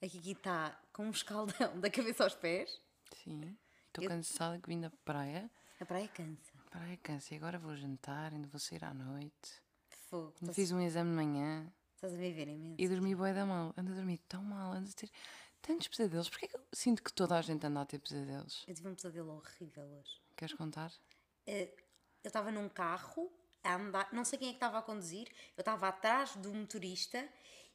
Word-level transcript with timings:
A 0.00 0.08
Kiki 0.08 0.32
está 0.32 0.80
com 0.92 1.04
um 1.06 1.10
escaldão 1.10 1.78
da 1.80 1.90
cabeça 1.90 2.24
aos 2.24 2.34
pés. 2.34 2.80
Sim. 3.22 3.56
Estou 3.86 4.04
Eu- 4.04 4.10
cansada 4.10 4.58
que 4.58 4.68
vim 4.68 4.80
da 4.80 4.90
praia. 5.04 5.50
A 5.80 5.84
praia 5.86 6.08
cansa. 6.08 6.52
Praia 6.70 6.96
cansa. 6.98 7.34
E 7.34 7.36
agora 7.36 7.58
vou 7.58 7.74
jantar, 7.76 8.32
ainda 8.32 8.48
vou 8.48 8.58
sair 8.58 8.84
à 8.84 8.92
noite. 8.92 9.62
Fogo. 10.10 10.34
Estás, 10.40 10.56
fiz 10.56 10.72
um 10.72 10.80
exame 10.80 11.10
de 11.10 11.16
manhã 11.16 11.72
estás 11.94 12.14
a 12.14 12.16
viver 12.16 12.48
imenso. 12.48 12.76
e 12.80 12.88
dormi 12.88 13.14
bué 13.14 13.32
da 13.32 13.44
mal. 13.46 13.72
Ando 13.76 13.92
a 13.92 13.94
dormir 13.94 14.18
tão 14.28 14.42
mal, 14.42 14.72
ando 14.72 14.88
a 14.88 14.92
ter 14.92 15.10
tantos 15.62 15.88
pesadelos. 15.88 16.28
Porquê 16.28 16.48
que 16.48 16.56
eu 16.56 16.64
sinto 16.72 17.02
que 17.02 17.12
toda 17.12 17.36
a 17.36 17.42
gente 17.42 17.64
anda 17.66 17.80
a 17.80 17.86
ter 17.86 17.98
pesadelos? 18.00 18.64
Eu 18.66 18.74
tive 18.74 18.88
um 18.88 18.94
pesadelo 18.94 19.30
horrível 19.36 19.84
hoje. 19.84 20.20
Queres 20.36 20.54
contar? 20.54 20.92
Eh, 21.46 21.72
Eu 22.24 22.28
estava 22.28 22.50
num 22.50 22.68
carro 22.68 23.30
a 23.64 23.74
andar, 23.76 24.08
não 24.12 24.24
sei 24.24 24.38
quem 24.38 24.48
é 24.48 24.52
que 24.52 24.56
estava 24.56 24.78
a 24.78 24.82
conduzir, 24.82 25.28
eu 25.56 25.60
estava 25.62 25.88
atrás 25.88 26.34
do 26.36 26.52
motorista 26.54 27.28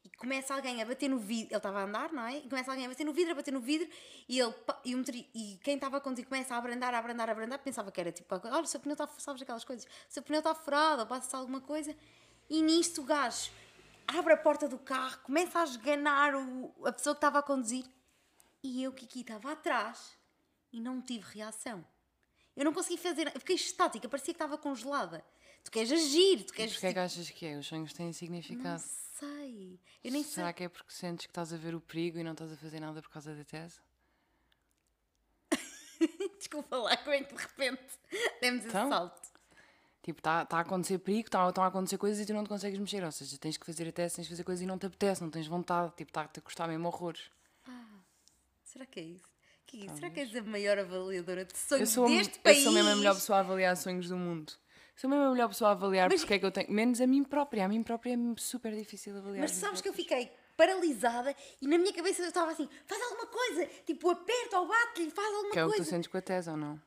e 0.05 0.09
começa 0.17 0.53
alguém 0.53 0.81
a 0.81 0.85
bater 0.85 1.09
no 1.09 1.17
vidro, 1.17 1.47
ele 1.49 1.55
estava 1.57 1.79
a 1.79 1.83
andar, 1.83 2.11
não 2.11 2.25
é? 2.25 2.37
E 2.37 2.49
começa 2.49 2.71
alguém 2.71 2.85
a 2.85 2.89
bater 2.89 3.05
no 3.05 3.13
vidro, 3.13 3.31
a 3.31 3.35
bater 3.35 3.51
no 3.53 3.61
vidro 3.61 3.87
e, 4.27 4.39
ele, 4.39 4.53
e, 4.83 4.93
o 4.93 4.97
motori- 4.97 5.29
e 5.33 5.59
quem 5.63 5.75
estava 5.75 5.97
a 5.97 6.01
conduzir 6.01 6.27
começa 6.27 6.53
a 6.53 6.57
abrandar, 6.57 6.93
a 6.93 6.99
abrandar, 6.99 7.29
a 7.29 7.31
abrandar, 7.31 7.59
pensava 7.59 7.91
que 7.91 8.01
era 8.01 8.11
tipo, 8.11 8.35
olha, 8.35 8.59
o 8.61 8.65
seu 8.65 8.79
pneu 8.79 8.93
está, 8.93 9.07
sabes 9.17 9.41
aquelas 9.41 9.63
coisas, 9.63 9.85
o 9.85 10.13
seu 10.13 10.21
pneu 10.23 10.39
está 10.39 10.53
furado 10.53 11.01
ou 11.01 11.07
passa-se 11.07 11.35
alguma 11.35 11.61
coisa 11.61 11.95
e 12.49 12.61
nisto 12.61 13.01
o 13.01 13.05
gajo 13.05 13.49
abre 14.05 14.33
a 14.33 14.37
porta 14.37 14.67
do 14.67 14.77
carro, 14.77 15.19
começa 15.23 15.59
a 15.59 15.63
esganar 15.63 16.35
o, 16.35 16.73
a 16.85 16.91
pessoa 16.91 17.15
que 17.15 17.19
estava 17.19 17.39
a 17.39 17.43
conduzir 17.43 17.85
e 18.61 18.83
eu, 18.83 18.91
Kiki, 18.91 19.21
estava 19.21 19.51
atrás 19.53 20.17
e 20.71 20.79
não 20.81 21.01
tive 21.01 21.25
reação. 21.33 21.85
Eu 22.55 22.65
não 22.65 22.73
consegui 22.73 22.97
fazer. 23.01 23.31
Fiquei 23.31 23.55
estática, 23.55 24.07
parecia 24.07 24.33
que 24.33 24.35
estava 24.37 24.57
congelada. 24.57 25.23
Tu 25.63 25.71
queres 25.71 25.91
agir, 25.91 26.43
tu 26.43 26.53
queres. 26.53 26.73
Porquê 26.73 26.87
é 26.87 26.93
que 26.93 26.99
achas 26.99 27.29
que 27.29 27.45
é? 27.45 27.57
Os 27.57 27.65
sonhos 27.65 27.93
têm 27.93 28.13
significado. 28.13 28.83
Sei. 29.19 29.79
Eu 30.03 30.11
nem 30.11 30.23
Será 30.23 30.47
sei. 30.47 30.53
que 30.53 30.63
é 30.63 30.69
porque 30.69 30.91
sentes 30.91 31.25
que 31.25 31.31
estás 31.31 31.53
a 31.53 31.57
ver 31.57 31.73
o 31.75 31.81
perigo 31.81 32.19
e 32.19 32.23
não 32.23 32.31
estás 32.33 32.51
a 32.51 32.57
fazer 32.57 32.79
nada 32.79 33.01
por 33.01 33.09
causa 33.11 33.33
da 33.35 33.43
tese? 33.43 33.79
Desculpa 36.37 36.75
lá, 36.77 36.97
como 36.97 37.11
é 37.15 37.23
que 37.23 37.33
de 37.35 37.41
repente 37.41 37.81
demos 38.41 38.65
Então? 38.65 38.81
esse 38.81 38.89
salto? 38.89 39.33
Tipo, 40.01 40.19
está 40.19 40.45
tá 40.45 40.57
a 40.57 40.59
acontecer 40.61 40.97
perigo, 40.97 41.27
estão 41.27 41.41
a 41.63 41.67
acontecer 41.67 41.97
coisas 41.97 42.19
e 42.21 42.25
tu 42.25 42.33
não 42.33 42.43
te 42.43 42.49
consegues 42.49 42.77
mexer. 42.77 43.01
Ou 43.05 43.11
seja, 43.11 43.37
tens 43.37 43.55
que 43.55 43.65
fazer 43.65 43.87
a 43.87 43.91
tese, 43.91 44.15
tens 44.17 44.25
que 44.27 44.33
fazer 44.33 44.43
coisas 44.43 44.61
e 44.61 44.65
não 44.65 44.77
te 44.77 44.85
apetece, 44.85 45.21
não 45.21 45.29
tens 45.29 45.47
vontade. 45.47 45.93
Tipo, 45.95 46.09
está-te 46.09 46.39
a 46.39 46.41
custar 46.41 46.67
mesmo 46.67 46.87
horrores. 46.89 47.31
Será 48.65 48.85
que 48.85 48.99
é 48.99 49.03
isso? 49.03 49.29
Que 49.65 49.77
é 49.77 49.85
isso? 49.85 49.95
Será 49.95 50.09
que 50.09 50.19
és 50.19 50.35
a 50.35 50.41
maior 50.43 50.77
avaliadora 50.77 51.45
de 51.45 51.53
Eu 51.53 51.57
sonhos 51.57 51.89
sou, 51.89 52.07
deste 52.09 52.35
eu 52.37 52.41
país? 52.43 52.63
sou 52.63 52.73
mesmo 52.73 52.89
a 52.89 52.95
melhor 52.97 53.13
pessoa 53.15 53.37
a 53.37 53.41
avaliar 53.41 53.77
sonhos 53.77 54.09
do 54.09 54.17
mundo. 54.17 54.51
Sou 54.95 55.09
mesmo 55.09 55.25
a 55.25 55.31
melhor 55.31 55.47
pessoa 55.49 55.69
a 55.69 55.73
avaliar 55.73 56.09
Mas- 56.09 56.21
porque 56.21 56.35
é 56.35 56.39
que 56.39 56.45
eu 56.45 56.51
tenho. 56.51 56.71
Menos 56.71 57.01
a 57.01 57.07
mim 57.07 57.23
própria. 57.23 57.65
A 57.65 57.67
mim 57.67 57.81
própria 57.83 58.13
é 58.13 58.17
super 58.37 58.75
difícil 58.75 59.17
avaliar. 59.17 59.41
Mas 59.41 59.51
sabes 59.51 59.81
que 59.81 59.89
eu 59.89 59.93
fiquei 59.93 60.31
paralisada 60.55 61.35
e 61.61 61.67
na 61.67 61.77
minha 61.77 61.91
cabeça 61.93 62.21
eu 62.21 62.27
estava 62.27 62.51
assim: 62.51 62.69
faz 62.85 63.01
alguma 63.01 63.25
coisa, 63.27 63.65
tipo, 63.85 64.09
aperta 64.09 64.59
ou 64.59 64.67
bate-lhe, 64.67 65.09
faz 65.09 65.27
alguma 65.33 65.51
Que 65.53 65.59
é 65.59 65.65
o 65.65 65.67
que 65.67 65.73
tu 65.73 65.77
coisa. 65.77 65.89
sentes 65.89 66.07
com 66.11 66.17
a 66.17 66.21
tese 66.21 66.49
ou 66.49 66.57
não? 66.57 66.79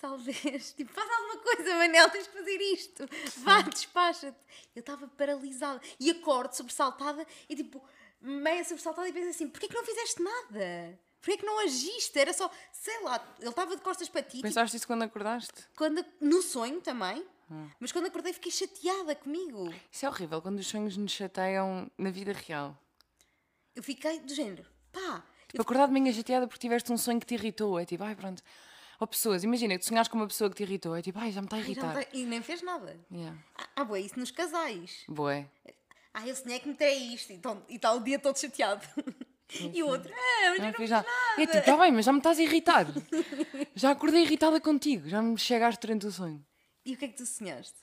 Talvez, 0.00 0.72
tipo, 0.74 0.90
faz 0.92 1.08
alguma 1.10 1.36
coisa, 1.42 1.74
Manel, 1.76 2.08
tens 2.10 2.24
de 2.26 2.30
fazer 2.32 2.56
isto. 2.60 3.08
Vá, 3.38 3.60
despacha-te. 3.62 4.38
Eu 4.74 4.80
estava 4.80 5.06
paralisada 5.08 5.80
e 6.00 6.10
acordo 6.10 6.52
sobressaltada 6.54 7.24
e 7.48 7.54
tipo, 7.54 7.84
meio 8.20 8.64
sobressaltada 8.64 9.08
e 9.08 9.12
penso 9.12 9.28
assim: 9.28 9.48
porquê 9.48 9.68
que 9.68 9.74
não 9.74 9.84
fizeste 9.84 10.22
nada? 10.22 10.98
Porquê 11.20 11.36
que 11.36 11.44
não 11.46 11.58
agiste? 11.60 12.18
Era 12.18 12.32
só, 12.32 12.50
sei 12.72 13.02
lá, 13.02 13.22
ele 13.38 13.50
estava 13.50 13.76
de 13.76 13.82
costas 13.82 14.08
para 14.08 14.22
ti, 14.22 14.30
tipo, 14.38 14.42
Pensaste 14.42 14.76
isso 14.76 14.86
quando 14.86 15.02
acordaste? 15.02 15.52
quando, 15.76 16.04
no 16.20 16.40
sonho 16.42 16.80
também, 16.80 17.24
Hum. 17.50 17.68
mas 17.78 17.92
quando 17.92 18.06
acordei 18.06 18.32
fiquei 18.32 18.50
chateada 18.50 19.14
comigo. 19.14 19.72
Isso 19.90 20.06
é 20.06 20.08
horrível 20.08 20.40
quando 20.40 20.58
os 20.60 20.66
sonhos 20.66 20.96
nos 20.96 21.12
chateiam 21.12 21.90
na 21.98 22.10
vida 22.10 22.32
real. 22.32 22.76
Eu 23.74 23.82
fiquei 23.82 24.20
do 24.20 24.34
género, 24.34 24.64
pá, 24.92 25.22
Tipo, 25.48 25.62
acordar 25.62 25.86
de 25.88 25.92
manhã 25.92 26.12
chateada 26.12 26.46
porque 26.46 26.60
tiveste 26.60 26.92
um 26.92 26.96
sonho 26.96 27.18
que 27.18 27.26
te 27.26 27.34
irritou. 27.34 27.78
É 27.78 27.84
tipo, 27.84 28.04
ai 28.04 28.14
pronto. 28.14 28.40
Ou 29.00 29.06
pessoas, 29.06 29.42
imagina, 29.42 29.76
tu 29.78 29.84
sonhares 29.86 30.08
com 30.08 30.16
uma 30.16 30.26
pessoa 30.28 30.48
que 30.48 30.54
te 30.56 30.62
irritou. 30.62 30.94
É 30.94 31.02
tipo, 31.02 31.18
ai 31.18 31.32
já 31.32 31.40
me 31.40 31.46
está 31.48 31.56
a 31.56 31.58
irritar. 31.60 31.92
tem- 32.06 32.22
e 32.22 32.24
nem 32.24 32.40
fez 32.40 32.62
nada. 32.62 32.98
Yeah. 33.10 33.36
Ah, 33.58 33.68
Ah, 33.76 33.84
boa, 33.84 33.98
isso 33.98 34.16
nos 34.18 34.30
casais. 34.30 35.02
Boé. 35.08 35.48
Ah, 36.14 36.26
eu 36.26 36.36
sonhei 36.36 36.60
que 36.60 36.68
me 36.68 36.74
traí 36.74 37.14
isto 37.14 37.32
e 37.32 37.36
então- 37.36 37.64
e 37.68 37.76
está 37.76 37.92
o 37.92 38.00
dia 38.00 38.18
todo 38.18 38.38
chateado. 38.38 38.86
e 39.74 39.82
o 39.82 39.88
outro, 39.88 40.12
ah, 40.12 40.16
mas 40.50 40.58
eu 40.58 40.62
Não 40.62 40.66
não 40.66 40.72
fiz 40.74 40.90
nada. 40.90 41.06
nada. 41.08 41.42
É 41.42 41.46
tipo, 41.46 41.58
está 41.58 41.76
bem, 41.76 41.92
mas 41.92 42.04
já 42.04 42.12
me 42.12 42.18
estás 42.18 42.38
a 42.38 42.42
irritar. 42.42 42.86
já 43.74 43.90
acordei 43.90 44.22
irritada 44.22 44.60
contigo. 44.60 45.08
Já 45.08 45.20
me 45.22 45.36
chegaste 45.38 45.80
durante 45.80 46.06
o 46.06 46.12
sonho. 46.12 46.44
E 46.84 46.94
o 46.94 46.96
que 46.96 47.04
é 47.04 47.08
que 47.08 47.16
tu 47.16 47.26
sonhaste? 47.26 47.74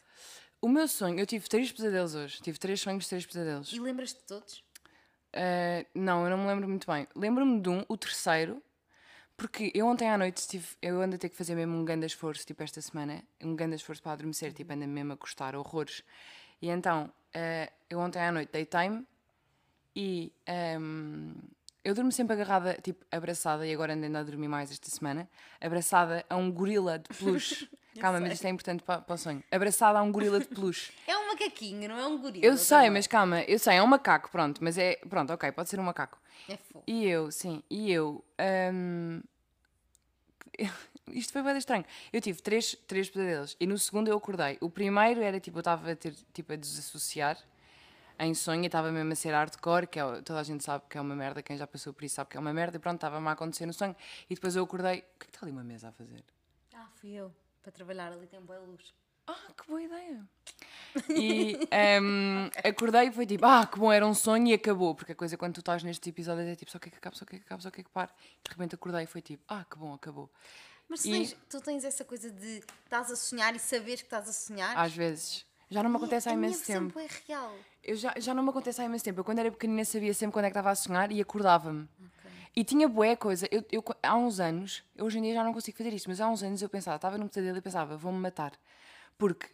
O 0.61 0.67
meu 0.67 0.87
sonho, 0.87 1.19
eu 1.19 1.25
tive 1.25 1.47
três 1.47 1.71
pesadelos 1.71 2.15
hoje. 2.15 2.39
Tive 2.41 2.57
três 2.57 2.79
sonhos, 2.81 3.07
três 3.07 3.25
pesadelos. 3.25 3.71
E 3.71 3.79
lembras-te 3.79 4.19
de 4.19 4.25
todos? 4.25 4.63
Uh, 5.35 5.85
não, 5.93 6.23
eu 6.23 6.29
não 6.31 6.37
me 6.39 6.47
lembro 6.47 6.67
muito 6.67 6.87
bem. 6.91 7.07
Lembro-me 7.15 7.59
de 7.61 7.69
um, 7.69 7.83
o 7.87 7.95
terceiro, 7.95 8.61
porque 9.35 9.71
eu 9.75 9.85
ontem 9.85 10.09
à 10.09 10.17
noite 10.17 10.37
estive, 10.37 10.65
eu 10.81 10.99
ando 10.99 11.15
a 11.15 11.19
ter 11.19 11.29
que 11.29 11.35
fazer 11.35 11.53
mesmo 11.53 11.77
um 11.77 11.85
grande 11.85 12.07
esforço, 12.07 12.43
tipo 12.43 12.63
esta 12.63 12.81
semana, 12.81 13.23
um 13.43 13.55
grande 13.55 13.75
esforço 13.75 14.01
para 14.01 14.13
adormecer, 14.13 14.51
tipo 14.51 14.73
anda 14.73 14.87
mesmo 14.87 15.13
a 15.13 15.17
custar 15.17 15.55
horrores. 15.55 16.01
E 16.59 16.69
então, 16.69 17.05
uh, 17.35 17.71
eu 17.87 17.99
ontem 17.99 18.19
à 18.19 18.31
noite 18.31 18.49
deitei-me 18.51 19.05
e 19.95 20.31
um, 20.79 21.35
eu 21.87 21.95
durmo 21.95 22.11
sempre 22.11 22.33
agarrada, 22.33 22.77
tipo 22.83 23.05
abraçada, 23.09 23.65
e 23.65 23.73
agora 23.73 23.93
ando 23.93 24.03
ainda 24.03 24.19
a 24.19 24.23
dormir 24.23 24.49
mais 24.49 24.69
esta 24.69 24.89
semana, 24.89 25.25
abraçada 25.61 26.25
a 26.29 26.35
um 26.35 26.51
gorila 26.51 26.99
de 26.99 27.07
peluche. 27.17 27.69
Calma, 27.97 28.19
mas 28.19 28.33
isto 28.33 28.45
é 28.45 28.49
importante 28.49 28.83
para, 28.83 28.99
para 28.99 29.15
o 29.15 29.17
sonho. 29.17 29.41
Abraçada 29.49 29.97
a 29.97 30.01
um 30.01 30.11
gorila 30.11 30.37
de 30.37 30.47
peluche. 30.47 30.91
É 31.07 31.17
um 31.17 31.27
macaquinho, 31.29 31.87
não 31.87 31.97
é 31.97 32.05
um 32.05 32.17
gorila. 32.17 32.45
Eu 32.45 32.57
sei, 32.57 32.81
bem. 32.81 32.89
mas 32.89 33.07
calma, 33.07 33.41
eu 33.43 33.57
sei, 33.57 33.77
é 33.77 33.81
um 33.81 33.87
macaco, 33.87 34.29
pronto, 34.29 34.61
mas 34.61 34.77
é. 34.77 34.97
Pronto, 35.09 35.31
ok, 35.31 35.49
pode 35.53 35.69
ser 35.69 35.79
um 35.79 35.83
macaco. 35.83 36.19
É 36.49 36.57
fofo. 36.57 36.83
E 36.85 37.05
eu, 37.05 37.31
sim, 37.31 37.63
e 37.69 37.89
eu. 37.89 38.21
hum, 38.73 39.21
Isto 41.07 41.31
foi 41.31 41.41
bem 41.41 41.57
estranho. 41.57 41.85
Eu 42.11 42.19
tive 42.19 42.41
três, 42.41 42.75
três 42.85 43.09
pesadelos 43.09 43.55
e 43.61 43.65
no 43.65 43.77
segundo 43.77 44.09
eu 44.09 44.17
acordei. 44.17 44.57
O 44.59 44.69
primeiro 44.69 45.21
era 45.21 45.39
tipo, 45.39 45.57
eu 45.57 45.61
estava 45.61 45.89
a 45.91 45.95
ter 45.95 46.13
tipo 46.33 46.51
a 46.51 46.57
desassociar 46.57 47.37
em 48.19 48.33
sonho 48.33 48.63
e 48.63 48.65
estava 48.65 48.91
mesmo 48.91 49.11
a 49.11 49.15
ser 49.15 49.31
hardcore, 49.31 49.87
que 49.87 49.99
é, 49.99 50.21
toda 50.21 50.39
a 50.39 50.43
gente 50.43 50.63
sabe 50.63 50.85
que 50.89 50.97
é 50.97 51.01
uma 51.01 51.15
merda, 51.15 51.41
quem 51.43 51.57
já 51.57 51.67
passou 51.67 51.93
por 51.93 52.03
isso 52.03 52.15
sabe 52.15 52.29
que 52.31 52.37
é 52.37 52.39
uma 52.39 52.53
merda, 52.53 52.77
e 52.77 52.79
pronto, 52.79 52.95
estava-me 52.95 53.27
a 53.27 53.31
acontecer 53.31 53.65
no 53.65 53.73
sonho. 53.73 53.95
E 54.29 54.35
depois 54.35 54.55
eu 54.55 54.63
acordei. 54.63 54.99
O 54.99 55.01
que 55.19 55.25
é 55.25 55.25
que 55.25 55.25
está 55.27 55.39
ali 55.45 55.51
uma 55.51 55.63
mesa 55.63 55.89
a 55.89 55.91
fazer? 55.91 56.23
Ah, 56.73 56.87
fui 56.95 57.11
eu. 57.13 57.33
Para 57.61 57.71
trabalhar 57.71 58.11
ali 58.11 58.27
tem 58.27 58.39
boa 58.41 58.59
luz. 58.59 58.93
Ah, 59.27 59.51
que 59.57 59.67
boa 59.67 59.81
ideia! 59.81 60.25
E 61.09 61.57
hum, 62.01 62.49
acordei 62.63 63.09
e 63.09 63.11
foi 63.11 63.25
tipo, 63.25 63.45
ah, 63.45 63.65
que 63.67 63.77
bom, 63.77 63.91
era 63.91 64.07
um 64.07 64.13
sonho 64.13 64.47
e 64.47 64.53
acabou. 64.53 64.95
Porque 64.95 65.11
a 65.11 65.15
coisa 65.15 65.37
quando 65.37 65.55
tu 65.55 65.59
estás 65.59 65.83
nestes 65.83 66.07
episódios 66.07 66.47
é 66.47 66.55
tipo, 66.55 66.71
só 66.71 66.77
o 66.77 66.81
que 66.81 66.87
é 66.87 66.91
que 66.91 66.97
acaba, 66.97 67.15
só 67.15 67.23
o 67.25 67.27
que 67.27 67.35
é 67.35 67.39
que 67.39 67.45
acaba, 67.45 67.61
só 67.61 67.69
o 67.69 67.71
que 67.71 67.81
é 67.81 67.83
que 67.83 67.89
para. 67.89 68.07
De 68.07 68.49
repente 68.49 68.75
acordei 68.75 69.03
e 69.03 69.05
foi 69.07 69.21
tipo, 69.21 69.43
ah, 69.47 69.65
que 69.69 69.77
bom, 69.77 69.93
acabou. 69.93 70.31
Mas 70.87 71.01
tu 71.01 71.09
E- 71.09 71.11
tens, 71.11 71.35
tu 71.49 71.61
tens 71.61 71.83
essa 71.83 72.05
coisa 72.05 72.31
de 72.31 72.63
estás 72.85 73.11
a 73.11 73.15
sonhar 73.15 73.53
e 73.55 73.59
saberes 73.59 74.01
que 74.01 74.07
estás 74.07 74.29
a 74.29 74.33
sonhar? 74.33 74.77
Às 74.77 74.93
vezes. 74.95 75.45
Já 75.69 75.83
não 75.83 75.89
me 75.89 75.97
acontece 75.97 76.29
há 76.29 76.33
imenso 76.33 76.65
tempo. 76.65 76.99
é 76.99 77.07
real. 77.27 77.53
Eu 77.83 77.95
já, 77.95 78.13
já 78.17 78.33
não 78.33 78.43
me 78.43 78.49
acontece 78.49 78.81
há 78.81 78.85
imenso 78.85 79.03
tempo. 79.03 79.19
Eu 79.19 79.23
quando 79.23 79.39
era 79.39 79.51
pequenina 79.51 79.83
sabia 79.83 80.13
sempre 80.13 80.33
quando 80.33 80.45
é 80.45 80.47
que 80.49 80.51
estava 80.51 80.71
a 80.71 80.75
sonhar 80.75 81.11
e 81.11 81.21
acordava-me. 81.21 81.87
E 82.55 82.63
tinha 82.63 82.87
boé 82.87 83.15
coisa. 83.15 83.47
Eu, 83.51 83.63
eu, 83.71 83.83
há 84.01 84.15
uns 84.15 84.39
anos, 84.39 84.83
hoje 84.97 85.19
em 85.19 85.21
dia 85.21 85.33
já 85.35 85.43
não 85.43 85.53
consigo 85.53 85.77
fazer 85.77 85.93
isto, 85.93 86.09
mas 86.09 86.19
há 86.19 86.27
uns 86.27 86.41
anos 86.41 86.61
eu 86.61 86.69
pensava, 86.69 86.95
estava 86.95 87.17
num 87.17 87.27
pesadelo 87.27 87.57
e 87.57 87.61
pensava, 87.61 87.95
vou-me 87.97 88.17
matar. 88.17 88.53
Porque 89.17 89.45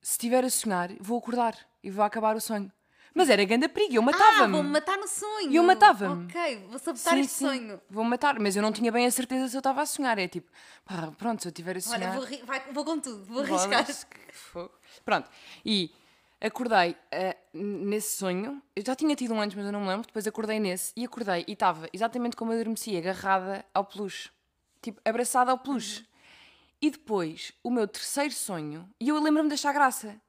se 0.00 0.12
estiver 0.12 0.44
a 0.44 0.50
sonhar, 0.50 0.90
vou 1.00 1.18
acordar 1.18 1.54
e 1.82 1.90
vou 1.90 2.04
acabar 2.04 2.36
o 2.36 2.40
sonho. 2.40 2.72
Mas 3.14 3.30
era 3.30 3.44
grande 3.44 3.68
perigo, 3.68 3.94
eu 3.94 4.02
Ah, 4.02 4.06
matava-me. 4.06 4.52
vou-me 4.52 4.70
matar 4.70 4.98
no 4.98 5.06
sonho. 5.06 5.50
E 5.52 5.56
eu 5.56 5.62
matava-me. 5.62 6.24
Ok, 6.26 6.66
vou 6.68 6.78
sabotar 6.80 7.14
Sim, 7.14 7.20
este 7.20 7.32
sim, 7.32 7.46
sonho. 7.46 7.80
Vou 7.88 8.02
matar, 8.04 8.38
mas 8.40 8.56
eu 8.56 8.62
não 8.62 8.72
tinha 8.72 8.90
bem 8.90 9.06
a 9.06 9.10
certeza 9.10 9.48
se 9.48 9.56
eu 9.56 9.60
estava 9.60 9.82
a 9.82 9.86
sonhar. 9.86 10.18
É 10.18 10.26
tipo, 10.26 10.50
pá, 10.84 11.12
pronto, 11.16 11.40
se 11.42 11.46
eu 11.48 11.50
estiver 11.50 11.76
a 11.76 11.80
sonhar. 11.80 12.10
Olha, 12.10 12.18
vou, 12.18 12.24
ri- 12.24 12.42
vai- 12.44 12.72
vou 12.72 12.84
com 12.84 12.98
tudo, 12.98 13.24
vou 13.24 13.42
arriscar. 13.42 13.86
que 13.86 14.32
fogo. 14.36 14.72
Pronto, 15.04 15.30
e 15.64 15.92
acordei 16.40 16.96
ah, 17.12 17.36
n- 17.54 17.84
nesse 17.86 18.16
sonho. 18.16 18.60
Eu 18.74 18.82
já 18.84 18.96
tinha 18.96 19.14
tido 19.14 19.32
um 19.32 19.40
antes, 19.40 19.56
mas 19.56 19.64
eu 19.64 19.70
não 19.72 19.82
me 19.82 19.88
lembro. 19.88 20.06
Depois 20.08 20.26
acordei 20.26 20.58
nesse 20.58 20.92
e 20.96 21.04
acordei 21.04 21.44
e 21.46 21.52
estava 21.52 21.88
exatamente 21.92 22.34
como 22.34 22.52
eu 22.52 22.60
adormeci, 22.60 22.96
agarrada 22.96 23.64
ao 23.72 23.84
peluche. 23.84 24.28
Tipo, 24.82 25.00
abraçada 25.04 25.52
ao 25.52 25.58
peluche. 25.58 26.04
E 26.82 26.90
depois, 26.90 27.52
o 27.62 27.70
meu 27.70 27.86
terceiro 27.86 28.34
sonho, 28.34 28.90
e 29.00 29.08
eu 29.08 29.22
lembro-me 29.22 29.48
de 29.48 29.54
achar 29.54 29.72
graça. 29.72 30.20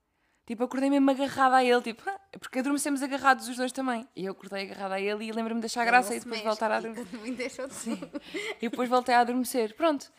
Tipo, 0.45 0.63
acordei 0.63 0.89
mesmo 0.91 1.09
agarrada 1.09 1.55
a 1.57 1.63
ele, 1.63 1.81
tipo, 1.81 2.03
"Ah", 2.07 2.19
porque 2.39 2.59
adormecemos 2.59 3.01
agarrados 3.01 3.47
os 3.47 3.57
dois 3.57 3.71
também. 3.71 4.07
E 4.15 4.25
eu 4.25 4.31
acordei 4.31 4.63
agarrada 4.65 4.95
a 4.95 5.01
ele 5.01 5.25
e 5.25 5.31
lembro-me 5.31 5.59
de 5.59 5.65
achar 5.65 5.83
graça 5.85 6.09
Ele 6.13 6.17
e 6.17 6.19
depois 6.19 6.35
mexe 6.43 6.47
voltar 6.47 6.71
a 6.71 6.77
adormecer. 6.77 7.05
de 7.05 8.61
E 8.61 8.69
depois 8.69 8.87
voltei 8.87 9.15
a 9.15 9.21
adormecer. 9.21 9.75
Pronto. 9.75 10.11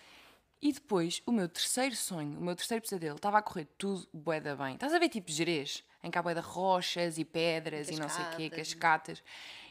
E 0.61 0.73
depois, 0.73 1.23
o 1.27 1.33
meu 1.33 1.49
terceiro 1.49 1.95
sonho, 1.95 2.39
o 2.39 2.43
meu 2.43 2.57
terceiro 2.57 2.83
pesadelo, 2.83 3.17
estava 3.17 3.39
a 3.39 3.43
correr 3.43 3.67
tudo 3.79 4.09
bué 4.13 4.41
da 4.41 4.57
bem. 4.57 4.75
Estás 4.75 4.93
a 4.93 4.99
ver 4.99 5.09
tipo 5.09 5.31
gerês? 5.31 5.85
Em 6.03 6.11
que 6.11 6.19
há 6.19 6.23
bué 6.23 6.35
de 6.35 6.41
rochas 6.41 7.19
e 7.19 7.25
pedras 7.25 7.89
e, 7.89 7.97
não 8.01 8.09
sei 8.09 8.25
o 8.25 8.31
quê, 8.37 8.51
Cascatas. 8.51 9.23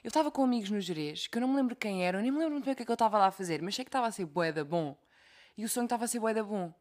Eu 0.04 0.10
estava 0.10 0.30
com 0.32 0.44
amigos 0.44 0.70
nos 0.70 0.86
gerês, 0.86 1.28
que 1.28 1.38
eu 1.38 1.42
não 1.42 1.48
me 1.50 1.56
lembro 1.56 1.76
quem 1.76 2.06
eram, 2.06 2.22
nem 2.22 2.32
me 2.32 2.38
lembro 2.38 2.54
muito 2.54 2.66
bem 2.66 2.74
o 2.74 2.76
que 2.76 2.84
é 2.84 2.86
que 2.86 2.92
eu 2.92 2.96
estava 2.96 3.18
lá 3.18 3.28
a 3.28 3.32
fazer, 3.32 3.62
mas 3.62 3.76
sei 3.76 3.84
que 3.84 3.90
estava 3.90 4.08
a 4.08 4.12
ser 4.12 4.26
bué 4.26 4.52
da 4.52 4.64
bom. 4.64 4.96
E 5.58 5.66
o 5.66 5.70
sonho 5.70 5.86
estava 5.86 6.06
a 6.06 6.08
ser 6.08 6.20
bué 6.20 6.34
da 6.34 6.44
bom. 6.44 6.74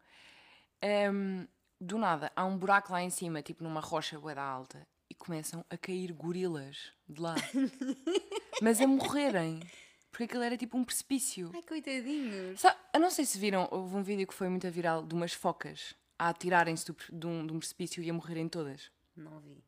Ahm, 0.82 1.46
do 1.84 1.98
nada, 1.98 2.32
há 2.34 2.44
um 2.44 2.56
buraco 2.56 2.92
lá 2.92 3.02
em 3.02 3.10
cima, 3.10 3.42
tipo 3.42 3.62
numa 3.62 3.80
rocha 3.80 4.18
bué 4.18 4.34
da 4.34 4.42
alta, 4.42 4.86
e 5.10 5.14
começam 5.14 5.64
a 5.70 5.76
cair 5.76 6.12
gorilas 6.12 6.92
de 7.08 7.20
lá. 7.20 7.34
Mas 8.62 8.80
a 8.80 8.86
morrerem. 8.86 9.60
Porque 10.10 10.24
aquilo 10.24 10.42
era 10.44 10.56
tipo 10.56 10.76
um 10.78 10.84
precipício. 10.84 11.50
Ai, 11.52 11.62
coitadinhos. 11.62 12.60
Sa- 12.60 12.76
eu 12.92 13.00
não 13.00 13.10
sei 13.10 13.24
se 13.24 13.36
viram, 13.38 13.68
houve 13.70 13.96
um 13.96 14.02
vídeo 14.02 14.26
que 14.26 14.34
foi 14.34 14.48
muito 14.48 14.70
viral 14.70 15.04
de 15.04 15.12
umas 15.14 15.32
focas 15.32 15.94
a 16.18 16.28
atirarem-se 16.28 16.86
de 17.12 17.26
um, 17.26 17.44
de 17.46 17.52
um 17.52 17.58
precipício 17.58 18.02
e 18.02 18.08
a 18.08 18.12
morrerem 18.12 18.48
todas. 18.48 18.90
Não 19.16 19.40
vi. 19.40 19.62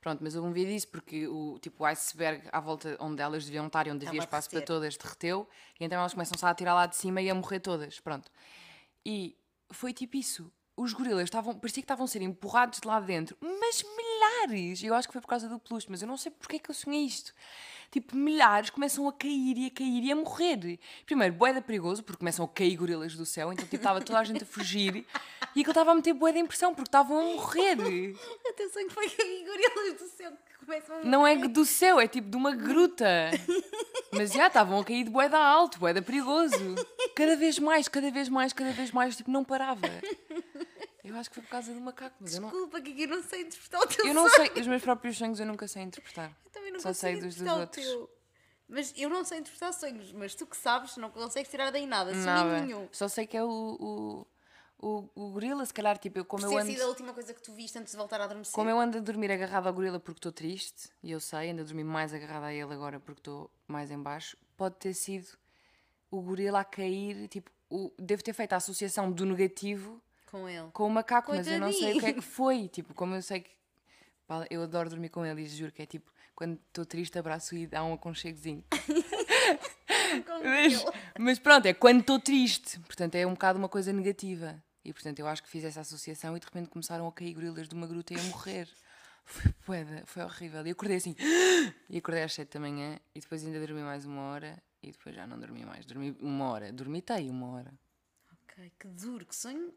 Pronto, 0.00 0.22
mas 0.22 0.34
houve 0.34 0.48
um 0.48 0.52
vídeo 0.52 0.72
disso 0.72 0.88
porque 0.88 1.26
o, 1.28 1.58
tipo, 1.58 1.82
o 1.82 1.86
iceberg 1.86 2.46
à 2.52 2.60
volta 2.60 2.96
onde 3.00 3.22
elas 3.22 3.44
deviam 3.44 3.66
estar 3.66 3.86
e 3.86 3.90
onde 3.90 4.06
havia 4.06 4.18
Estava 4.20 4.36
a 4.36 4.38
espaço 4.38 4.50
para 4.50 4.62
todas 4.62 4.96
derreteu 4.96 5.48
e 5.80 5.84
então 5.84 5.98
elas 5.98 6.12
começam-se 6.12 6.44
a 6.44 6.50
atirar 6.50 6.74
lá 6.74 6.86
de 6.86 6.96
cima 6.96 7.20
e 7.22 7.28
a 7.30 7.34
morrer 7.34 7.60
todas. 7.60 8.00
Pronto. 8.00 8.30
E 9.04 9.36
foi 9.70 9.92
tipo 9.92 10.16
isso. 10.16 10.50
Os 10.76 10.92
gorilas 10.92 11.24
estavam, 11.24 11.54
parecia 11.54 11.82
que 11.82 11.84
estavam 11.84 12.04
a 12.04 12.08
ser 12.08 12.20
empurrados 12.22 12.80
de 12.80 12.88
lá 12.88 12.98
dentro, 12.98 13.36
mas 13.40 13.84
milhares! 13.96 14.82
Eu 14.82 14.94
acho 14.94 15.06
que 15.06 15.12
foi 15.12 15.20
por 15.20 15.28
causa 15.28 15.48
do 15.48 15.58
peluche, 15.58 15.86
mas 15.88 16.02
eu 16.02 16.08
não 16.08 16.16
sei 16.16 16.32
porque 16.32 16.56
é 16.56 16.58
que 16.58 16.70
eu 16.70 16.74
sonhei 16.74 17.04
isto. 17.04 17.32
Tipo, 17.92 18.16
milhares 18.16 18.70
começam 18.70 19.06
a 19.08 19.12
cair 19.12 19.56
e 19.56 19.66
a 19.66 19.70
cair 19.70 20.02
e 20.02 20.10
a 20.10 20.16
morrer. 20.16 20.80
Primeiro, 21.06 21.32
boeda 21.34 21.62
perigoso, 21.62 22.02
porque 22.02 22.18
começam 22.18 22.44
a 22.44 22.48
cair 22.48 22.76
gorilas 22.76 23.14
do 23.14 23.24
céu, 23.24 23.52
então 23.52 23.64
tipo, 23.64 23.76
estava 23.76 24.00
toda 24.00 24.18
a 24.18 24.24
gente 24.24 24.42
a 24.42 24.46
fugir 24.46 25.06
e 25.54 25.60
aquilo 25.60 25.70
estava 25.70 25.92
a 25.92 25.94
meter 25.94 26.12
boeda 26.12 26.36
impressão, 26.36 26.74
porque 26.74 26.88
estavam 26.88 27.20
a 27.20 27.22
morrer. 27.22 27.76
Atenção 28.50 28.88
que 28.88 28.94
foi 28.94 29.08
que 29.08 29.44
gorilas 29.44 30.00
do 30.00 30.08
céu 30.08 30.32
começam 30.64 30.96
a 30.96 31.04
Não 31.04 31.26
é 31.26 31.36
do 31.36 31.64
céu, 31.64 32.00
é 32.00 32.08
tipo 32.08 32.28
de 32.28 32.36
uma 32.36 32.54
gruta. 32.54 33.06
Mas 34.12 34.32
já 34.32 34.46
estavam 34.46 34.78
a 34.80 34.84
cair 34.84 35.04
de 35.04 35.10
boeda 35.10 35.36
alto, 35.38 35.78
boeda 35.78 36.00
perigoso. 36.00 36.56
Cada 37.16 37.36
vez 37.36 37.58
mais, 37.58 37.88
cada 37.88 38.10
vez 38.10 38.28
mais, 38.28 38.52
cada 38.52 38.70
vez 38.72 38.90
mais, 38.92 39.16
tipo, 39.16 39.30
não 39.30 39.44
parava. 39.44 39.88
Eu 41.02 41.16
acho 41.16 41.28
que 41.28 41.34
foi 41.34 41.42
por 41.42 41.50
causa 41.50 41.72
do 41.74 41.80
macaco, 41.80 42.16
mas 42.18 42.34
eu 42.34 42.40
não, 42.40 42.48
Desculpa, 42.50 42.80
que 42.80 43.02
eu 43.02 43.08
não 43.08 43.22
sei 43.22 43.42
interpretar 43.42 43.80
o 43.82 43.86
teu 43.86 44.06
eu 44.06 44.14
não 44.14 44.28
sei, 44.30 44.50
os 44.56 44.66
meus 44.66 44.82
próprios 44.82 45.18
sonhos 45.18 45.38
eu 45.38 45.44
nunca 45.46 45.68
sei 45.68 45.82
interpretar. 45.82 46.32
Eu 46.44 46.50
também 46.50 46.72
não 46.72 46.80
Só 46.80 46.92
sei 46.94 47.14
dos 47.16 47.24
dos 47.24 47.34
interpretar 47.34 47.56
o 47.56 47.60
outros. 47.60 47.84
teu. 47.84 48.10
Mas 48.66 48.94
eu 48.96 49.10
não 49.10 49.22
sei 49.24 49.38
interpretar 49.38 49.74
sonhos, 49.74 50.12
mas 50.12 50.34
tu 50.34 50.46
que 50.46 50.56
sabes, 50.56 50.96
não 50.96 51.10
consegues 51.10 51.50
tirar 51.50 51.70
daí 51.70 51.86
nada, 51.86 52.12
sonho 52.12 52.24
Nada. 52.24 52.60
nenhum. 52.62 52.88
Só 52.90 53.06
sei 53.08 53.26
que 53.26 53.36
é 53.36 53.44
o, 53.44 53.48
o, 53.48 54.26
o, 54.78 55.08
o 55.14 55.30
gorila, 55.30 55.64
se 55.64 55.72
calhar, 55.72 55.96
tipo, 55.98 56.18
eu, 56.18 56.24
como 56.24 56.42
Por 56.44 56.52
eu 56.52 56.58
ando. 56.58 56.70
sido 56.70 56.82
a 56.82 56.86
última 56.88 57.12
coisa 57.14 57.32
que 57.32 57.42
tu 57.42 57.52
viste 57.52 57.78
antes 57.78 57.92
de 57.92 57.96
voltar 57.96 58.20
a 58.20 58.24
adormecer. 58.24 58.52
Como 58.54 58.68
eu 58.68 58.78
ando 58.78 58.98
a 58.98 59.00
dormir 59.00 59.30
agarrada 59.30 59.68
ao 59.68 59.74
gorila 59.74 59.98
porque 60.00 60.18
estou 60.18 60.32
triste, 60.32 60.90
e 61.02 61.10
eu 61.10 61.20
sei, 61.20 61.50
ando 61.50 61.62
a 61.62 61.64
dormir 61.64 61.84
mais 61.84 62.12
agarrada 62.12 62.46
a 62.46 62.52
ele 62.54 62.72
agora 62.72 62.98
porque 63.00 63.20
estou 63.20 63.50
mais 63.66 63.90
em 63.90 63.98
baixo, 64.02 64.36
pode 64.56 64.76
ter 64.76 64.92
sido 64.94 65.28
o 66.10 66.20
gorila 66.20 66.60
a 66.60 66.64
cair, 66.64 67.28
tipo, 67.28 67.50
o, 67.70 67.90
devo 67.98 68.22
ter 68.22 68.32
feito 68.34 68.52
a 68.52 68.56
associação 68.56 69.10
do 69.10 69.24
negativo 69.24 70.00
Com 70.30 70.48
ele. 70.48 70.68
com 70.72 70.86
o 70.86 70.90
macaco, 70.90 71.32
mas 71.32 71.46
eu 71.46 71.58
não 71.58 71.72
sei 71.72 71.78
o 71.78 71.80
que 71.80 71.86
é 71.88 71.92
Coitadinho. 71.92 72.14
que 72.22 72.28
foi, 72.28 72.68
tipo, 72.68 72.94
como 72.94 73.14
eu 73.14 73.22
sei 73.22 73.40
que... 73.40 73.50
pá, 74.26 74.46
Eu 74.50 74.62
adoro 74.62 74.90
dormir 74.90 75.08
com 75.08 75.24
ele 75.24 75.42
e 75.42 75.46
juro 75.48 75.72
que 75.72 75.82
é 75.82 75.86
tipo, 75.86 76.12
quando 76.34 76.58
estou 76.68 76.84
triste 76.84 77.18
abraço 77.18 77.54
e 77.54 77.66
dá 77.66 77.84
um 77.84 77.94
aconchegozinho. 77.94 78.64
Mas, 80.42 80.84
mas 81.18 81.38
pronto, 81.38 81.66
é 81.66 81.74
quando 81.74 82.00
estou 82.00 82.20
triste. 82.20 82.78
Portanto, 82.80 83.14
é 83.16 83.26
um 83.26 83.32
bocado 83.32 83.58
uma 83.58 83.68
coisa 83.68 83.92
negativa. 83.92 84.62
E 84.84 84.92
portanto, 84.92 85.18
eu 85.18 85.26
acho 85.26 85.42
que 85.42 85.48
fiz 85.48 85.64
essa 85.64 85.80
associação 85.80 86.36
e 86.36 86.40
de 86.40 86.46
repente 86.46 86.68
começaram 86.68 87.06
a 87.06 87.12
cair 87.12 87.32
gorilas 87.32 87.68
de 87.68 87.74
uma 87.74 87.86
gruta 87.86 88.12
e 88.14 88.18
a 88.18 88.22
morrer. 88.24 88.68
Foi 89.24 89.52
poeda, 89.64 90.02
foi 90.04 90.22
horrível. 90.22 90.66
E 90.66 90.70
acordei 90.70 90.98
assim. 90.98 91.16
E 91.88 91.98
acordei 91.98 92.22
às 92.22 92.34
7 92.34 92.52
da 92.52 92.60
manhã 92.60 92.98
e 93.14 93.20
depois 93.20 93.44
ainda 93.44 93.58
dormi 93.58 93.82
mais 93.82 94.04
uma 94.04 94.22
hora 94.22 94.62
e 94.82 94.92
depois 94.92 95.14
já 95.14 95.26
não 95.26 95.38
dormi 95.38 95.64
mais. 95.64 95.86
Dormi 95.86 96.14
uma 96.20 96.50
hora. 96.50 96.72
Dormitei 96.72 97.30
uma 97.30 97.48
hora. 97.52 97.72
Ok, 98.42 98.72
que 98.78 98.88
duro, 98.88 99.24
que 99.24 99.34
sonho. 99.34 99.72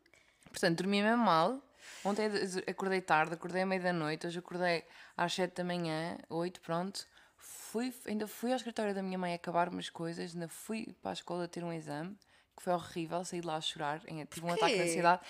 Portanto, 0.50 0.80
dormi 0.80 1.01
mesmo 1.01 1.24
mal. 1.24 1.62
Ontem 2.04 2.30
acordei 2.68 3.01
tarde, 3.01 3.34
acordei 3.34 3.62
à 3.62 3.66
meia 3.66 3.81
da 3.81 3.94
noite, 3.94 4.28
hoje 4.28 4.39
acordei 4.39 4.86
às 5.16 5.34
7 5.34 5.56
da 5.56 5.63
manhã, 5.63 6.18
8, 6.30 6.62
pronto. 6.62 7.07
Fui, 7.38 7.94
ainda 8.06 8.28
fui 8.28 8.51
ao 8.51 8.57
escritório 8.57 8.94
da 8.95 9.04
minha 9.04 9.18
mãe 9.18 9.34
acabar 9.34 9.69
umas 9.69 9.89
coisas, 9.89 10.34
ainda 10.34 10.48
fui 10.48 10.95
para 11.01 11.12
a 11.12 11.13
escola 11.13 11.48
ter 11.48 11.63
um 11.63 11.72
exame, 11.72 12.18
que 12.56 12.63
foi 12.63 12.74
horrível, 12.74 13.24
saí 13.24 13.42
de 13.42 13.48
lá 13.48 13.56
a 13.56 13.62
chorar, 13.62 14.00
tive 14.00 14.45
um 14.45 14.54
ataque 14.54 14.75
de 14.75 14.81
ansiedade. 14.81 15.22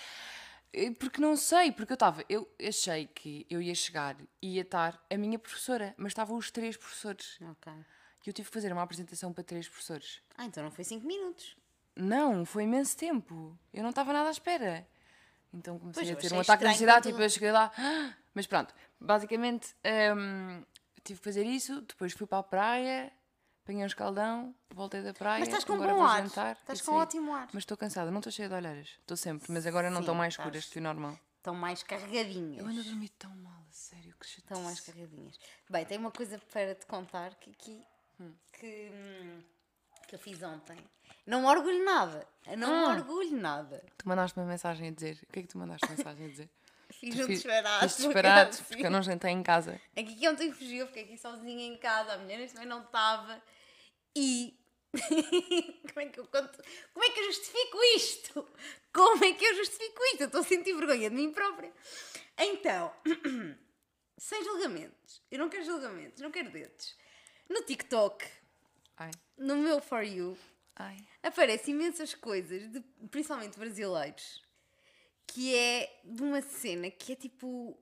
Porque 0.98 1.20
não 1.20 1.34
sei, 1.36 1.72
porque 1.72 1.92
eu 1.92 1.94
estava, 1.94 2.24
eu 2.28 2.48
achei 2.66 3.06
que 3.06 3.46
eu 3.50 3.60
ia 3.60 3.74
chegar 3.74 4.16
e 4.40 4.54
ia 4.56 4.62
estar 4.62 5.02
a 5.10 5.16
minha 5.16 5.38
professora, 5.38 5.94
mas 5.96 6.12
estavam 6.12 6.36
os 6.36 6.50
três 6.50 6.76
professores. 6.76 7.38
Ok. 7.40 7.72
E 7.72 8.30
eu 8.30 8.34
tive 8.34 8.48
que 8.48 8.54
fazer 8.54 8.70
uma 8.70 8.82
apresentação 8.82 9.32
para 9.32 9.42
três 9.42 9.66
professores. 9.66 10.20
Ah, 10.36 10.44
então 10.44 10.62
não 10.62 10.70
foi 10.70 10.84
5 10.84 11.06
minutos. 11.06 11.56
Não, 11.96 12.44
foi 12.44 12.64
imenso 12.64 12.94
tempo. 12.94 13.58
Eu 13.72 13.82
não 13.82 13.88
estava 13.88 14.12
nada 14.12 14.28
à 14.28 14.30
espera. 14.30 14.86
Então 15.52 15.78
comecei 15.78 16.04
Pois, 16.04 16.16
a 16.16 16.20
ter 16.20 16.34
um 16.34 16.40
ataque 16.40 16.64
de 16.64 16.70
ansiedade, 16.70 17.02
quando- 17.02 17.12
tipo, 17.14 17.22
eu 17.22 17.30
cheguei 17.30 17.52
lá. 17.52 17.72
Mas 18.34 18.46
pronto, 18.46 18.74
basicamente 19.00 19.74
hum, 20.16 20.62
tive 21.02 21.18
que 21.20 21.24
fazer 21.24 21.44
isso, 21.44 21.80
depois 21.82 22.12
fui 22.12 22.26
para 22.26 22.38
a 22.38 22.42
praia, 22.42 23.12
apanhei 23.64 23.82
um 23.82 23.86
escaldão, 23.86 24.54
voltei 24.74 25.02
da 25.02 25.12
praia. 25.14 25.38
Mas 25.40 25.48
estás 25.48 25.64
com 25.64 25.72
agora 25.74 25.92
bom 25.92 25.98
vou 26.00 26.06
ar. 26.06 26.22
jantar 26.22 26.52
Estás 26.60 26.78
e 26.78 26.82
com 26.82 26.92
saí. 26.92 27.00
ótimo 27.00 27.34
ar. 27.34 27.48
Mas 27.52 27.62
estou 27.62 27.76
cansada, 27.76 28.10
não 28.10 28.18
estou 28.18 28.30
cheia 28.32 28.48
de 28.48 28.54
olheiras. 28.54 28.88
Estou 29.00 29.16
sempre, 29.16 29.50
mas 29.50 29.66
agora 29.66 29.90
não 29.90 30.00
estou 30.00 30.14
mais 30.14 30.34
estás. 30.34 30.46
escuras 30.46 30.64
que 30.66 30.72
fui 30.72 30.82
normal. 30.82 31.18
Estão 31.38 31.54
mais 31.54 31.82
carregadinhas. 31.82 32.58
Eu 32.58 32.66
ando 32.66 32.80
a 32.80 32.84
dormir 32.84 33.08
tão 33.10 33.34
mal, 33.36 33.62
a 33.68 33.72
sério, 33.72 34.14
que 34.20 34.26
chatice. 34.26 34.40
Estão 34.42 34.62
mais 34.62 34.80
carregadinhas. 34.80 35.38
Bem, 35.70 35.84
tem 35.86 35.96
uma 35.98 36.10
coisa 36.10 36.38
para 36.52 36.74
te 36.74 36.84
contar 36.86 37.34
que 37.36 37.50
aqui 37.50 37.82
que, 38.52 38.90
hum, 38.92 39.40
que 40.08 40.14
eu 40.14 40.18
fiz 40.18 40.42
ontem. 40.42 40.76
Não 41.26 41.42
me 41.42 41.46
orgulho 41.46 41.84
nada. 41.84 42.26
Eu 42.46 42.56
Não 42.56 42.72
Ah. 42.86 42.94
me 42.94 43.00
orgulho 43.00 43.36
nada. 43.36 43.84
Tu 43.98 44.08
mandaste 44.08 44.38
uma 44.38 44.46
mensagem 44.46 44.88
a 44.88 44.90
dizer. 44.90 45.18
O 45.28 45.32
que 45.32 45.38
é 45.40 45.42
que 45.42 45.48
tu 45.48 45.58
mandaste 45.58 45.88
mensagem 45.88 46.26
a 46.26 46.28
dizer? 46.28 46.50
Fiz 46.90 47.14
Tu 47.14 47.22
um 47.22 47.26
disparate. 47.26 47.84
fiz 47.84 47.96
disparate, 47.98 48.62
porque 48.62 48.82
eu 48.82 48.86
assim. 48.86 48.92
não 48.94 49.02
jantei 49.02 49.30
em 49.30 49.42
casa. 49.42 49.78
Aqui 49.94 50.14
que 50.16 50.26
ontem 50.28 50.50
fugiu, 50.50 50.86
fiquei 50.86 51.04
aqui 51.04 51.18
sozinha 51.18 51.66
em 51.66 51.76
casa, 51.76 52.14
a 52.14 52.18
mulher 52.18 52.48
também 52.50 52.66
não 52.66 52.82
estava. 52.82 53.40
E. 54.16 54.58
como 55.92 56.00
é 56.00 56.06
que 56.06 56.18
eu 56.18 56.26
conto? 56.26 56.62
Como 56.94 57.04
é 57.04 57.10
que 57.10 57.20
eu 57.20 57.24
justifico 57.24 57.78
isto? 57.94 58.48
Como 58.90 59.22
é 59.22 59.32
que 59.34 59.44
eu 59.44 59.54
justifico 59.56 60.02
isto? 60.12 60.20
Eu 60.22 60.26
estou 60.28 60.40
a 60.40 60.44
sentir 60.44 60.74
vergonha 60.74 61.10
de 61.10 61.14
mim 61.14 61.30
própria. 61.30 61.70
Então, 62.38 62.90
sem 64.16 64.42
julgamentos. 64.44 65.22
Eu 65.30 65.38
não 65.40 65.50
quero 65.50 65.64
julgamentos, 65.66 66.22
não 66.22 66.30
quero 66.30 66.50
dedos. 66.50 66.96
No 67.50 67.62
TikTok, 67.62 68.24
Ai, 68.98 69.10
no 69.36 69.56
meu 69.56 69.80
For 69.80 70.02
You, 70.02 70.36
ai. 70.76 70.96
aparecem 71.22 71.74
imensas 71.74 72.14
coisas, 72.14 72.68
de, 72.70 72.80
principalmente 73.10 73.58
brasileiros, 73.58 74.42
que 75.26 75.54
é 75.54 76.00
de 76.04 76.22
uma 76.22 76.40
cena 76.42 76.90
que 76.90 77.12
é 77.12 77.16
tipo 77.16 77.78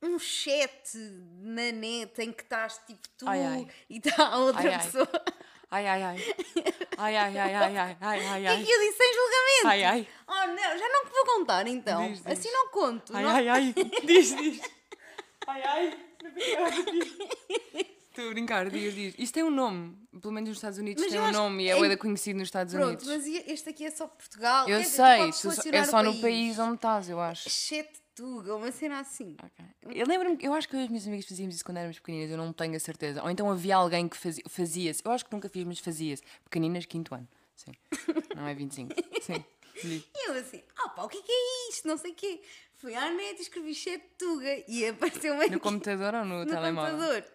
um 0.00 0.18
chat 0.18 0.96
na 1.40 1.70
net 1.70 2.20
em 2.20 2.32
que 2.32 2.42
estás 2.42 2.78
tipo 2.86 3.08
tu 3.16 3.28
Ai, 3.28 3.44
ai. 3.44 3.68
e 3.88 3.98
está 3.98 4.26
a 4.28 4.38
outra 4.38 4.62
Ai, 4.62 4.74
ai. 4.74 4.82
pessoa. 4.84 5.08
Ai, 5.70 5.86
ai, 5.86 6.02
ai. 6.02 6.16
Ai, 6.98 7.16
ai, 7.16 7.38
ai, 7.38 7.54
ai, 7.54 7.76
ai, 7.78 7.96
ai, 8.00 8.46
ai. 8.46 8.62
E 8.62 8.70
eu 8.70 8.80
disse 8.80 8.96
sem 8.98 9.14
julgamento. 9.14 9.66
Ai, 9.68 9.84
ai. 9.84 10.08
Oh 10.26 10.46
não, 10.48 10.78
já 10.78 10.88
não 10.88 11.04
te 11.06 11.10
vou 11.12 11.24
contar 11.24 11.66
então. 11.66 12.08
Diz, 12.08 12.22
diz. 12.22 12.26
Assim 12.38 12.50
não 12.50 12.68
conto. 12.70 13.16
Ai, 13.16 13.22
não- 13.22 13.30
ai, 13.30 13.48
ai. 13.48 13.74
Diz, 14.04 14.36
diz. 14.36 14.60
Ai, 15.46 15.62
ai. 15.64 15.98
Estou 18.12 18.28
a 18.28 18.30
brincar, 18.30 18.68
diz, 18.68 18.94
diz. 18.94 19.14
Isto 19.18 19.32
tem 19.34 19.42
um 19.42 19.50
nome. 19.50 19.96
Pelo 20.20 20.34
menos 20.34 20.48
nos 20.50 20.58
Estados 20.58 20.78
Unidos 20.78 21.02
Mas 21.02 21.12
tem 21.12 21.20
um 21.20 21.32
nome 21.32 21.64
e 21.64 21.68
é 21.68 21.72
é- 21.72 21.78
bué 21.78 21.96
conhecido 21.96 22.38
nos 22.38 22.48
Estados 22.48 22.74
Pronto, 22.74 22.88
Unidos. 22.88 23.06
mas 23.06 23.26
e- 23.26 23.44
este 23.50 23.70
aqui 23.70 23.86
é 23.86 23.90
só 23.90 24.06
Portugal. 24.06 24.68
Eu 24.68 24.84
sei, 24.84 25.30
é 25.72 25.84
só 25.84 26.02
no 26.02 26.20
país 26.20 26.58
onde 26.58 26.74
estás, 26.74 27.08
eu 27.08 27.18
acho. 27.18 27.48
Chat 27.48 27.88
Tuga, 28.14 28.54
uma 28.54 28.70
cena 28.70 29.00
assim. 29.00 29.34
Ok. 29.42 29.64
Eu 29.98 30.06
lembro-me, 30.06 30.36
eu 30.42 30.52
acho 30.52 30.68
que 30.68 30.76
eu 30.76 30.80
e 30.80 30.82
as 30.84 30.88
minhas 30.90 31.06
amigas 31.06 31.24
fazíamos 31.26 31.54
isso 31.54 31.64
quando 31.64 31.78
éramos 31.78 31.98
pequeninas, 31.98 32.30
eu 32.30 32.36
não 32.36 32.52
tenho 32.52 32.76
a 32.76 32.78
certeza. 32.78 33.22
Ou 33.22 33.30
então 33.30 33.50
havia 33.50 33.74
alguém 33.76 34.06
que 34.06 34.16
fazia- 34.18 34.44
fazia-se. 34.46 35.00
Eu 35.02 35.10
acho 35.12 35.24
que 35.24 35.32
nunca 35.32 35.48
fiz, 35.48 35.64
mas 35.64 35.78
fazia-se. 35.78 36.22
Pequeninas, 36.44 36.84
quinto 36.84 37.14
ano. 37.14 37.26
Sim. 37.56 37.72
Não 38.36 38.46
é 38.46 38.52
25. 38.54 38.94
Sim. 39.22 39.42
E 39.84 40.28
eu 40.28 40.34
assim, 40.34 40.62
ah 40.76 40.88
pá, 40.90 41.02
o 41.04 41.08
que 41.08 41.18
é 41.18 41.22
que 41.22 41.32
é 41.32 41.68
isto? 41.70 41.86
Não 41.88 41.96
sei 41.96 42.12
o 42.12 42.14
quê. 42.14 42.42
Fui 42.74 42.94
à 42.94 43.10
net 43.12 43.38
e 43.38 43.42
escrevi 43.42 43.74
chat 43.74 44.02
Tuga 44.18 44.64
e 44.68 44.86
apareceu-me 44.88 45.40
aqui 45.44 45.52
No 45.54 45.60
computador 45.60 46.14
ou 46.14 46.24
no, 46.24 46.44
no 46.44 46.46
telemóvel? 46.50 46.92
computador. 46.98 47.32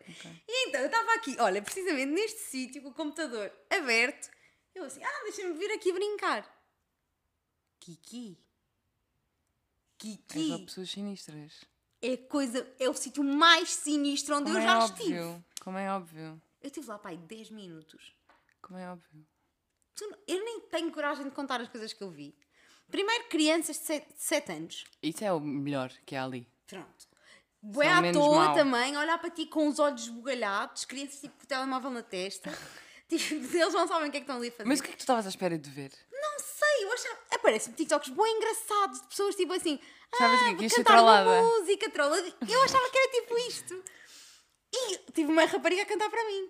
E 0.48 0.68
então 0.68 0.82
eu 0.82 0.88
estava 0.88 1.14
aqui, 1.14 1.36
olha, 1.40 1.62
precisamente 1.62 2.12
neste 2.12 2.40
sítio, 2.40 2.82
com 2.82 2.90
o 2.90 2.94
computador 2.94 3.52
aberto. 3.70 4.30
Eu 4.76 4.84
assim, 4.84 5.02
ah, 5.04 5.22
deixa-me 5.24 5.54
vir 5.58 5.72
aqui 5.72 5.92
brincar. 5.94 6.46
Kiki. 7.80 8.38
É 8.40 9.98
Kiki 9.98 10.66
pessoas 10.66 10.90
sinistras. 10.90 11.66
é 12.02 12.18
coisa, 12.18 12.68
é 12.80 12.90
o 12.90 12.94
sítio 12.94 13.24
mais 13.24 13.70
sinistro 13.70 14.36
onde 14.36 14.46
Como 14.46 14.58
eu 14.58 14.62
é 14.62 14.66
já 14.66 14.80
óbvio. 14.80 14.96
estive. 15.32 15.44
Como 15.62 15.78
é 15.78 15.92
óbvio. 15.92 16.42
Eu 16.62 16.68
estive 16.68 16.88
lá, 16.88 17.00
pai, 17.00 17.18
10 17.18 17.50
minutos. 17.52 18.14
Como 18.62 18.78
é 18.78 18.92
óbvio. 18.92 19.26
Eu 20.28 20.44
nem 20.44 20.62
tenho 20.62 20.92
coragem 20.92 21.26
de 21.26 21.32
contar 21.32 21.62
as 21.62 21.68
coisas 21.68 21.94
que 21.94 22.04
eu 22.04 22.12
vi. 22.12 22.36
Primeiro, 22.90 23.26
crianças 23.26 23.80
de 23.80 24.04
7, 24.16 24.52
anos. 24.52 24.86
Isso 25.04 25.24
é 25.24 25.32
o 25.32 25.40
melhor 25.40 25.92
que 26.06 26.16
há 26.16 26.24
ali. 26.24 26.48
Pronto. 26.66 27.08
São 27.74 27.82
à 27.82 28.14
toa 28.14 28.46
mau. 28.46 28.56
também, 28.56 28.96
olhar 28.96 29.18
para 29.18 29.30
ti 29.30 29.46
com 29.46 29.68
os 29.68 29.80
olhos 29.80 30.04
esbugalhados, 30.04 30.86
crianças 30.86 31.20
tipo 31.20 31.38
com 31.38 31.44
o 31.44 31.48
telemóvel 31.48 31.92
na 31.92 32.04
testa. 32.04 32.50
tipo, 33.10 33.34
eles 33.34 33.74
não 33.74 33.88
sabem 33.88 34.08
o 34.08 34.12
que 34.12 34.18
é 34.18 34.20
que 34.22 34.24
estão 34.24 34.38
ali 34.38 34.48
a 34.48 34.52
fazer. 34.52 34.70
Mas 34.70 34.80
o 34.80 34.84
que 34.84 34.90
é 34.90 34.92
que 34.92 34.98
tu 34.98 35.02
estavas 35.02 35.26
à 35.26 35.30
espera 35.30 35.58
de 35.58 35.70
ver? 35.70 35.92
Não 36.12 36.40
sei, 36.40 36.86
eu 36.86 36.94
achava. 36.94 37.18
Aparecem 37.32 37.74
TikToks 37.74 38.10
bem 38.10 38.38
engraçados 38.38 39.02
de 39.02 39.08
pessoas 39.08 39.36
tipo 39.36 39.52
assim. 39.54 39.80
Sabes 40.16 40.42
o 40.42 40.46
ah? 40.46 40.56
Que 40.56 40.66
é 40.66 40.70
cantar 40.70 41.02
uma 41.02 41.42
música, 41.42 41.90
trollada. 41.90 42.34
Eu 42.48 42.64
achava 42.64 42.90
que 42.90 42.98
era 42.98 43.12
tipo 43.12 43.38
isto. 43.40 43.84
E 44.74 45.12
tive 45.12 45.32
uma 45.32 45.46
rapariga 45.46 45.82
a 45.82 45.86
cantar 45.86 46.10
para 46.10 46.24
mim. 46.26 46.50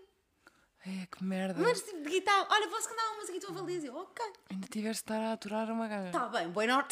É, 0.85 1.05
que 1.07 1.23
merda. 1.23 1.59
Mas 1.61 1.81
tipo 1.81 2.01
de 2.01 2.09
guitarra. 2.09 2.47
Olha, 2.49 2.67
posso 2.69 2.87
cantar 2.87 3.09
uma 3.09 3.17
música 3.17 3.37
e 3.37 3.39
tu 3.41 3.47
avalias? 3.49 3.83
Eu, 3.83 3.95
ok. 3.95 4.25
Ainda 4.51 4.67
tiveste 4.67 5.03
de 5.03 5.13
estar 5.13 5.19
a 5.21 5.33
aturar 5.33 5.69
uma 5.69 5.87
gaja. 5.87 6.07
Está 6.07 6.27
bem, 6.29 6.49
bem, 6.49 6.67
nor 6.67 6.85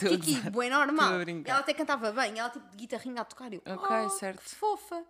bem 0.52 0.72
a 0.72 0.86
normal. 0.86 1.20
brincar. 1.20 1.52
Ela 1.52 1.60
até 1.62 1.74
cantava 1.74 2.12
bem, 2.12 2.38
ela 2.38 2.50
tipo 2.50 2.68
de 2.72 2.78
guitarrinha 2.78 3.22
a 3.22 3.26
tocar. 3.26 3.54
Eu, 3.54 3.62
Ok, 3.66 3.96
oh, 4.06 4.10
certo. 4.10 4.42
Que 4.44 4.50
fofa. 4.56 5.04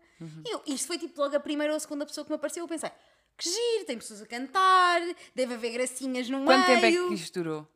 E 0.46 0.54
eu, 0.54 0.62
isto 0.68 0.88
foi 0.88 0.98
tipo 1.00 1.20
logo 1.20 1.36
a 1.36 1.40
primeira 1.40 1.74
ou 1.74 1.78
a 1.78 1.80
segunda 1.80 2.06
pessoa 2.06 2.24
que 2.24 2.32
me 2.32 2.36
apareceu. 2.36 2.64
Eu 2.64 2.68
pensei, 2.68 2.92
que 3.38 3.50
giro, 3.50 3.86
tem 3.86 3.98
pessoas 3.98 4.22
a 4.22 4.26
cantar, 4.28 5.02
deve 5.34 5.56
haver 5.56 5.72
gracinhas 5.74 6.30
no 6.30 6.44
Quanto 6.44 6.68
meio. 6.68 6.82
tempo 6.82 6.86
é 6.86 7.08
que 7.10 7.14
isto 7.16 7.42
durou? 7.44 7.68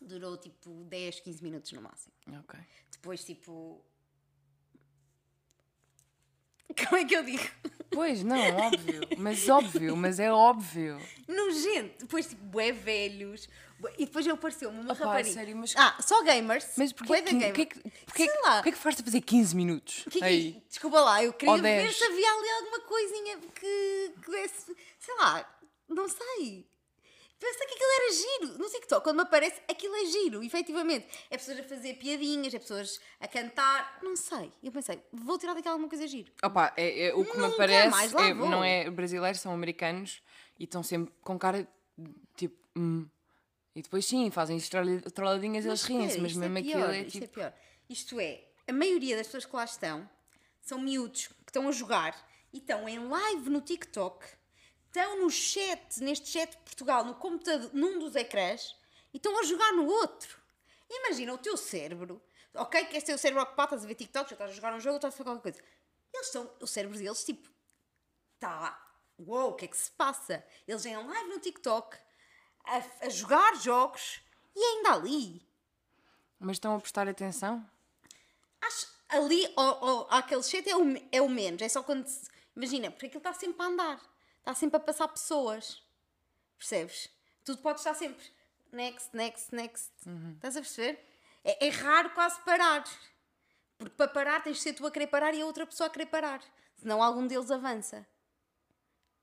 Durou 0.00 0.36
tipo 0.36 0.84
10, 0.84 1.20
15 1.20 1.42
minutos 1.42 1.72
no 1.72 1.82
máximo. 1.82 2.12
Ok. 2.40 2.58
Depois, 2.92 3.24
tipo. 3.24 3.82
Como 6.88 6.96
é 6.96 7.04
que 7.04 7.14
eu 7.16 7.22
digo? 7.24 7.44
Pois, 7.90 8.22
não, 8.22 8.38
óbvio. 8.56 9.00
Mas 9.18 9.48
óbvio, 9.48 9.96
mas 9.96 10.20
é 10.20 10.30
óbvio. 10.30 11.00
Nojento. 11.26 12.00
Depois, 12.04 12.26
tipo, 12.26 12.44
bué 12.44 12.70
velhos. 12.70 13.48
bué- 13.80 13.94
E 13.98 14.04
depois 14.04 14.26
apareceu-me 14.28 14.78
uma 14.80 14.92
Opa, 14.92 15.04
rapariga. 15.06 15.32
sério, 15.34 15.56
mas- 15.56 15.74
Ah, 15.76 15.96
só 16.00 16.22
gamers. 16.22 16.66
Mas 16.76 16.92
porquê 16.92 17.08
bué 17.08 17.22
da 17.22 17.30
que, 17.30 17.38
porquê 17.46 17.66
que, 17.66 17.80
porquê, 18.04 18.26
Sei 18.28 18.40
lá. 18.42 18.54
porquê 18.56 18.72
que 18.72 18.78
foste 18.78 19.00
a 19.00 19.04
fazer 19.04 19.20
15 19.22 19.56
minutos? 19.56 20.04
Que- 20.10 20.18
que- 20.18 20.24
Aí. 20.24 20.62
Desculpa 20.68 21.00
lá, 21.00 21.24
eu 21.24 21.32
queria 21.32 21.54
Ou 21.54 21.60
ver 21.60 21.82
10. 21.82 21.96
se 21.96 22.04
havia 22.04 22.30
ali 22.30 22.48
alguma 22.50 22.80
coisinha 22.80 23.38
que, 23.54 24.12
que 24.22 24.30
desse. 24.30 24.76
Sei 24.98 25.14
lá, 25.16 25.48
não 25.88 26.06
sei. 26.08 26.66
Pensa 27.38 27.58
que 27.66 27.74
aquilo 27.74 27.90
era 27.92 28.12
giro. 28.12 28.58
No 28.58 28.68
TikTok, 28.68 29.04
quando 29.04 29.16
me 29.16 29.22
aparece, 29.22 29.60
aquilo 29.68 29.94
é 29.94 30.04
giro, 30.06 30.42
efetivamente. 30.42 31.06
É 31.30 31.36
pessoas 31.38 31.60
a 31.60 31.62
fazer 31.62 31.94
piadinhas, 31.94 32.52
é 32.52 32.58
pessoas 32.58 33.00
a 33.20 33.28
cantar. 33.28 34.00
Não 34.02 34.16
sei. 34.16 34.52
Eu 34.62 34.72
pensei, 34.72 35.00
vou 35.12 35.38
tirar 35.38 35.54
daquela 35.54 35.74
alguma 35.74 35.88
coisa 35.88 36.06
giro. 36.08 36.32
Opa, 36.42 36.72
é, 36.76 37.06
é- 37.06 37.14
o 37.14 37.24
que 37.24 37.36
me 37.36 37.42
Nunca 37.44 37.56
parece 37.56 37.90
mais 37.90 38.12
lá 38.12 38.26
é- 38.26 38.34
não 38.34 38.64
é 38.64 38.90
brasileiros, 38.90 39.40
são 39.40 39.52
americanos 39.52 40.20
e 40.58 40.64
estão 40.64 40.82
sempre 40.82 41.14
com 41.22 41.38
cara 41.38 41.66
tipo. 42.36 42.56
hum. 42.76 43.06
E 43.74 43.82
depois 43.82 44.04
sim, 44.04 44.28
fazem 44.32 44.58
trolladinhas 45.14 45.64
e 45.64 45.68
eles 45.68 45.82
riem-se, 45.84 46.18
mas 46.18 46.32
isto 46.32 46.40
mesmo 46.40 46.56
é 46.56 46.60
aquilo 46.60 46.74
pior, 46.82 46.94
é 46.94 46.98
isto 47.02 47.12
tipo. 47.12 47.24
é 47.24 47.28
pior. 47.28 47.54
Isto 47.88 48.20
é, 48.20 48.44
a 48.66 48.72
maioria 48.72 49.16
das 49.16 49.26
pessoas 49.28 49.44
que 49.46 49.54
lá 49.54 49.64
estão 49.64 50.10
são 50.60 50.80
miúdos 50.80 51.28
que 51.28 51.34
estão 51.46 51.68
a 51.68 51.72
jogar 51.72 52.16
e 52.52 52.58
estão 52.58 52.88
em 52.88 52.98
live 52.98 53.48
no 53.48 53.60
TikTok, 53.60 54.26
estão 54.98 55.18
no 55.20 55.30
chat, 55.30 56.00
neste 56.02 56.28
chat 56.28 56.50
de 56.50 56.56
Portugal, 56.58 57.04
no 57.04 57.14
computador, 57.14 57.70
num 57.72 57.98
dos 57.98 58.14
ecrãs 58.16 58.76
e 59.12 59.16
estão 59.16 59.38
a 59.38 59.44
jogar 59.44 59.72
no 59.72 59.86
outro. 59.86 60.38
Imagina 60.90 61.32
o 61.34 61.38
teu 61.38 61.56
cérebro, 61.56 62.20
ok? 62.54 62.84
Que 62.86 62.96
este 62.96 63.12
é 63.12 63.14
o 63.14 63.18
cérebro 63.18 63.42
ocupado, 63.44 63.74
estás 63.74 63.84
a 63.84 63.88
ver 63.88 63.94
TikTok, 63.94 64.30
já 64.30 64.34
estás 64.34 64.50
a 64.50 64.54
jogar 64.54 64.74
um 64.74 64.80
jogo, 64.80 64.96
estás 64.96 65.14
a 65.14 65.16
fazer 65.16 65.28
qualquer 65.30 65.42
coisa. 65.42 65.62
Eles 66.12 66.26
estão, 66.26 66.50
o 66.60 66.66
cérebro 66.66 66.98
deles, 66.98 67.24
tipo, 67.24 67.48
tá, 68.40 68.82
uou, 69.18 69.50
o 69.50 69.54
que 69.54 69.66
é 69.66 69.68
que 69.68 69.76
se 69.76 69.90
passa? 69.92 70.44
Eles 70.66 70.84
em 70.86 70.96
live 70.96 71.30
no 71.30 71.38
TikTok, 71.38 71.96
a, 72.64 73.06
a 73.06 73.08
jogar 73.08 73.54
jogos 73.56 74.20
e 74.56 74.60
ainda 74.64 74.94
ali. 74.94 75.46
Mas 76.40 76.56
estão 76.56 76.74
a 76.74 76.80
prestar 76.80 77.08
atenção? 77.08 77.64
Acho 78.60 78.88
ali, 79.08 79.52
ó, 79.56 79.78
ó, 79.80 80.06
aquele 80.10 80.42
chat 80.42 80.68
é 80.68 80.76
o, 80.76 80.82
é 81.12 81.20
o 81.22 81.28
menos. 81.28 81.60
É 81.62 81.68
só 81.68 81.82
quando. 81.82 82.06
se- 82.06 82.28
imagina, 82.56 82.90
porque 82.90 83.06
aquilo 83.06 83.18
está 83.18 83.32
sempre 83.32 83.62
a 83.62 83.66
andar. 83.66 84.17
Está 84.48 84.54
sempre 84.54 84.78
a 84.78 84.80
passar 84.80 85.06
pessoas. 85.08 85.82
Percebes? 86.56 87.10
Tudo 87.44 87.60
pode 87.60 87.80
estar 87.80 87.92
sempre 87.92 88.24
next, 88.72 89.14
next, 89.14 89.54
next. 89.54 89.92
Estás 90.36 90.56
a 90.56 90.60
perceber? 90.62 90.98
É, 91.44 91.66
é 91.66 91.68
raro 91.68 92.08
quase 92.14 92.40
parar. 92.40 92.82
Porque 93.76 93.94
para 93.94 94.08
parar 94.08 94.42
tens 94.42 94.56
de 94.56 94.62
ser 94.62 94.72
tu 94.72 94.86
a 94.86 94.90
querer 94.90 95.08
parar 95.08 95.34
e 95.34 95.42
a 95.42 95.44
outra 95.44 95.66
pessoa 95.66 95.86
a 95.88 95.90
querer 95.90 96.06
parar. 96.06 96.42
Senão 96.78 97.02
algum 97.02 97.26
deles 97.26 97.50
avança. 97.50 98.06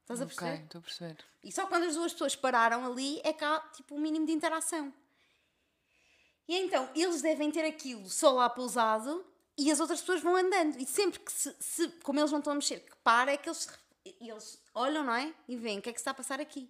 Estás 0.01 0.21
a 0.21 0.27
perceber? 0.27 0.63
estou 0.65 0.77
a 0.77 0.81
perceber. 0.83 1.17
E 1.43 1.51
só 1.51 1.65
quando 1.65 1.85
as 1.85 1.95
duas 1.95 2.11
pessoas 2.13 2.35
pararam 2.35 2.85
ali 2.85 3.19
é 3.23 3.33
que 3.33 3.43
há 3.43 3.59
tipo 3.73 3.95
um 3.95 3.99
mínimo 3.99 4.27
de 4.27 4.31
interação. 4.31 4.93
E 6.47 6.55
então 6.55 6.87
eles 6.93 7.23
devem 7.23 7.49
ter 7.49 7.65
aquilo 7.65 8.07
só 8.11 8.29
lá 8.31 8.47
pousado 8.47 9.25
e 9.57 9.71
as 9.71 9.79
outras 9.79 10.01
pessoas 10.01 10.21
vão 10.21 10.35
andando. 10.35 10.79
E 10.79 10.85
sempre 10.85 11.19
que 11.19 11.31
se, 11.31 11.55
se- 11.59 11.87
como 12.03 12.19
eles 12.19 12.31
não 12.31 12.37
estão 12.37 12.53
a 12.53 12.55
mexer, 12.55 12.81
que 12.81 12.95
para 12.97 13.31
é 13.31 13.37
que 13.37 13.49
eles, 13.49 13.67
se- 14.05 14.15
eles 14.21 14.61
olham, 14.73 15.03
não 15.03 15.13
é? 15.15 15.33
E 15.47 15.55
veem 15.57 15.79
o 15.79 15.81
que 15.81 15.89
é 15.89 15.93
que 15.93 15.99
se 15.99 16.01
está 16.01 16.11
a 16.11 16.15
passar 16.15 16.39
aqui. 16.39 16.69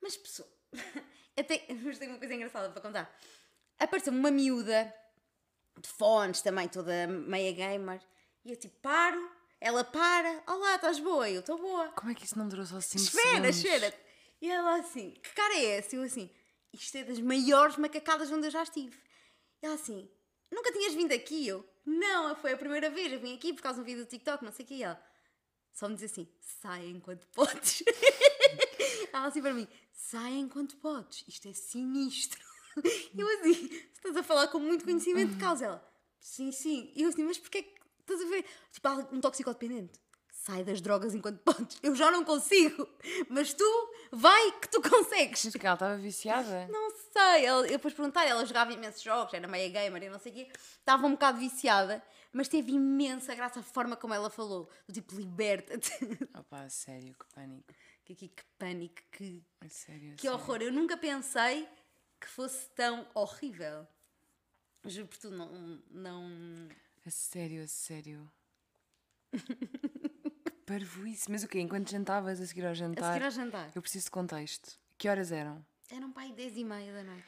Mas 0.00 0.16
pessoal, 0.16 0.48
até, 1.36 1.66
mas 1.82 1.98
tenho 1.98 2.12
uma 2.12 2.18
coisa 2.18 2.34
engraçada 2.34 2.70
para 2.70 2.80
contar. 2.82 3.18
Apareceu-me 3.78 4.18
uma 4.18 4.30
miúda 4.30 4.92
de 5.78 5.88
fones 5.88 6.40
também, 6.40 6.68
toda 6.68 7.06
meia 7.06 7.52
gamer, 7.52 8.00
e 8.44 8.50
eu 8.50 8.56
tipo 8.56 8.78
paro, 8.80 9.30
ela 9.60 9.84
para, 9.84 10.42
olá, 10.46 10.76
estás 10.76 10.98
boa? 10.98 11.28
Eu 11.28 11.40
estou 11.40 11.58
boa. 11.58 11.88
Como 11.90 12.10
é 12.10 12.14
que 12.14 12.24
isso 12.24 12.38
não 12.38 12.48
durou 12.48 12.64
só 12.64 12.80
5 12.80 13.02
Espera, 13.02 13.26
segundos? 13.52 13.56
espera. 13.56 13.94
E 14.40 14.50
ela 14.50 14.76
assim, 14.78 15.10
que 15.12 15.30
cara 15.34 15.54
é 15.54 15.76
essa? 15.78 15.96
Eu 15.96 16.02
assim, 16.02 16.30
isto 16.72 16.96
é 16.96 17.04
das 17.04 17.20
maiores 17.20 17.76
macacadas 17.76 18.30
onde 18.30 18.46
eu 18.46 18.50
já 18.50 18.62
estive. 18.62 18.96
Ela 19.60 19.74
assim, 19.74 20.10
nunca 20.50 20.72
tinhas 20.72 20.94
vindo 20.94 21.12
aqui? 21.12 21.46
Eu, 21.46 21.66
não, 21.84 22.34
foi 22.36 22.52
a 22.52 22.56
primeira 22.56 22.88
vez, 22.90 23.12
eu 23.12 23.20
vim 23.20 23.34
aqui 23.34 23.52
por 23.52 23.62
causa 23.62 23.76
de 23.78 23.82
um 23.82 23.84
vídeo 23.84 24.04
do 24.04 24.08
TikTok, 24.08 24.44
não 24.44 24.52
sei 24.52 24.64
o 24.64 24.68
que. 24.68 24.74
E 24.74 24.82
ela 24.82 25.02
só 25.76 25.90
me 25.90 25.94
diz 25.94 26.10
assim, 26.10 26.26
sai 26.40 26.86
enquanto 26.86 27.26
podes. 27.28 27.82
ela 29.12 29.26
assim 29.26 29.42
para 29.42 29.52
mim, 29.52 29.68
sai 29.92 30.32
enquanto 30.32 30.74
podes, 30.78 31.22
isto 31.28 31.46
é 31.48 31.52
sinistro. 31.52 32.40
Eu 33.16 33.28
assim, 33.28 33.70
estás 33.92 34.16
a 34.16 34.22
falar 34.22 34.48
com 34.48 34.58
muito 34.58 34.84
conhecimento 34.86 35.34
de 35.34 35.38
causa. 35.38 35.66
Ela, 35.66 35.92
sim, 36.18 36.50
sim. 36.50 36.90
E 36.94 37.02
eu 37.02 37.10
assim, 37.10 37.24
mas 37.24 37.36
porquê 37.36 37.62
que 37.62 37.78
estás 38.00 38.22
a 38.22 38.24
ver? 38.24 38.44
Tipo, 38.72 38.88
um 39.14 39.20
toxicodependente. 39.20 40.00
Sai 40.30 40.64
das 40.64 40.80
drogas 40.80 41.14
enquanto 41.14 41.40
podes. 41.40 41.78
Eu 41.82 41.94
já 41.94 42.10
não 42.10 42.24
consigo. 42.24 42.88
Mas 43.28 43.52
tu, 43.52 43.64
vai 44.12 44.52
que 44.52 44.68
tu 44.68 44.80
consegues. 44.80 45.44
Mas 45.44 45.54
que 45.56 45.66
ela 45.66 45.74
estava 45.74 45.96
viciada? 45.96 46.68
Não 46.68 46.90
sei. 47.12 47.44
Ela, 47.44 47.66
eu 47.66 47.72
depois 47.72 47.92
perguntei, 47.92 48.24
ela 48.24 48.46
jogava 48.46 48.72
imensos 48.72 49.02
jogos, 49.02 49.34
era 49.34 49.48
meia 49.48 49.68
gamer 49.68 50.04
e 50.04 50.08
não 50.08 50.18
sei 50.18 50.32
o 50.32 50.34
quê. 50.36 50.48
Estava 50.78 51.06
um 51.06 51.12
bocado 51.12 51.38
viciada, 51.38 52.02
mas 52.36 52.48
teve 52.48 52.72
imensa 52.72 53.34
graça 53.34 53.60
a 53.60 53.62
forma 53.62 53.96
como 53.96 54.12
ela 54.14 54.28
falou. 54.30 54.68
Do 54.86 54.92
tipo, 54.92 55.14
liberta-te. 55.16 55.90
Opa, 56.38 56.62
a 56.62 56.68
sério, 56.70 57.14
que 57.14 57.24
pânico. 57.34 57.74
que, 58.04 58.14
que, 58.14 58.28
que 58.28 58.44
pânico, 58.58 59.02
que, 59.12 59.42
A 59.60 59.68
sério, 59.68 60.12
a 60.12 60.14
que 60.16 60.22
sério. 60.22 60.36
horror. 60.36 60.62
Eu 60.62 60.72
nunca 60.72 60.96
pensei 60.96 61.68
que 62.20 62.28
fosse 62.28 62.68
tão 62.70 63.06
horrível. 63.14 63.86
Juro 64.84 65.08
por 65.08 65.16
tudo, 65.18 65.36
não. 65.36 65.82
não... 65.90 66.68
A 67.04 67.10
sério, 67.10 67.62
a 67.62 67.66
sério. 67.66 68.30
que 69.32 70.52
parvoíce. 70.66 71.30
Mas 71.30 71.42
o 71.44 71.48
quê? 71.48 71.60
Enquanto 71.60 71.90
jantavas 71.90 72.40
a 72.40 72.46
seguir 72.46 72.64
ao 72.64 72.70
A 72.70 72.74
jantar? 72.74 73.12
seguir 73.14 73.24
ao 73.24 73.30
jantar. 73.30 73.70
Eu 73.74 73.82
preciso 73.82 74.06
de 74.06 74.10
contexto. 74.10 74.78
Que 74.98 75.08
horas 75.08 75.32
eram? 75.32 75.64
Eram 75.90 76.10
pai 76.12 76.32
10 76.32 76.56
e 76.56 76.64
meia 76.64 76.92
da 76.92 77.02
noite. 77.04 77.24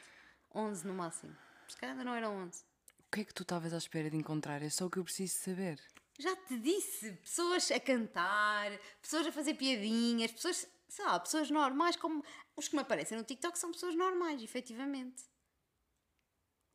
11 0.54 0.86
no 0.86 0.94
máximo. 0.94 1.36
Se 1.68 1.76
calhar 1.76 1.92
ainda 1.94 2.04
não 2.04 2.14
eram 2.14 2.34
11. 2.36 2.64
O 3.08 3.10
que 3.10 3.22
é 3.22 3.24
que 3.24 3.32
tu 3.32 3.42
estavas 3.42 3.72
à 3.72 3.78
espera 3.78 4.10
de 4.10 4.16
encontrar? 4.18 4.62
É 4.62 4.68
só 4.68 4.84
o 4.84 4.90
que 4.90 4.98
eu 4.98 5.04
preciso 5.04 5.38
saber. 5.38 5.80
Já 6.18 6.36
te 6.36 6.58
disse, 6.58 7.12
pessoas 7.12 7.70
a 7.70 7.80
cantar, 7.80 8.70
pessoas 9.00 9.26
a 9.26 9.32
fazer 9.32 9.54
piadinhas, 9.54 10.30
pessoas, 10.30 10.68
sei 10.88 11.04
lá, 11.06 11.18
pessoas 11.18 11.50
normais, 11.50 11.96
como 11.96 12.22
os 12.54 12.68
que 12.68 12.76
me 12.76 12.82
aparecem 12.82 13.16
no 13.16 13.24
TikTok 13.24 13.58
são 13.58 13.72
pessoas 13.72 13.94
normais, 13.94 14.42
efetivamente. 14.42 15.22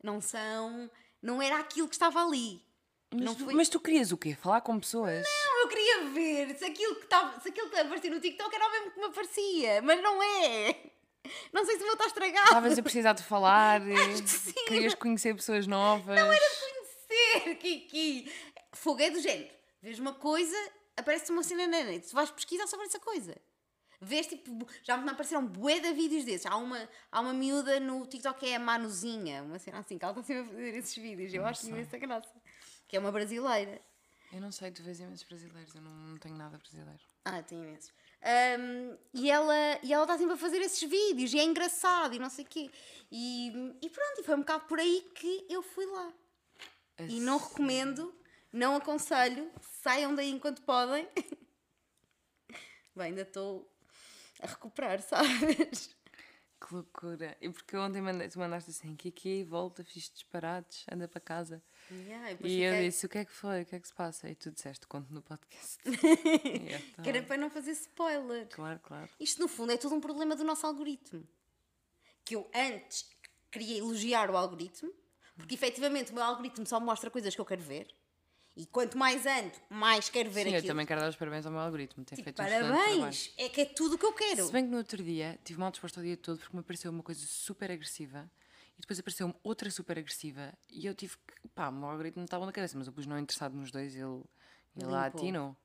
Não 0.02 0.20
são, 0.20 0.90
não 1.22 1.40
era 1.40 1.58
aquilo 1.60 1.88
que 1.88 1.94
estava 1.94 2.24
ali. 2.24 2.60
Mas, 3.14 3.36
foi- 3.36 3.54
mas 3.54 3.68
tu 3.68 3.78
querias 3.78 4.10
o 4.10 4.16
quê? 4.16 4.34
Falar 4.34 4.60
com 4.62 4.80
pessoas? 4.80 5.24
Não, 5.24 5.60
eu 5.62 5.68
queria 5.68 6.04
ver 6.10 6.58
se 6.58 6.64
aquilo 6.64 6.96
que 6.96 7.04
estava, 7.04 7.38
se 7.40 7.48
aquilo 7.48 7.70
que 7.70 7.76
aparecia 7.78 8.10
no 8.10 8.20
TikTok 8.20 8.52
era 8.52 8.66
o 8.66 8.72
mesmo 8.72 8.90
que 8.90 8.98
me 8.98 9.06
aparecia, 9.06 9.82
mas 9.82 10.02
não 10.02 10.20
é. 10.20 10.90
Não 11.52 11.64
sei 11.64 11.76
se 11.76 11.82
o 11.82 11.86
meu 11.86 11.94
está 11.94 12.06
estragado. 12.06 12.48
Estavas 12.48 12.78
a 12.78 12.82
precisar 12.82 13.12
de 13.12 13.22
falar? 13.22 13.80
que 13.84 14.28
sim. 14.28 14.64
Querias 14.66 14.94
conhecer 14.94 15.34
pessoas 15.34 15.66
novas? 15.66 16.18
Não 16.18 16.32
era 16.32 16.44
conhecer, 16.60 17.54
Kiki. 17.56 18.32
Fogo 18.72 19.00
é 19.00 19.10
do 19.10 19.20
género. 19.20 19.54
Vês 19.82 19.98
uma 19.98 20.14
coisa, 20.14 20.56
aparece 20.96 21.30
uma 21.30 21.42
cena 21.42 21.66
na 21.66 21.84
net, 21.84 22.08
tu 22.08 22.14
vais 22.14 22.30
pesquisar 22.30 22.66
sobre 22.66 22.86
essa 22.86 22.98
coisa. 22.98 23.36
Vês 24.00 24.26
tipo, 24.26 24.66
já 24.82 24.96
me 24.96 25.08
apareceram 25.10 25.46
bué 25.46 25.80
de 25.80 25.92
vídeos 25.92 26.24
desses. 26.24 26.46
Há 26.46 26.56
uma, 26.56 26.88
há 27.10 27.20
uma 27.20 27.32
miúda 27.32 27.80
no 27.80 28.06
TikTok 28.06 28.40
que 28.40 28.46
é 28.46 28.56
a 28.56 28.58
Manuzinha, 28.58 29.42
uma 29.42 29.58
cena 29.58 29.78
assim, 29.78 29.98
que 29.98 30.04
ela 30.04 30.12
está 30.12 30.22
sempre 30.22 30.42
a 30.42 30.46
fazer 30.46 30.76
esses 30.76 30.94
vídeos. 30.94 31.32
Eu 31.32 31.44
acho 31.46 31.66
imensa 31.68 31.98
graça. 31.98 32.34
Que 32.88 32.96
é 32.96 33.00
uma 33.00 33.12
brasileira. 33.12 33.80
Eu 34.32 34.40
não 34.40 34.50
sei, 34.50 34.70
tu 34.70 34.82
vês 34.82 35.00
imensos 35.00 35.26
brasileiros, 35.26 35.74
eu 35.74 35.80
não, 35.80 35.90
não 35.90 36.18
tenho 36.18 36.36
nada 36.36 36.58
brasileiro. 36.58 37.00
Ah, 37.24 37.42
tem 37.42 37.58
imensos. 37.58 37.92
Ahm, 38.26 38.96
e 39.12 39.30
ela 39.30 39.54
e 39.82 39.92
ela 39.92 40.04
está 40.04 40.16
sempre 40.16 40.32
a 40.34 40.36
fazer 40.38 40.60
esses 40.62 40.82
vídeos 40.88 41.32
e 41.34 41.38
é 41.38 41.44
engraçado 41.44 42.14
e 42.14 42.18
não 42.18 42.30
sei 42.30 42.44
o 42.44 42.48
quê. 42.48 42.70
E, 43.10 43.48
e 43.82 43.90
pronto, 43.90 44.20
e 44.20 44.24
foi 44.24 44.34
um 44.34 44.38
bocado 44.40 44.64
por 44.64 44.78
aí 44.80 45.06
que 45.14 45.46
eu 45.50 45.62
fui 45.62 45.84
lá. 45.86 46.12
E 47.00 47.20
não 47.20 47.36
recomendo, 47.38 48.14
não 48.52 48.76
aconselho, 48.76 49.50
saiam 49.82 50.14
daí 50.14 50.30
enquanto 50.30 50.62
podem. 50.62 51.06
Bem, 52.96 53.06
ainda 53.08 53.22
estou 53.22 53.68
a 54.40 54.46
recuperar, 54.46 55.02
sabes? 55.02 55.94
Que 56.66 56.74
loucura. 56.74 57.36
E 57.42 57.50
porque 57.50 57.76
ontem 57.76 58.00
mandei, 58.00 58.28
tu 58.28 58.38
mandaste 58.38 58.70
assim, 58.70 58.96
aqui 59.06 59.42
volta, 59.44 59.84
fiz 59.84 60.08
disparados, 60.08 60.86
anda 60.90 61.06
para 61.06 61.20
casa. 61.20 61.62
Yeah, 61.90 62.30
e 62.30 62.32
eu 62.32 62.36
fiquei- 62.72 62.88
disse, 62.88 63.04
o 63.04 63.08
que 63.08 63.18
é 63.18 63.24
que 63.24 63.32
foi? 63.32 63.62
O 63.62 63.66
que 63.66 63.74
é 63.76 63.80
que 63.80 63.86
se 63.88 63.92
passa? 63.94 64.30
E 64.30 64.34
tu 64.34 64.50
disseste, 64.50 64.86
conto 64.86 65.12
no 65.12 65.20
podcast. 65.20 65.78
Tá. 66.96 67.02
Para 67.34 67.40
não 67.40 67.50
fazer 67.50 67.72
spoiler. 67.72 68.46
Claro, 68.48 68.78
claro. 68.80 69.08
Isto, 69.18 69.40
no 69.40 69.48
fundo, 69.48 69.72
é 69.72 69.76
tudo 69.76 69.94
um 69.96 70.00
problema 70.00 70.36
do 70.36 70.44
nosso 70.44 70.64
algoritmo. 70.66 71.26
Que 72.24 72.36
eu 72.36 72.48
antes 72.54 73.08
queria 73.50 73.78
elogiar 73.78 74.30
o 74.30 74.36
algoritmo, 74.36 74.92
porque 75.36 75.54
efetivamente 75.54 76.12
o 76.12 76.14
meu 76.14 76.22
algoritmo 76.22 76.64
só 76.64 76.78
mostra 76.78 77.10
coisas 77.10 77.34
que 77.34 77.40
eu 77.40 77.44
quero 77.44 77.60
ver. 77.62 77.88
E 78.56 78.66
quanto 78.66 78.96
mais 78.96 79.26
ando, 79.26 79.52
mais 79.68 80.08
quero 80.08 80.30
ver 80.30 80.44
Sim, 80.44 80.50
eu 80.50 80.58
aquilo. 80.58 80.68
também 80.72 80.86
quero 80.86 81.00
dar 81.00 81.08
os 81.08 81.16
parabéns 81.16 81.44
ao 81.44 81.50
meu 81.50 81.60
algoritmo. 81.60 82.04
Tem 82.04 82.14
Tipo, 82.14 82.24
feito 82.24 82.40
um 82.40 82.44
parabéns! 82.44 83.34
É 83.36 83.48
que 83.48 83.62
é 83.62 83.64
tudo 83.64 83.96
o 83.96 83.98
que 83.98 84.06
eu 84.06 84.12
quero. 84.12 84.46
Se 84.46 84.52
bem 84.52 84.64
que 84.64 84.70
no 84.70 84.76
outro 84.76 85.02
dia 85.02 85.36
tive 85.44 85.58
mal 85.58 85.72
disposto 85.72 85.98
ao 85.98 86.04
dia 86.04 86.16
todo 86.16 86.38
porque 86.38 86.54
me 86.56 86.60
apareceu 86.60 86.92
uma 86.92 87.02
coisa 87.02 87.26
super 87.26 87.68
agressiva 87.72 88.30
e 88.78 88.80
depois 88.80 89.00
apareceu-me 89.00 89.34
outra 89.42 89.68
super 89.72 89.98
agressiva 89.98 90.54
e 90.70 90.86
eu 90.86 90.94
tive 90.94 91.16
que. 91.16 91.48
pá, 91.48 91.68
o 91.68 91.72
meu 91.72 91.88
algoritmo 91.88 92.22
estava 92.22 92.46
na 92.46 92.52
cabeça, 92.52 92.78
mas 92.78 92.86
eu 92.86 92.92
pus 92.92 93.06
não 93.06 93.18
interessado 93.18 93.54
nos 93.56 93.72
dois 93.72 93.92
e 93.96 93.98
ele, 93.98 94.22
ele 94.76 94.86
lá 94.86 95.06
atinou. 95.06 95.56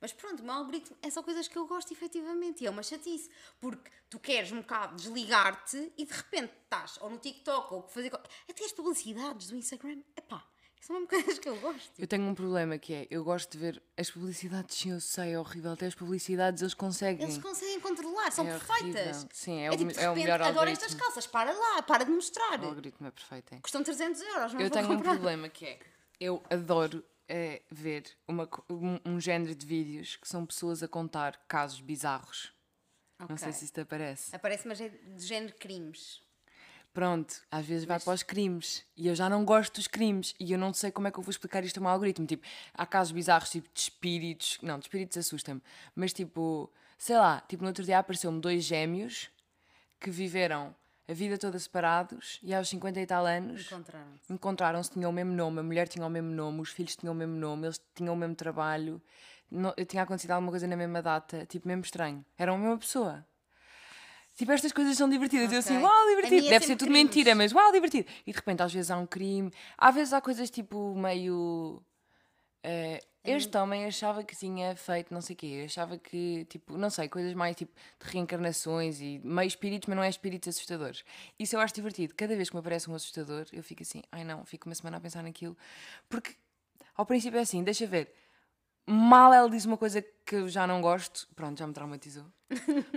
Mas 0.00 0.12
pronto, 0.12 0.40
o 0.40 0.44
meu 0.44 0.54
algoritmo 0.54 0.96
é 1.02 1.10
só 1.10 1.22
coisas 1.22 1.48
que 1.48 1.56
eu 1.56 1.66
gosto 1.66 1.92
efetivamente. 1.92 2.62
E 2.62 2.66
é 2.66 2.70
uma 2.70 2.82
chatice. 2.82 3.30
Porque 3.60 3.90
tu 4.10 4.18
queres 4.18 4.52
um 4.52 4.60
bocado 4.60 4.96
desligar-te 4.96 5.92
e 5.96 6.04
de 6.04 6.12
repente 6.12 6.52
estás 6.64 6.98
ou 7.00 7.10
no 7.10 7.18
TikTok 7.18 7.72
ou 7.74 7.82
fazer. 7.88 8.12
Até 8.48 8.64
as 8.64 8.72
publicidades 8.72 9.48
do 9.48 9.56
Instagram. 9.56 10.02
Epá, 10.16 10.44
são 10.80 10.94
mesmo 10.96 11.08
coisas 11.24 11.38
que 11.38 11.48
eu 11.48 11.56
gosto. 11.56 11.90
Eu 11.98 12.06
tenho 12.06 12.24
um 12.24 12.34
problema 12.34 12.76
que 12.78 12.92
é, 12.92 13.06
eu 13.10 13.24
gosto 13.24 13.50
de 13.50 13.58
ver 13.58 13.82
as 13.96 14.10
publicidades, 14.10 14.76
sim, 14.76 14.90
eu 14.92 15.00
sei, 15.00 15.32
é 15.32 15.38
horrível, 15.40 15.72
até 15.72 15.86
as 15.86 15.94
publicidades 15.94 16.60
eles 16.62 16.74
conseguem. 16.74 17.24
Eles 17.24 17.38
conseguem 17.38 17.80
controlar, 17.80 18.30
são 18.30 18.46
É 18.46 18.50
perfeitas. 18.52 19.00
horrível. 19.16 19.28
Sim, 19.32 19.60
é 19.62 19.70
o 19.70 19.76
tipo, 19.76 19.92
de 19.92 19.98
é 19.98 20.02
o 20.02 20.08
repente, 20.10 20.22
melhor 20.24 20.42
adoro 20.42 20.58
algoritmo. 20.58 20.84
estas 20.84 21.00
calças, 21.00 21.26
para 21.26 21.52
lá, 21.52 21.82
para 21.82 22.04
de 22.04 22.10
mostrar. 22.10 22.60
O 22.62 22.66
algoritmo 22.66 23.06
é 23.06 23.10
perfeito. 23.10 23.54
é. 23.54 23.60
Custam 23.60 23.82
300 23.82 24.20
euros, 24.20 24.52
não 24.52 24.60
Eu 24.60 24.70
tenho 24.70 24.84
um 24.84 24.96
comprar. 24.96 25.12
problema 25.14 25.48
que 25.48 25.64
é, 25.66 25.78
eu 26.20 26.42
adoro 26.50 27.02
eh, 27.28 27.62
ver 27.70 28.04
uma 28.26 28.48
um, 28.70 28.98
um 29.04 29.20
género 29.20 29.54
de 29.54 29.66
vídeos 29.66 30.16
que 30.16 30.28
são 30.28 30.46
pessoas 30.46 30.82
a 30.82 30.88
contar 30.88 31.36
casos 31.48 31.80
bizarros. 31.80 32.52
Não 33.28 33.36
sei 33.36 33.52
se 33.52 33.64
isto 33.64 33.80
aparece. 33.80 34.34
Aparece, 34.34 34.68
mas 34.68 34.80
é 34.80 34.88
de 34.88 35.24
género 35.24 35.54
crimes. 35.54 36.20
Pronto, 36.92 37.42
às 37.50 37.66
vezes 37.66 37.84
vai 37.84 38.00
para 38.00 38.14
os 38.14 38.22
crimes 38.22 38.82
e 38.96 39.06
eu 39.06 39.14
já 39.14 39.28
não 39.28 39.44
gosto 39.44 39.74
dos 39.74 39.86
crimes 39.86 40.34
e 40.40 40.52
eu 40.52 40.58
não 40.58 40.72
sei 40.72 40.90
como 40.90 41.06
é 41.06 41.10
que 41.10 41.18
eu 41.18 41.22
vou 41.22 41.30
explicar 41.30 41.62
isto 41.62 41.76
ao 41.76 41.82
meu 41.82 41.90
algoritmo. 41.90 42.26
Tipo, 42.26 42.46
há 42.72 42.86
casos 42.86 43.12
bizarros, 43.12 43.50
tipo 43.50 43.68
de 43.72 43.80
espíritos. 43.80 44.58
Não, 44.62 44.78
de 44.78 44.86
espíritos 44.86 45.16
assusta-me, 45.18 45.62
mas 45.94 46.12
tipo, 46.12 46.72
sei 46.96 47.16
lá, 47.16 47.42
tipo, 47.42 47.62
no 47.62 47.68
outro 47.68 47.84
dia 47.84 47.98
apareceu-me 47.98 48.40
dois 48.40 48.64
gêmeos 48.64 49.30
que 50.00 50.10
viveram 50.10 50.74
a 51.08 51.12
vida 51.12 51.38
toda 51.38 51.58
separados 51.58 52.38
e 52.42 52.52
aos 52.54 52.68
50 52.68 53.00
e 53.00 53.06
tal 53.06 53.24
anos 53.26 53.66
Encontraram-se. 53.66 54.32
encontraram-se, 54.32 54.90
tinham 54.90 55.10
o 55.10 55.14
mesmo 55.14 55.32
nome, 55.32 55.60
a 55.60 55.62
mulher 55.62 55.88
tinha 55.88 56.04
o 56.04 56.10
mesmo 56.10 56.30
nome, 56.30 56.60
os 56.60 56.70
filhos 56.70 56.96
tinham 56.96 57.14
o 57.14 57.16
mesmo 57.16 57.36
nome, 57.36 57.66
eles 57.66 57.80
tinham 57.94 58.14
o 58.14 58.16
mesmo 58.16 58.34
trabalho, 58.34 59.00
não, 59.50 59.72
tinha 59.86 60.02
acontecido 60.02 60.32
alguma 60.32 60.50
coisa 60.50 60.66
na 60.66 60.76
mesma 60.76 61.00
data, 61.00 61.46
tipo, 61.46 61.68
mesmo 61.68 61.82
estranho. 61.82 62.24
Eram 62.36 62.56
a 62.56 62.58
mesma 62.58 62.78
pessoa. 62.78 63.24
Tipo, 64.36 64.52
estas 64.52 64.72
coisas 64.72 64.96
são 64.96 65.08
divertidas. 65.08 65.50
Eu 65.50 65.60
assim, 65.60 65.78
uau, 65.78 66.06
divertido. 66.08 66.48
Deve 66.48 66.66
ser 66.66 66.76
tudo 66.76 66.88
crimes. 66.88 67.04
mentira, 67.04 67.34
mas 67.34 67.52
uau, 67.54 67.72
divertido. 67.72 68.06
E 68.26 68.32
de 68.32 68.36
repente, 68.36 68.62
às 68.62 68.72
vezes 68.72 68.90
há 68.90 68.98
um 68.98 69.06
crime, 69.06 69.50
às 69.78 69.94
vezes 69.94 70.12
há 70.12 70.20
coisas 70.20 70.50
tipo 70.50 70.94
meio. 70.94 71.82
Eh, 72.68 73.00
este 73.24 73.56
homem 73.56 73.84
achava 73.84 74.24
que 74.24 74.36
tinha 74.36 74.74
feito 74.74 75.14
não 75.14 75.20
sei 75.20 75.34
o 75.34 75.36
quê, 75.36 75.62
achava 75.64 75.96
que, 75.98 76.44
tipo, 76.46 76.76
não 76.76 76.90
sei, 76.90 77.08
coisas 77.08 77.32
mais 77.32 77.54
tipo 77.54 77.72
de 78.00 78.10
reencarnações 78.10 79.00
e 79.00 79.20
meio 79.22 79.46
espíritos, 79.46 79.86
mas 79.88 79.96
não 79.96 80.02
é 80.02 80.08
espíritos 80.08 80.48
assustadores. 80.48 81.04
Isso 81.38 81.54
eu 81.54 81.60
acho 81.60 81.74
divertido. 81.74 82.14
Cada 82.16 82.34
vez 82.34 82.50
que 82.50 82.56
me 82.56 82.60
aparece 82.60 82.90
um 82.90 82.94
assustador, 82.94 83.46
eu 83.52 83.62
fico 83.62 83.82
assim, 83.82 84.02
ai 84.10 84.24
não, 84.24 84.44
fico 84.44 84.68
uma 84.68 84.74
semana 84.74 84.96
a 84.96 85.00
pensar 85.00 85.22
naquilo. 85.22 85.56
Porque 86.08 86.34
ao 86.96 87.06
princípio 87.06 87.38
é 87.38 87.42
assim, 87.42 87.62
deixa 87.62 87.86
ver. 87.86 88.12
Mal 88.86 89.32
ela 89.32 89.50
diz 89.50 89.64
uma 89.64 89.76
coisa 89.76 90.00
que 90.24 90.36
eu 90.36 90.48
já 90.48 90.66
não 90.66 90.80
gosto, 90.80 91.28
pronto, 91.34 91.58
já 91.58 91.66
me 91.66 91.72
traumatizou. 91.72 92.24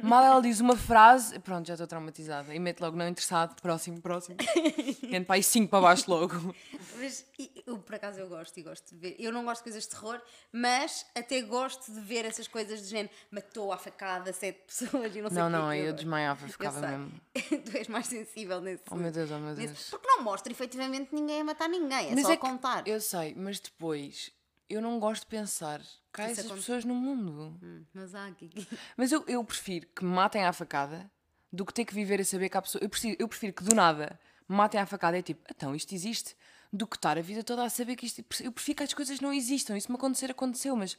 Mal 0.04 0.24
ela 0.24 0.42
diz 0.42 0.60
uma 0.60 0.78
frase, 0.78 1.40
pronto, 1.40 1.66
já 1.68 1.74
estou 1.74 1.88
traumatizada. 1.88 2.54
E 2.54 2.60
mete 2.60 2.80
logo 2.82 2.96
não 2.96 3.08
interessado, 3.08 3.60
próximo, 3.60 4.00
próximo. 4.00 4.38
Entre 5.04 5.26
para 5.26 5.36
aí 5.36 5.44
5 5.44 5.68
para 5.70 5.82
baixo 5.82 6.10
logo. 6.10 6.56
Mas 6.98 7.26
eu, 7.66 7.80
por 7.80 7.96
acaso, 7.96 8.20
eu 8.20 8.30
gosto 8.30 8.56
e 8.60 8.62
gosto 8.64 8.94
de 8.94 8.98
ver. 9.00 9.16
Eu 9.18 9.32
não 9.32 9.44
gosto 9.44 9.62
de 9.62 9.64
coisas 9.64 9.84
de 9.84 9.90
terror, 9.90 10.22
mas 10.52 11.06
até 11.16 11.42
gosto 11.42 11.92
de 11.92 12.00
ver 12.02 12.26
essas 12.26 12.48
coisas 12.48 12.82
de 12.84 12.88
género. 12.88 13.10
Matou 13.32 13.72
à 13.74 13.78
facada 13.78 14.32
sete 14.32 14.60
pessoas 14.68 15.16
e 15.16 15.22
não 15.22 15.30
sei 15.30 15.40
Não, 15.40 15.50
não, 15.50 15.74
eu 15.74 15.86
eu 15.86 15.94
desmaiava, 15.94 16.48
ficava 16.48 16.80
mesmo. 16.88 17.12
tu 17.66 17.76
és 17.78 17.88
mais 17.88 18.06
sensível 18.06 18.62
nesse. 18.62 18.84
Oh 18.92 18.96
meu 18.96 19.12
Deus, 19.12 19.32
oh 19.32 19.40
meu 19.40 19.56
nesse- 19.56 19.66
Deus. 19.74 19.90
Porque 19.90 20.08
não 20.08 20.22
mostra 20.24 20.52
efetivamente 20.52 21.10
ninguém 21.14 21.42
a 21.42 21.44
matar 21.44 21.68
ninguém, 21.68 22.12
é 22.12 22.16
Mas 22.16 22.22
só 22.22 22.32
é 22.32 22.34
a 22.36 22.38
contar. 22.38 22.88
Eu 22.88 23.02
sei, 23.02 23.34
mas 23.36 23.60
depois 23.60 24.32
eu 24.70 24.82
não 24.82 25.00
gosto 25.00 25.22
de 25.24 25.28
pensar 25.28 25.82
que 26.14 26.22
há 26.22 26.26
Isso 26.26 26.34
essas 26.34 26.46
acontece. 26.46 26.66
pessoas 26.68 26.86
no 26.86 26.96
mundo. 26.96 27.60
Hum, 27.62 27.84
Mas 27.94 28.14
há 28.16 28.28
aqui. 28.28 28.50
Mas 28.96 29.12
eu, 29.12 29.24
eu 29.28 29.44
prefiro 29.44 29.88
que 29.96 30.04
me 30.04 30.12
matem 30.12 30.44
à 30.44 30.54
facada 30.54 31.10
do 31.52 31.66
que 31.66 31.74
ter 31.74 31.86
que 31.86 31.94
viver 31.94 32.22
a 32.22 32.26
saber 32.26 32.50
que 32.50 32.58
há 32.58 32.62
pessoas. 32.62 32.82
Eu 32.84 32.90
prefiro, 32.90 33.16
eu 33.20 33.28
prefiro 33.28 33.54
que 33.54 33.64
do 33.64 33.76
nada 33.76 34.20
me 34.48 34.56
matem 34.56 34.80
à 34.82 34.86
facada 34.86 35.18
é 35.18 35.22
tipo, 35.22 35.42
então 35.52 35.76
isto 35.76 35.94
existe, 35.94 36.36
do 36.74 36.88
que 36.88 36.96
estar 36.96 37.18
a 37.18 37.22
vida 37.22 37.44
toda 37.44 37.64
a 37.64 37.70
saber 37.70 37.96
que 37.96 38.06
isto. 38.06 38.24
Eu 38.42 38.52
prefiro 38.52 38.78
que 38.78 38.84
as 38.84 38.94
coisas 38.94 39.20
não 39.20 39.32
existam. 39.34 39.78
Isso 39.78 39.92
me 39.92 39.96
acontecer, 39.98 40.32
aconteceu, 40.32 40.76
mas 40.76 40.98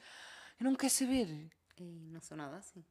eu 0.58 0.64
não 0.64 0.74
quero 0.74 0.92
saber. 0.92 1.50
Ei, 1.78 2.08
não 2.10 2.20
sou 2.20 2.36
nada 2.36 2.56
assim. 2.56 2.84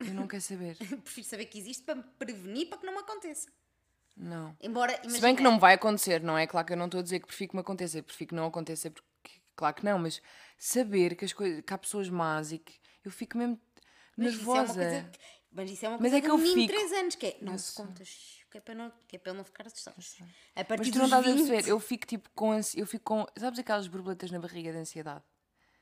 Eu 0.00 0.14
não 0.14 0.28
quero 0.28 0.42
saber. 0.42 0.76
Prefiro 1.02 1.26
saber 1.26 1.46
que 1.46 1.58
existe 1.58 1.82
para 1.82 1.96
me 1.96 2.04
prevenir 2.18 2.68
para 2.68 2.78
que 2.78 2.86
não 2.86 2.92
me 2.92 3.00
aconteça. 3.00 3.48
Não. 4.16 4.56
Embora, 4.60 5.00
Se 5.08 5.20
bem 5.20 5.34
que 5.34 5.42
não 5.42 5.52
me 5.54 5.58
vai 5.60 5.74
acontecer, 5.74 6.22
não 6.22 6.36
é? 6.38 6.46
Claro 6.46 6.66
que 6.66 6.72
eu 6.72 6.76
não 6.76 6.84
estou 6.86 7.00
a 7.00 7.02
dizer 7.02 7.20
que 7.20 7.26
prefiro 7.26 7.50
que 7.50 7.56
me 7.56 7.60
aconteça, 7.60 7.98
eu 7.98 8.02
prefiro 8.04 8.28
que 8.28 8.34
não 8.34 8.46
aconteça, 8.46 8.90
porque 8.90 9.06
claro 9.58 9.74
que 9.74 9.84
não, 9.84 9.98
mas 9.98 10.22
saber 10.56 11.14
que, 11.16 11.24
as 11.24 11.32
coisas, 11.32 11.60
que 11.60 11.74
há 11.74 11.78
pessoas 11.78 12.08
más 12.08 12.52
e 12.52 12.58
que 12.58 12.74
eu 13.04 13.10
fico 13.10 13.36
mesmo 13.36 13.60
mas 14.16 14.34
isso 14.34 14.40
é 14.40 14.54
nervosa. 14.54 15.10
que- 15.12 15.18
Mas 15.50 15.70
isso 15.70 15.84
é 15.86 15.88
uma 15.88 15.96
Mas 15.98 16.10
coisa 16.12 16.16
é 16.18 16.20
que 16.20 16.30
um 16.30 16.38
eu 16.38 16.52
fico- 16.54 16.72
3 16.72 16.92
anos, 16.92 17.14
que 17.14 17.26
é, 17.26 17.38
não 17.40 17.54
Eu 17.54 17.58
se 17.58 17.72
sei. 17.72 17.84
conta, 17.84 18.04
shh, 18.04 18.44
que 18.50 18.58
é 18.58 18.60
para 18.60 18.74
não, 18.74 18.92
que 19.08 19.16
é 19.16 19.18
para 19.18 19.32
não 19.34 19.44
ficar 19.44 19.66
assustado. 19.66 19.96
A 20.54 20.64
partir 20.64 20.82
Mas 20.84 20.90
tu 20.90 20.98
não 20.98 21.04
estás 21.06 21.24
a 21.26 21.28
20, 21.30 21.46
perceber, 21.48 21.68
eu 21.70 21.80
fico 21.80 22.06
tipo 22.06 22.28
com 22.34 22.54
eu 22.54 22.86
fico 22.86 23.04
com, 23.04 23.26
sabes 23.38 23.58
aquelas 23.58 23.86
borboletas 23.88 24.30
na 24.30 24.38
barriga 24.38 24.70
de 24.72 24.78
ansiedade? 24.78 25.24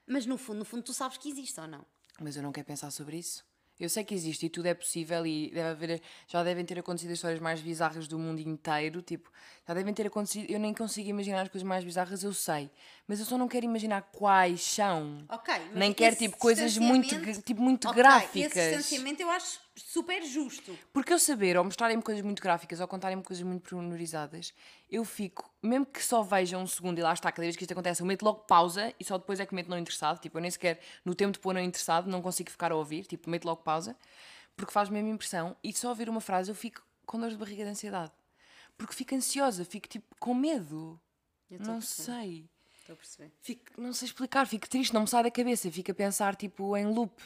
Mas 0.07 0.25
no 0.25 0.39
fundo, 0.39 0.61
no 0.61 0.65
fundo, 0.65 0.83
tu 0.85 0.95
sabes 0.95 1.19
que 1.19 1.29
existe 1.29 1.59
ou 1.61 1.67
não? 1.67 1.85
Mas 2.21 2.37
eu 2.37 2.43
não 2.43 2.53
quero 2.53 2.67
pensar 2.67 2.91
sobre 2.91 3.19
isso. 3.19 3.45
Eu 3.79 3.89
sei 3.91 4.05
que 4.05 4.15
existe 4.15 4.47
e 4.47 4.49
tudo 4.49 4.67
é 4.67 4.75
possível 4.75 5.27
e 5.27 5.51
deve 5.51 5.69
haver, 5.69 6.03
já 6.27 6.43
devem 6.43 6.65
ter 6.65 6.79
acontecido 6.79 7.11
as 7.11 7.19
histórias 7.19 7.41
mais 7.41 7.61
bizarras 7.61 8.09
do 8.09 8.19
mundo 8.19 8.41
inteiro. 8.41 9.03
Tipo, 9.03 9.31
já 9.69 9.75
devem 9.75 9.93
ter 9.93 10.07
acontecido. 10.07 10.51
Eu 10.51 10.59
nem 10.59 10.73
consigo 10.73 11.09
imaginar 11.11 11.43
as 11.43 11.49
coisas 11.49 11.67
mais 11.67 11.85
bizarras, 11.85 12.23
eu 12.23 12.33
sei. 12.33 12.71
Mas 13.07 13.21
eu 13.21 13.27
só 13.27 13.37
não 13.37 13.47
quero 13.49 13.67
imaginar 13.67 14.03
quais 14.12 14.62
são. 14.62 15.25
Ok, 15.29 15.55
Nem 15.75 15.93
quero 15.93 16.17
tipo 16.17 16.39
coisas 16.39 16.79
muito, 16.79 17.43
tipo, 17.43 17.61
muito 17.61 17.89
Ok, 17.89 17.97
gráficas. 18.03 18.57
Esse 18.57 18.77
distanciamento 18.77 19.21
eu 19.21 19.31
acho 19.31 19.65
super 19.77 20.23
justo. 20.25 20.77
Porque 20.93 21.12
eu 21.12 21.19
saber, 21.19 21.57
ou 21.57 21.65
mostrarem-me 21.65 22.03
coisas 22.03 22.23
muito 22.25 22.43
gráficas, 22.43 22.81
ou 22.81 22.89
contarem-me 22.89 23.23
coisas 23.23 23.45
muito 23.45 23.69
pormenorizadas, 23.69 24.53
eu 24.91 25.05
fico, 25.05 25.51
mesmo 25.62 25.87
que 25.87 26.03
só 26.03 26.23
veja 26.23 26.59
um 26.59 26.67
segundo 26.67 26.99
e 26.99 27.03
lá 27.03 27.12
está, 27.12 27.31
cada 27.31 27.43
vez 27.43 27.57
que 27.57 27.65
isto 27.65 27.73
acontece, 27.73 28.01
eu 28.01 28.07
meto 28.07 28.25
logo 28.25 28.41
pausa 28.41 28.93
e 28.99 29.05
só 29.05 29.19
depois 29.19 29.39
é 29.41 29.47
que 29.47 29.55
meto 29.55 29.69
não 29.69 29.79
interessado. 29.79 30.21
Tipo, 30.21 30.39
eu 30.39 30.43
nem 30.43 30.51
sequer, 30.51 30.81
no 31.05 31.15
tempo 31.15 31.33
de 31.33 31.39
pôr 31.39 31.55
não 31.55 31.61
interessado, 31.61 32.09
não 32.09 32.23
consigo 32.23 32.51
ficar 32.51 32.73
a 32.73 32.77
ouvir, 32.77 33.05
tipo, 33.07 33.29
meto 33.29 33.45
logo 33.45 33.62
pausa, 33.62 33.97
porque 34.57 34.73
faz 34.73 34.89
mesmo 34.89 35.09
impressão. 35.09 35.57
E 35.62 35.73
só 35.73 35.91
ouvir 35.91 36.09
uma 36.09 36.21
frase 36.21 36.51
eu 36.51 36.55
fico 36.55 36.83
com 37.05 37.21
dor 37.21 37.31
de 37.31 37.37
barriga 37.37 37.65
de 37.65 37.71
ansiedade. 37.71 38.12
Porque 38.77 38.95
fico 38.95 39.15
ansiosa, 39.15 39.65
fico 39.65 39.89
tipo 39.89 40.15
com 40.19 40.35
medo. 40.35 41.01
Não 41.51 41.81
sei. 41.81 42.49
Estou 42.75 42.95
a 42.95 42.97
perceber. 42.97 43.33
Fico, 43.41 43.81
não 43.81 43.93
sei 43.93 44.07
explicar, 44.07 44.47
fico 44.47 44.69
triste, 44.69 44.95
não 44.95 45.03
me 45.03 45.09
sai 45.09 45.25
da 45.25 45.31
cabeça, 45.31 45.71
fico 45.71 45.91
a 45.91 45.95
pensar 45.95 46.37
tipo 46.37 46.77
em 46.77 46.87
loop. 46.87 47.21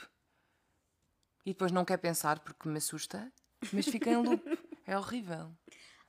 E 1.44 1.50
depois 1.52 1.72
não 1.72 1.84
quer 1.84 1.96
pensar 1.98 2.38
porque 2.40 2.68
me 2.68 2.78
assusta, 2.78 3.32
mas 3.72 3.86
fica 3.86 4.10
em 4.10 4.16
loop. 4.16 4.42
É 4.86 4.98
horrível. 4.98 5.52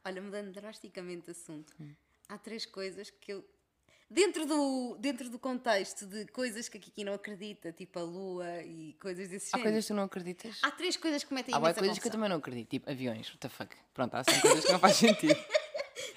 Olha, 0.03 0.19
mudando 0.21 0.51
drasticamente 0.51 1.25
de 1.25 1.31
assunto, 1.31 1.71
Hum. 1.79 1.93
há 2.27 2.37
três 2.37 2.65
coisas 2.65 3.11
que 3.11 3.31
eu. 3.33 3.45
Dentro 4.09 4.45
do, 4.45 4.97
dentro 4.99 5.29
do 5.29 5.37
contexto 5.37 6.05
de 6.07 6.25
coisas 6.27 6.67
que 6.67 6.77
a 6.77 6.81
Kiki 6.81 7.03
não 7.03 7.13
acredita, 7.13 7.71
tipo 7.71 7.99
a 7.99 8.01
lua 8.01 8.61
e 8.63 8.93
coisas 8.99 9.29
desse 9.29 9.49
Há 9.53 9.57
género, 9.59 9.63
coisas 9.71 9.85
que 9.85 9.93
tu 9.93 9.95
não 9.95 10.03
acreditas? 10.03 10.59
há 10.63 10.71
três 10.71 10.97
coisas 10.97 11.23
que 11.23 11.33
metem 11.33 11.53
Há 11.53 11.59
bué 11.59 11.67
imensa 11.69 11.79
coisas 11.79 11.99
que 11.99 12.07
eu 12.07 12.11
confusão. 12.11 12.19
também 12.19 12.29
não 12.29 12.37
acredito, 12.37 12.69
tipo 12.69 12.89
aviões, 12.89 13.27
what 13.29 13.37
the 13.37 13.49
fuck. 13.49 13.75
Pronto, 13.93 14.15
há 14.15 14.19
assim 14.21 14.39
coisas 14.41 14.65
que 14.65 14.71
não 14.71 14.79
faz 14.79 14.95
sentido. 14.97 15.39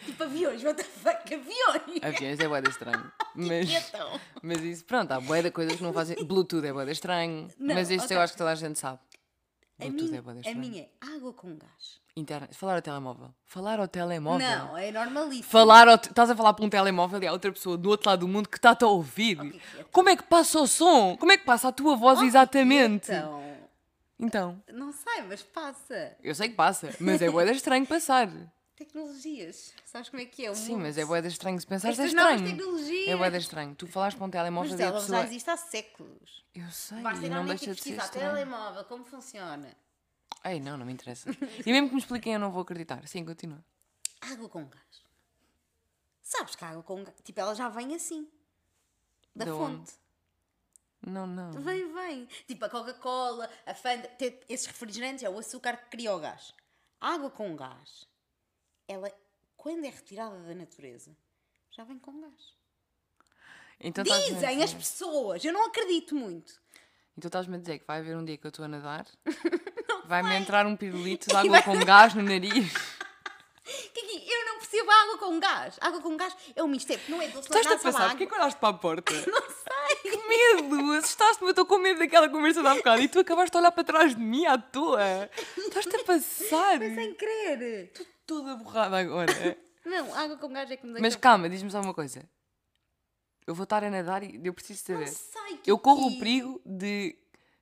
Tipo 0.07 0.22
aviões, 0.24 0.64
what 0.64 0.77
the 0.83 0.88
fuck, 0.88 1.35
aviões! 1.35 2.03
Aviões 2.03 2.40
é 2.40 2.48
boeda 2.48 2.70
estranho. 2.70 3.12
Mas, 3.35 3.68
Então, 3.70 4.20
mas 4.42 4.61
isso, 4.62 4.85
pronto, 4.85 5.11
há 5.12 5.20
boeda 5.20 5.51
coisas 5.51 5.77
que 5.77 5.83
não 5.83 5.92
fazem. 5.92 6.16
Bluetooth 6.25 6.64
é 6.66 6.73
boeda 6.73 6.92
estranho. 6.92 7.49
Não, 7.59 7.75
mas 7.75 7.90
isto 7.90 8.05
ok. 8.07 8.16
eu 8.16 8.20
acho 8.20 8.33
que 8.35 8.38
toda 8.38 8.51
a 8.51 8.55
gente 8.55 8.79
sabe. 8.79 8.99
a 9.81 9.85
Bluetooth 9.85 10.05
minha, 10.07 10.18
é 10.18 10.23
boeda 10.23 10.38
a 10.38 10.42
estranho. 10.42 10.59
minha 10.59 10.83
é 10.83 10.88
água 11.16 11.33
com 11.33 11.49
gás. 11.57 12.03
Internet. 12.16 12.55
Falar 12.55 12.77
ao 12.77 12.83
telemóvel. 12.83 13.35
Falar 13.44 13.81
ao 13.81 13.88
telemóvel. 13.88 14.47
Não, 14.49 14.79
é 14.79 14.92
normalíssimo. 14.92 15.49
Falar 15.51 15.88
ao 15.88 15.99
te- 15.99 16.11
Estás 16.11 16.31
a 16.31 16.37
falar 16.37 16.55
para 16.55 16.64
um 16.64 16.70
telemóvel 16.70 17.20
e 17.20 17.27
há 17.27 17.33
outra 17.33 17.51
pessoa 17.51 17.77
do 17.77 17.88
outro 17.90 18.09
lado 18.09 18.20
do 18.20 18.29
mundo 18.29 18.49
que 18.49 18.57
está-te 18.57 18.85
a 18.85 18.87
ouvir. 18.87 19.37
Como 19.90 20.09
é 20.09 20.16
que 20.16 20.23
passa 20.23 20.61
o 20.61 20.66
som? 20.68 21.16
Como 21.16 21.33
é 21.33 21.37
que 21.37 21.44
passa 21.44 21.68
a 21.68 21.73
tua 21.73 21.97
voz 21.97 22.20
exatamente? 22.23 23.11
Então, 23.11 23.42
Então, 24.16 24.62
Não 24.73 24.92
sei, 24.92 25.23
mas 25.29 25.42
passa. 25.42 26.16
eu 26.23 26.33
sei 26.37 26.51
que 26.51 26.55
passa, 26.55 26.94
mas 27.01 27.20
é 27.20 27.29
boeda 27.29 27.51
estranho 27.51 27.85
passar. 27.85 28.29
Tecnologias. 28.77 29.73
Sabes 29.85 30.09
como 30.09 30.21
é 30.23 30.27
que 30.27 30.45
é? 30.45 30.51
O 30.51 30.55
Sim, 30.55 30.73
mundo. 30.73 30.83
mas 30.83 30.99
é 30.99 31.05
boeda 31.05 31.29
estranho 31.29 31.61
se 31.61 31.67
pensares, 31.67 31.99
é 31.99 32.05
Estas 32.05 32.15
novas 32.17 32.35
estranho. 32.41 32.57
tecnologias. 32.57 33.09
É 33.09 33.17
boeda 33.17 33.37
estranho. 33.39 33.75
Tu 33.77 33.87
falaste 33.87 34.17
para 34.17 34.25
um 34.25 34.29
Mas 34.29 34.33
telemóvel 34.33 34.79
e 34.79 34.83
a 34.83 34.93
pessoa... 34.93 35.19
já 35.21 35.25
existe 35.27 35.51
há 35.51 35.57
séculos. 35.57 36.45
Eu 36.55 36.71
sei, 36.71 37.01
Basta 37.01 37.29
não 37.29 37.45
deixa 37.47 37.75
de 37.75 37.81
ser 37.81 37.97
estranho. 37.97 38.35
telemóvel, 38.35 38.85
como 38.85 39.05
funciona. 39.05 39.77
Ei, 40.45 40.59
não, 40.61 40.77
não 40.77 40.85
me 40.85 40.93
interessa. 40.93 41.31
E 41.65 41.73
mesmo 41.73 41.89
que 41.89 41.95
me 41.95 42.01
expliquem, 42.01 42.33
eu 42.35 42.39
não 42.41 42.51
vou 42.51 42.63
acreditar. 42.63 43.07
Sim, 43.07 43.25
continua. 43.25 43.65
Água 44.21 44.49
com 44.49 44.65
gás. 44.67 45.05
Sabes 46.21 46.57
que 46.57 46.65
a 46.65 46.71
água 46.71 46.83
com 46.83 47.03
gás, 47.05 47.17
tipo, 47.23 47.39
ela 47.41 47.55
já 47.55 47.69
vem 47.69 47.95
assim. 47.95 48.29
Da 49.37 49.47
fonte. 49.47 49.75
onde? 49.81 49.91
Não, 51.07 51.27
não. 51.27 51.51
Vem, 51.53 51.93
vem. 51.93 52.27
Tipo 52.47 52.65
a 52.65 52.69
Coca-Cola, 52.69 53.49
a 53.67 53.75
Fanta, 53.75 54.11
esses 54.49 54.67
refrigerantes 54.67 55.23
é 55.23 55.29
o 55.31 55.39
açúcar 55.39 55.77
que 55.77 55.91
cria 55.91 56.15
o 56.15 56.19
gás. 56.19 56.55
A 57.01 57.13
água 57.15 57.31
com 57.31 57.55
gás, 57.55 58.07
ela, 58.88 59.11
quando 59.57 59.85
é 59.85 59.90
retirada 59.90 60.38
da 60.42 60.55
natureza, 60.55 61.16
já 61.70 61.85
vem 61.85 61.99
com 61.99 62.20
gás. 62.20 62.55
Então 63.81 64.05
Dizem 64.05 64.62
as 64.62 64.73
pessoas, 64.73 65.44
eu 65.44 65.53
não 65.53 65.66
acredito 65.66 66.14
muito. 66.14 66.55
Então 67.16 67.29
estás-me 67.29 67.57
a 67.57 67.59
dizer 67.59 67.79
que 67.79 67.87
vai 67.87 68.01
haver 68.01 68.16
um 68.16 68.25
dia 68.25 68.37
que 68.37 68.47
eu 68.47 68.49
estou 68.49 68.64
a 68.64 68.68
nadar, 68.68 69.07
vai-me 70.07 70.35
entrar 70.37 70.66
um 70.66 70.77
pirulito 70.77 71.29
de 71.29 71.35
água 71.37 71.62
com 71.62 71.79
gás 71.81 72.14
no 72.14 72.23
nariz. 72.23 72.73
Kiki, 73.64 74.31
eu 74.31 74.44
não 74.47 74.59
percebo 74.59 74.90
a 74.90 74.94
água 74.94 75.18
com 75.18 75.40
gás. 75.40 75.79
A 75.81 75.87
água 75.87 76.01
com 76.03 76.16
gás 76.16 76.37
é 76.55 76.62
um 76.62 76.68
mistério, 76.68 77.03
não 77.09 77.23
é 77.23 77.29
doce, 77.29 77.51
é 77.51 77.61
Estás-te 77.61 77.87
a 77.87 77.90
a 77.90 78.09
Porquê 78.11 78.27
que 78.27 78.35
olhaste 78.35 78.61
para 78.61 78.68
a 78.68 78.79
porta? 78.79 79.12
Não 79.12 79.42
sei. 79.42 80.11
Que 80.11 80.29
medo! 80.29 80.92
Assustaste-me, 80.92 81.49
eu 81.49 81.51
estou 81.51 81.64
com 81.64 81.79
medo 81.79 81.99
daquela 81.99 82.29
conversa 82.29 82.61
de 82.61 82.68
há 82.68 82.75
bocado 82.75 83.01
e 83.01 83.09
tu 83.09 83.20
acabaste 83.20 83.57
a 83.57 83.61
olhar 83.61 83.73
para 83.73 83.85
trás 83.85 84.14
de 84.14 84.20
mim 84.20 84.44
à 84.44 84.59
toa. 84.59 85.31
Estás-te 85.57 85.97
a 85.97 86.05
passar. 86.05 86.79
Foi 86.79 86.94
sem 86.94 87.14
querer. 87.14 87.90
Toda 88.27 88.57
borrada 88.57 88.99
agora. 88.99 89.33
Não, 89.85 90.15
água 90.15 90.39
com 90.39 90.49
gás 90.53 90.71
é 90.71 90.77
que 90.77 90.87
me 90.87 90.93
deixa... 90.95 91.03
Mas 91.03 91.17
calma, 91.17 91.49
diz-me 91.49 91.71
só 91.71 91.81
uma 91.81 91.93
coisa. 91.93 92.27
Eu 93.47 93.55
vou 93.55 93.65
estar 93.65 93.85
a 93.85 93.91
nadar 93.91 94.23
e 94.23 94.41
eu 94.43 94.55
preciso 94.55 94.83
saber. 94.83 95.09
sei, 95.09 95.61
Eu 95.67 95.79
corro 95.79 96.07
o 96.07 96.09
Kiki. 96.09 96.19
perigo 96.21 96.63
de 96.65 97.19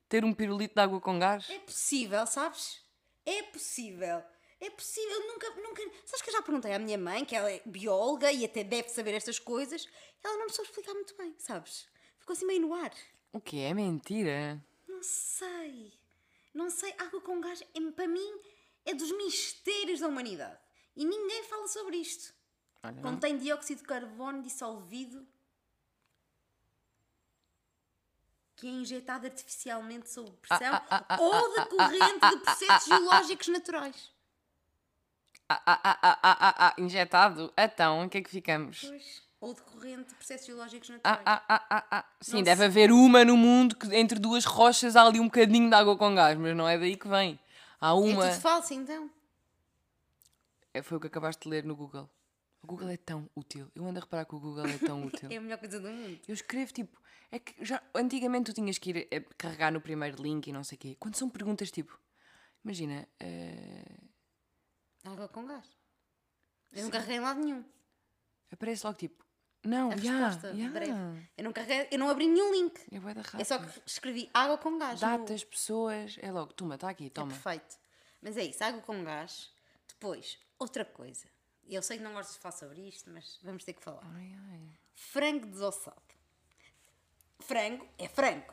ter 0.09 0.25
um 0.25 0.33
pirulito 0.33 0.75
de 0.75 0.81
água 0.81 1.01
com 1.01 1.19
gás? 1.19 1.51
É 1.51 1.59
possível, 1.59 2.25
sabes? 2.27 2.81
É 3.27 3.43
possível. 3.45 4.23
É 4.61 4.71
possível. 4.71 5.11
Eu 5.11 5.27
nunca, 5.33 5.51
nunca. 5.57 5.83
Sabes 6.05 6.23
que 6.23 6.31
eu 6.31 6.35
já 6.35 6.43
perguntei 6.43 6.73
à 6.73 6.79
minha 6.79 6.97
mãe, 6.97 7.25
que 7.25 7.35
ela 7.35 7.51
é 7.51 7.61
bióloga 7.67 8.31
e 8.31 8.45
até 8.45 8.63
deve 8.63 8.89
saber 8.91 9.15
estas 9.15 9.41
coisas, 9.41 9.89
ela 10.23 10.37
não 10.37 10.47
me 10.47 10.53
soube 10.53 10.71
explicar 10.71 10.95
muito 10.95 11.17
bem, 11.17 11.35
sabes? 11.39 11.89
Ficou 12.21 12.35
assim 12.35 12.47
meio 12.47 12.61
no 12.61 12.73
ar. 12.75 12.93
O 13.33 13.41
que 13.41 13.59
é 13.61 13.75
mentira? 13.75 14.65
Não 14.87 15.03
sei. 15.03 15.93
Não 16.55 16.71
sei. 16.71 16.95
Água 16.99 17.21
com 17.21 17.41
gás, 17.41 17.61
é- 17.75 17.91
para 17.91 18.07
mim, 18.07 18.41
é 18.85 18.95
dos 18.95 19.11
mistérios 19.17 20.01
da 20.01 20.09
humanidade. 20.09 20.59
E 20.97 21.05
ninguém 21.05 21.45
fala 21.45 21.67
sobre 21.69 21.97
isto. 21.97 22.33
Olha, 22.83 23.01
Contém 23.01 23.39
dióxido 23.39 23.79
de 23.79 23.85
carbono 23.85 24.43
dissolvido 24.43 25.27
que 28.57 28.67
é 28.67 28.71
injetado 28.71 29.27
artificialmente 29.27 30.09
sob 30.11 30.31
pressão 30.41 30.75
ah, 30.75 30.87
ah, 30.91 31.05
ah, 31.09 31.21
ou 31.21 31.55
decorrente 31.55 32.29
de 32.31 32.37
processos 32.45 32.87
geológicos 32.89 33.49
naturais. 33.49 34.13
Ah, 35.49 35.61
ah, 35.67 35.81
ah, 35.85 35.99
ah, 36.03 36.19
ah, 36.23 36.37
ah, 36.41 36.55
ah, 36.69 36.75
injetado? 36.79 37.53
Então, 37.59 38.05
em 38.05 38.09
que 38.09 38.19
é 38.19 38.23
que 38.23 38.31
ficamos? 38.31 38.81
Pois. 38.83 39.23
Ou 39.41 39.53
decorrente 39.55 40.09
de 40.11 40.15
processos 40.15 40.47
geológicos 40.47 40.91
Ah, 40.91 40.93
naturais. 40.93 41.23
ah, 41.27 41.43
ah, 41.49 41.67
ah, 41.71 41.85
ah. 41.91 42.05
Sim, 42.21 42.37
Não 42.37 42.43
deve 42.45 42.59
sei. 42.59 42.67
haver 42.67 42.93
uma 42.93 43.25
no 43.25 43.37
mundo 43.37 43.77
que 43.77 43.93
entre 43.97 44.19
duas 44.21 44.45
rochas 44.45 44.95
há 44.95 45.03
ali 45.03 45.19
um 45.19 45.25
bocadinho 45.25 45.69
de 45.69 45.75
água 45.75 45.97
com 45.97 46.15
gás, 46.15 46.39
mas 46.39 46.57
não 46.57 46.69
é 46.69 46.79
daí 46.79 46.97
que 46.97 47.09
vem. 47.09 47.39
Há 47.83 47.95
uma. 47.95 48.27
É 48.27 48.31
tudo 48.31 48.41
falso 48.41 48.73
então. 48.75 49.11
É, 50.73 50.83
Foi 50.83 50.97
o 50.97 51.01
que 51.01 51.09
acabaste 51.09 51.43
de 51.43 51.49
ler 51.51 51.65
no 51.65 51.75
Google. 51.75 52.09
O 52.63 52.67
Google 52.67 52.89
é 52.91 52.97
tão 52.97 53.29
útil. 53.35 53.69
Eu 53.75 53.85
ando 53.85 53.99
a 53.99 54.03
reparar 54.03 54.25
que 54.25 54.35
o 54.37 54.41
Google 54.41 54.67
é 54.67 54.79
tão 54.79 55.03
útil. 55.05 55.29
É 55.33 55.37
a 55.37 55.41
melhor 55.41 55.59
coisa 55.59 55.81
do 55.81 55.89
mundo. 55.91 56.21
Eu 56.29 56.33
escrevo 56.35 56.73
tipo. 56.73 57.03
É 57.31 57.39
que 57.39 57.65
já 57.65 57.83
antigamente 57.95 58.53
tu 58.53 58.55
tinhas 58.55 58.79
que 58.79 58.91
ir 58.91 59.09
eh, 59.11 59.21
carregar 59.37 59.73
no 59.73 59.81
primeiro 59.81 60.23
link 60.23 60.47
e 60.47 60.53
não 60.53 60.63
sei 60.63 60.77
o 60.77 60.79
quê. 60.79 60.97
Quando 61.01 61.17
são 61.17 61.29
perguntas 61.29 61.71
tipo. 61.73 61.99
Imagina. 62.65 63.09
eh, 63.19 63.97
Água 65.05 65.29
com 65.29 65.45
gás. 65.45 65.67
Eu 66.73 66.85
não 66.85 66.91
carreguei 66.91 67.17
em 67.17 67.21
lado 67.21 67.41
nenhum. 67.41 67.65
aparece 68.53 68.87
logo 68.87 68.97
tipo. 68.97 69.22
Não, 69.65 69.93
A 69.93 69.97
já. 69.97 70.13
resposta 70.29 70.57
já. 70.57 70.69
breve. 70.71 71.29
Eu 71.37 71.45
não, 71.45 71.53
carreguei, 71.53 71.89
eu 71.93 71.99
não 71.99 72.11
abri 72.11 72.27
nenhum 72.27 72.51
link. 72.53 72.81
É 72.91 73.41
É 73.41 73.45
só 73.45 73.59
que 73.59 73.81
escrevi 73.87 74.29
água 74.35 74.59
com 74.59 74.77
gás. 74.79 75.01
no- 75.01 75.07
Datas, 75.09 75.45
pessoas. 75.45 76.17
É 76.21 76.33
logo. 76.33 76.53
Toma, 76.53 76.75
está 76.75 76.89
aqui, 76.91 77.07
É 77.07 77.11
toma. 77.11 77.29
perfeito. 77.33 77.77
Mas 78.21 78.37
é 78.37 78.45
isso, 78.45 78.63
água 78.65 78.81
com 78.83 79.05
gás. 79.05 79.53
Depois, 79.89 80.39
outra 80.59 80.85
coisa. 80.85 81.27
Eu 81.69 81.81
sei 81.83 81.99
que 81.99 82.03
não 82.05 82.13
gosto 82.13 82.33
de 82.33 82.39
falar 82.41 82.53
sobre 82.53 82.81
isto, 82.89 83.09
mas 83.11 83.39
vamos 83.43 83.63
ter 83.65 83.73
que 83.75 83.83
falar. 83.83 84.03
Ai, 84.17 84.35
ai. 84.51 84.61
Frango 84.95 85.47
desossado. 85.47 86.03
Frango 87.41 87.87
é 87.99 88.09
frango. 88.09 88.53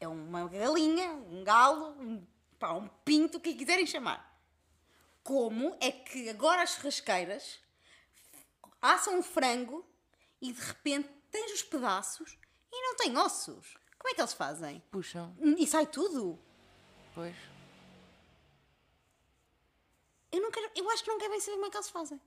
É 0.00 0.06
uma 0.08 0.48
galinha, 0.48 1.10
um 1.10 1.42
galo, 1.44 1.90
um, 2.00 2.26
pá, 2.58 2.72
um 2.72 2.88
pinto, 3.04 3.38
o 3.38 3.40
que 3.40 3.54
quiserem 3.54 3.86
chamar. 3.86 4.26
Como 5.22 5.76
é 5.80 5.90
que 5.90 6.28
agora 6.30 6.62
as 6.62 6.70
churrasqueiras 6.74 7.58
assam 8.80 9.18
o 9.18 9.22
frango 9.22 9.84
e 10.40 10.52
de 10.52 10.60
repente 10.60 11.08
tens 11.30 11.52
os 11.52 11.62
pedaços 11.62 12.38
e 12.72 12.82
não 12.82 12.96
tem 12.96 13.16
ossos? 13.16 13.76
Como 13.98 14.10
é 14.10 14.14
que 14.14 14.20
eles 14.20 14.32
fazem? 14.32 14.80
Puxam. 14.90 15.36
E 15.40 15.66
sai 15.66 15.86
tudo? 15.86 16.38
Pois. 17.14 17.36
Eu, 20.30 20.40
não 20.42 20.50
quero, 20.50 20.70
eu 20.76 20.88
acho 20.90 21.02
que 21.02 21.10
não 21.10 21.18
quero 21.18 21.30
bem 21.30 21.40
saber 21.40 21.56
como 21.56 21.66
é 21.66 21.70
que 21.70 21.76
eles 21.76 21.90
fazem. 21.90 22.20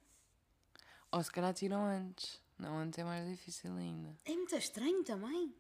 Ou 1.12 1.24
se 1.24 1.32
calhar 1.32 1.54
tiram 1.54 1.84
antes. 1.86 2.41
Não, 2.58 2.78
antes 2.78 3.00
é 3.00 3.04
mais 3.04 3.28
difícil 3.28 3.71
ainda. 3.76 4.15
É 4.26 4.34
muito 4.34 4.56
estranho 4.56 5.04
também. 5.04 5.56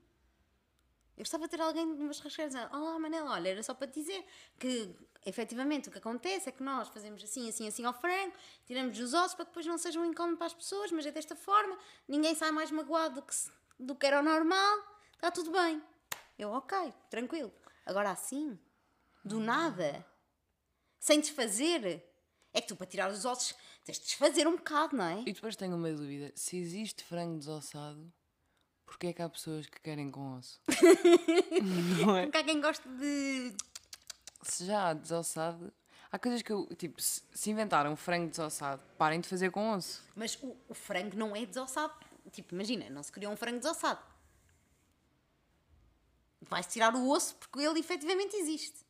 Eu 1.17 1.23
gostava 1.23 1.43
de 1.45 1.51
ter 1.51 1.61
alguém 1.61 1.95
de 1.95 2.01
umas 2.01 2.19
rasqueiras 2.19 2.53
dizer, 2.53 2.67
Olá 2.73 2.97
Manela, 2.97 3.31
olha, 3.31 3.49
era 3.49 3.63
só 3.63 3.73
para 3.73 3.87
te 3.87 3.99
dizer 3.99 4.25
que 4.57 4.95
efetivamente 5.25 5.89
o 5.89 5.91
que 5.91 5.97
acontece 5.97 6.49
é 6.49 6.51
que 6.51 6.63
nós 6.63 6.87
fazemos 6.89 7.23
assim, 7.23 7.47
assim, 7.47 7.67
assim 7.67 7.85
ao 7.85 7.93
frango, 7.93 8.33
tiramos 8.65 8.97
os 8.99 9.13
ossos 9.13 9.35
para 9.35 9.45
que 9.45 9.51
depois 9.51 9.65
não 9.65 9.77
seja 9.77 9.99
um 9.99 10.05
incómodo 10.05 10.37
para 10.37 10.47
as 10.47 10.53
pessoas, 10.53 10.91
mas 10.91 11.05
é 11.05 11.11
desta 11.11 11.35
forma, 11.35 11.77
ninguém 12.07 12.33
sai 12.33 12.51
mais 12.51 12.71
magoado 12.71 13.15
do 13.15 13.21
que, 13.21 13.35
do 13.79 13.95
que 13.95 14.05
era 14.05 14.19
o 14.19 14.23
normal, 14.23 14.79
está 15.13 15.29
tudo 15.29 15.51
bem. 15.51 15.81
Eu, 16.39 16.49
ok, 16.51 16.93
tranquilo. 17.09 17.53
Agora 17.85 18.09
assim, 18.09 18.57
do 19.23 19.39
nada, 19.39 20.05
sem 20.99 21.19
desfazer, 21.19 22.03
é 22.53 22.61
que 22.61 22.67
tu 22.67 22.75
para 22.75 22.87
tirar 22.87 23.11
os 23.11 23.25
ossos 23.25 23.55
tens 23.83 23.99
de 23.99 24.05
desfazer 24.05 24.47
um 24.47 24.55
bocado, 24.55 24.95
não 24.95 25.05
é? 25.05 25.23
E 25.25 25.33
depois 25.33 25.55
tenho 25.55 25.75
uma 25.75 25.91
dúvida. 25.91 26.31
Se 26.35 26.57
existe 26.57 27.03
frango 27.03 27.37
desossado, 27.37 28.11
porquê 28.91 29.07
é 29.07 29.13
que 29.13 29.21
há 29.21 29.29
pessoas 29.29 29.65
que 29.65 29.79
querem 29.79 30.11
com 30.11 30.37
osso? 30.37 30.59
não 32.05 32.17
é? 32.17 32.23
Porque 32.23 32.37
há 32.37 32.43
quem 32.43 32.59
goste 32.59 32.87
de 32.89 33.55
Se 34.43 34.65
já 34.65 34.89
há 34.89 34.93
desossado... 34.93 35.71
Há 36.11 36.19
coisas 36.19 36.41
que 36.41 36.51
eu... 36.51 36.67
Tipo, 36.75 37.01
se, 37.01 37.23
se 37.33 37.49
inventaram 37.49 37.95
frango 37.95 38.29
desossado, 38.29 38.81
parem 38.97 39.21
de 39.21 39.29
fazer 39.29 39.49
com 39.49 39.71
osso. 39.71 40.03
Mas 40.13 40.37
o, 40.43 40.57
o 40.67 40.73
frango 40.73 41.15
não 41.15 41.33
é 41.33 41.45
desossado. 41.45 41.93
Tipo, 42.33 42.53
imagina, 42.53 42.89
não 42.89 43.01
se 43.01 43.11
criou 43.11 43.31
um 43.31 43.37
frango 43.37 43.59
desossado. 43.59 44.01
Vai-se 46.41 46.69
tirar 46.69 46.93
o 46.93 47.09
osso 47.09 47.35
porque 47.37 47.61
ele 47.61 47.79
efetivamente 47.79 48.35
existe. 48.35 48.85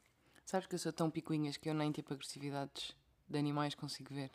Sabes 0.46 0.66
que 0.66 0.74
eu 0.74 0.80
sou 0.80 0.92
tão 0.92 1.12
picuinhas 1.12 1.58
que 1.58 1.70
eu 1.70 1.76
nem 1.76 1.92
tipo 1.92 2.12
agressividades 2.12 2.96
de 3.30 3.38
animais 3.38 3.76
consigo 3.76 4.14
ver. 4.16 4.32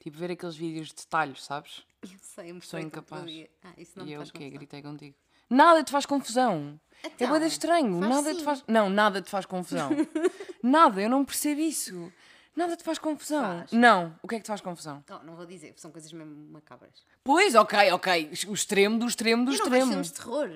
Tipo, 0.00 0.16
ver 0.18 0.32
aqueles 0.32 0.56
vídeos 0.56 0.88
de 0.88 0.94
detalhes, 0.94 1.44
sabes? 1.44 1.82
Eu 2.02 2.18
sei, 2.18 2.50
eu 2.50 2.60
Sou 2.62 2.80
incapaz. 2.80 3.22
Ah, 3.62 3.74
isso 3.76 3.92
não 3.98 4.04
e 4.04 4.08
me 4.08 4.12
eu 4.14 4.20
faz 4.20 4.30
o 4.30 4.32
quê? 4.32 4.38
confusão. 4.38 4.58
Gritei 4.58 4.82
contigo. 4.82 5.14
Nada 5.50 5.84
te 5.84 5.90
faz 5.90 6.06
confusão. 6.06 6.80
é 7.02 7.08
Então, 7.08 7.28
boeda 7.28 7.46
estranho. 7.46 8.00
faz 8.00 8.08
nada 8.10 8.32
te 8.32 8.38
sim. 8.38 8.44
faz. 8.44 8.64
Não, 8.66 8.88
nada 8.88 9.20
te 9.20 9.28
faz 9.30 9.44
confusão. 9.44 9.90
nada, 10.62 11.02
eu 11.02 11.10
não 11.10 11.24
percebo 11.24 11.60
isso. 11.60 12.10
Nada 12.56 12.74
te 12.76 12.82
faz 12.82 12.98
confusão. 12.98 13.42
Faz. 13.58 13.72
Não. 13.72 14.16
O 14.22 14.28
que 14.28 14.36
é 14.36 14.38
que 14.38 14.44
te 14.44 14.48
faz 14.48 14.60
confusão? 14.62 15.04
Não, 15.08 15.22
não 15.24 15.36
vou 15.36 15.44
dizer, 15.44 15.74
são 15.76 15.90
coisas 15.90 16.10
mesmo 16.12 16.34
macabras. 16.50 17.04
Pois, 17.22 17.54
ok, 17.54 17.92
ok. 17.92 18.30
O 18.48 18.54
extremo 18.54 18.98
do 18.98 19.06
extremo 19.06 19.44
do 19.44 19.52
eu 19.52 19.58
não 19.58 19.64
extremo. 19.64 19.86
filmes 19.88 20.06
de 20.08 20.14
terror. 20.14 20.48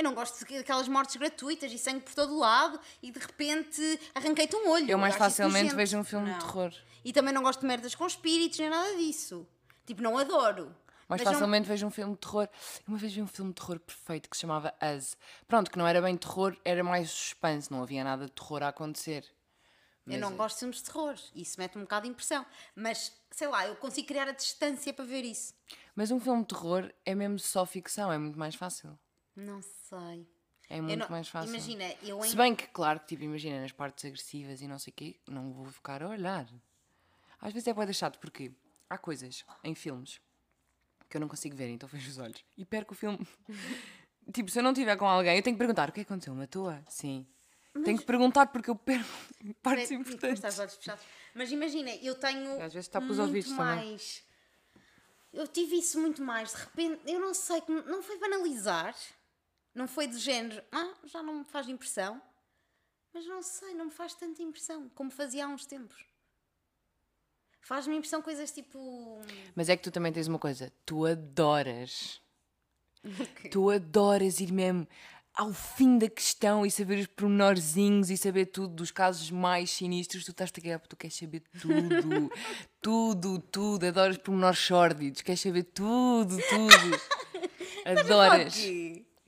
Eu 0.00 0.04
não 0.04 0.14
gosto 0.14 0.42
daquelas 0.50 0.88
mortes 0.88 1.16
gratuitas 1.16 1.70
e 1.70 1.76
sangue 1.76 2.00
por 2.00 2.14
todo 2.14 2.32
o 2.34 2.38
lado 2.38 2.80
e 3.02 3.10
de 3.10 3.18
repente 3.18 4.00
arranquei-te 4.14 4.56
um 4.56 4.70
olho. 4.70 4.90
Eu 4.90 4.96
mais 4.96 5.14
facilmente 5.14 5.74
vejo 5.74 5.98
um 5.98 6.02
filme 6.04 6.24
de 6.24 6.32
Não. 6.32 6.38
terror. 6.38 6.72
E 7.04 7.12
também 7.12 7.34
não 7.34 7.42
gosto 7.42 7.60
de 7.60 7.66
merdas 7.66 7.94
com 7.94 8.06
espíritos 8.06 8.58
nem 8.58 8.70
nada 8.70 8.96
disso. 8.96 9.46
Tipo, 9.84 10.00
não 10.00 10.16
adoro. 10.16 10.74
Mais 11.06 11.22
não- 11.22 11.30
facilmente 11.32 11.68
vejo 11.68 11.86
um 11.86 11.90
filme 11.90 12.14
de 12.14 12.18
terror. 12.20 12.48
Uma 12.88 12.96
vez 12.96 13.12
vi 13.12 13.20
um 13.20 13.26
filme 13.26 13.50
de 13.52 13.60
terror 13.60 13.78
perfeito 13.78 14.30
que 14.30 14.36
se 14.38 14.40
chamava 14.40 14.72
Us. 14.96 15.18
Pronto, 15.46 15.70
que 15.70 15.76
não 15.76 15.86
era 15.86 16.00
bem 16.00 16.16
terror, 16.16 16.56
era 16.64 16.82
mais 16.82 17.10
suspense, 17.10 17.70
não 17.70 17.82
havia 17.82 18.02
nada 18.02 18.24
de 18.24 18.32
terror 18.32 18.62
a 18.62 18.68
acontecer. 18.68 19.26
Eu 20.06 20.12
Mas 20.12 20.20
não 20.22 20.30
é- 20.30 20.34
gosto 20.34 20.54
de 20.56 20.60
filmes 20.60 20.76
de 20.78 20.84
terror. 20.84 21.14
Isso 21.34 21.56
mete 21.60 21.76
um 21.76 21.82
bocado 21.82 22.04
de 22.04 22.08
impressão. 22.12 22.46
Mas, 22.74 23.12
sei 23.30 23.48
lá, 23.48 23.66
eu 23.66 23.76
consigo 23.76 24.08
criar 24.08 24.28
a 24.28 24.32
distância 24.32 24.94
para 24.94 25.04
ver 25.04 25.26
isso. 25.26 25.52
Mas 25.94 26.10
um 26.10 26.18
filme 26.18 26.40
de 26.40 26.48
terror 26.48 26.90
é 27.04 27.14
mesmo 27.14 27.38
só 27.38 27.66
ficção, 27.66 28.10
é 28.10 28.16
muito 28.16 28.38
mais 28.38 28.54
fácil. 28.54 28.98
Não 29.40 29.62
sei. 29.62 30.28
É 30.68 30.80
muito 30.80 30.98
não- 31.00 31.08
mais 31.08 31.28
fácil. 31.28 31.50
Imagina, 31.50 31.84
eu 32.02 32.24
em 32.24 32.28
Se 32.28 32.36
bem 32.36 32.54
que, 32.54 32.66
claro, 32.68 33.00
que 33.00 33.06
tipo, 33.06 33.24
imagina 33.24 33.60
nas 33.60 33.72
partes 33.72 34.04
agressivas 34.04 34.60
e 34.60 34.68
não 34.68 34.78
sei 34.78 34.92
o 34.92 34.94
quê, 34.94 35.20
não 35.26 35.52
vou 35.52 35.66
ficar 35.66 36.02
a 36.02 36.08
olhar. 36.08 36.46
Às 37.40 37.52
vezes 37.52 37.66
é 37.66 37.72
bué 37.74 37.92
chato 37.92 38.18
porque 38.20 38.52
há 38.88 38.96
coisas 38.96 39.44
em 39.64 39.74
filmes 39.74 40.20
que 41.08 41.16
eu 41.16 41.20
não 41.20 41.26
consigo 41.28 41.56
ver, 41.56 41.68
então 41.70 41.88
fecho 41.88 42.08
os 42.08 42.18
olhos 42.18 42.44
e 42.56 42.64
perco 42.64 42.94
o 42.94 42.96
filme. 42.96 43.18
tipo, 44.32 44.48
se 44.50 44.60
eu 44.60 44.62
não 44.62 44.70
estiver 44.70 44.96
com 44.96 45.06
alguém, 45.08 45.36
eu 45.36 45.42
tenho 45.42 45.56
que 45.56 45.58
perguntar: 45.58 45.88
o 45.88 45.92
que 45.92 46.00
é 46.00 46.02
aconteceu? 46.02 46.34
Matou-a? 46.34 46.82
Sim. 46.88 47.26
Tenho 47.84 47.98
que 47.98 48.04
perguntar 48.04 48.46
porque 48.46 48.70
eu 48.70 48.76
perco 48.76 49.08
partes 49.62 49.90
importantes. 49.90 50.42
Mas 51.34 51.50
imagina, 51.50 51.90
eu 51.96 52.14
tenho. 52.14 52.62
Às 52.62 52.72
vezes 52.74 52.88
tapa 52.88 53.06
os 53.06 53.16
muito 53.16 53.28
ouvidos 53.28 53.50
também. 53.50 53.64
mais. 53.64 54.24
Eu 55.32 55.46
tive 55.46 55.76
isso 55.76 56.00
muito 56.00 56.22
mais. 56.22 56.52
De 56.52 56.58
repente, 56.58 57.00
eu 57.06 57.20
não 57.20 57.32
sei, 57.32 57.62
não 57.86 58.02
foi 58.02 58.18
banalizar. 58.18 58.94
Não 59.74 59.86
foi 59.86 60.06
do 60.06 60.18
género, 60.18 60.62
ah, 60.72 60.94
já 61.04 61.22
não 61.22 61.40
me 61.40 61.44
faz 61.44 61.68
impressão. 61.68 62.20
Mas 63.12 63.26
não 63.26 63.42
sei, 63.42 63.74
não 63.74 63.86
me 63.86 63.90
faz 63.90 64.14
tanta 64.14 64.42
impressão 64.42 64.88
como 64.90 65.10
fazia 65.10 65.44
há 65.44 65.48
uns 65.48 65.66
tempos. 65.66 66.04
Faz-me 67.60 67.96
impressão 67.96 68.22
coisas 68.22 68.50
tipo. 68.50 69.20
Mas 69.54 69.68
é 69.68 69.76
que 69.76 69.82
tu 69.82 69.90
também 69.90 70.12
tens 70.12 70.28
uma 70.28 70.38
coisa: 70.38 70.72
tu 70.84 71.06
adoras. 71.06 72.20
Tu 73.50 73.70
adoras 73.70 74.40
ir 74.40 74.52
mesmo 74.52 74.86
ao 75.34 75.54
fim 75.54 75.96
da 75.96 76.06
questão 76.06 76.66
e 76.66 76.70
saber 76.70 76.98
os 76.98 77.06
pormenorzinhos 77.06 78.10
e 78.10 78.16
saber 78.16 78.46
tudo 78.46 78.74
dos 78.74 78.90
casos 78.90 79.30
mais 79.30 79.70
sinistros. 79.70 80.24
Tu 80.24 80.32
estás 80.32 80.50
a 80.50 80.78
porque 80.78 80.88
tu 80.88 80.96
queres 80.96 81.16
saber 81.16 81.42
tudo. 81.58 82.30
tudo, 82.80 83.38
tudo. 83.38 83.86
Adoras 83.86 84.18
pormenores 84.18 84.58
sórdidos. 84.58 85.22
Queres 85.22 85.40
saber 85.40 85.62
tudo, 85.64 86.36
tudo. 86.36 87.00
Adoras. 87.86 88.54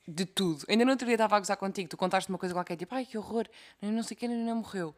De 0.06 0.26
tudo. 0.26 0.64
Ainda 0.68 0.84
no 0.84 0.90
outro 0.90 1.06
dia 1.06 1.14
estava 1.14 1.36
a 1.36 1.38
gozar 1.38 1.56
contigo. 1.56 1.88
Tu 1.88 1.96
contaste 1.96 2.28
uma 2.28 2.38
coisa 2.38 2.54
qualquer, 2.54 2.76
tipo, 2.76 2.94
ai 2.94 3.06
que 3.06 3.16
horror, 3.16 3.46
não 3.80 4.02
sei 4.02 4.16
quem 4.16 4.30
ainda 4.30 4.54
morreu. 4.54 4.94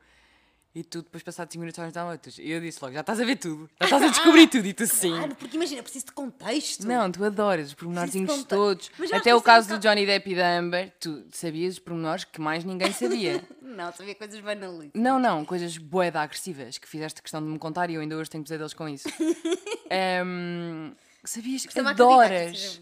E 0.75 0.83
tu 0.83 1.03
depois 1.03 1.23
passaste 1.23 1.53
5 1.53 1.61
minutos 1.61 1.79
estava 1.79 2.11
outros. 2.11 2.37
E 2.37 2.51
eu 2.51 2.61
disse 2.61 2.81
logo, 2.83 2.93
já 2.93 3.01
estás 3.01 3.21
a 3.21 3.25
ver 3.25 3.37
tudo. 3.37 3.71
Já 3.79 3.85
estás 3.87 4.03
a 4.03 4.09
descobrir 4.09 4.49
tudo. 4.49 4.67
E 4.67 4.73
tu 4.73 4.85
sim. 4.89 5.11
Claro, 5.11 5.37
porque 5.37 5.57
imagina, 5.57 5.85
preciso 5.85 6.07
de 6.07 6.13
contexto. 6.13 6.85
Não, 6.85 7.13
tu 7.13 7.25
adoras 7.25 7.69
os 7.69 7.75
pormenorzinhos 7.75 8.43
todos. 8.43 8.91
Até 9.13 9.33
o 9.33 9.39
um 9.39 9.41
caso 9.41 9.69
do 9.69 9.79
Johnny 9.79 10.05
Depp 10.05 10.33
e 10.33 10.35
da 10.35 10.59
Amber, 10.59 10.93
tu 10.99 11.25
sabias 11.31 11.75
os 11.75 11.79
pormenores 11.79 12.25
que 12.25 12.41
mais 12.41 12.65
ninguém 12.65 12.91
sabia. 12.93 13.41
Não, 13.63 13.93
sabia 13.93 14.15
coisas 14.15 14.39
banalistas. 14.39 15.03
não, 15.03 15.19
não, 15.19 15.45
coisas 15.45 15.77
boeda 15.79 16.21
agressivas 16.21 16.79
que 16.79 16.89
fizeste 16.89 17.21
questão 17.21 17.43
de 17.43 17.49
me 17.49 17.59
contar 17.59 17.91
e 17.91 17.95
eu 17.95 18.01
ainda 18.01 18.17
hoje 18.17 18.31
tenho 18.31 18.45
pesadelos 18.45 18.73
com 18.73 18.89
isso. 18.89 19.09
Ehm, 19.91 20.93
sabias 21.25 21.67
que 21.67 21.81
adoras. 21.81 22.81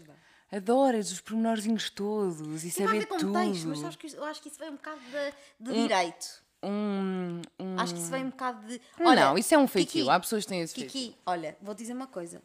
Adoras 0.55 1.11
os 1.11 1.19
pormenorzinhos 1.19 1.89
todos 1.89 2.63
e 2.63 2.69
saber 2.69 2.99
ver 2.99 3.07
contexto, 3.07 3.33
mas 3.33 3.61
tudo. 3.61 3.81
sabes 3.81 3.95
que 3.95 4.15
eu 4.15 4.23
acho 4.23 4.39
que 4.39 4.49
isso 4.49 4.59
vem 4.59 4.69
um 4.69 4.75
bocado 4.75 4.99
de, 4.99 5.71
de 5.71 5.81
direito. 5.81 6.43
Um, 6.61 7.41
um... 7.59 7.79
Acho 7.79 7.95
que 7.95 7.99
isso 7.99 8.11
vem 8.11 8.25
um 8.25 8.29
bocado 8.29 8.67
de. 8.67 8.79
não, 8.99 9.35
isso 9.35 9.53
é 9.53 9.57
um 9.57 9.67
feitio. 9.67 10.03
Kiki, 10.03 10.09
Há 10.11 10.19
pessoas 10.19 10.43
que 10.43 10.49
têm 10.49 10.61
esse 10.61 10.75
feitio. 10.75 10.91
Kiki, 10.91 11.17
olha, 11.25 11.57
vou 11.59 11.73
dizer 11.73 11.93
uma 11.93 12.05
coisa. 12.05 12.39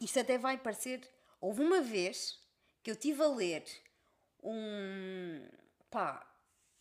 Isto 0.00 0.20
até 0.20 0.38
vai 0.38 0.56
parecer. 0.56 1.02
Houve 1.38 1.62
uma 1.62 1.82
vez 1.82 2.40
que 2.82 2.90
eu 2.90 2.94
estive 2.94 3.22
a 3.22 3.28
ler 3.28 3.64
um. 4.42 5.46
pá. 5.90 6.26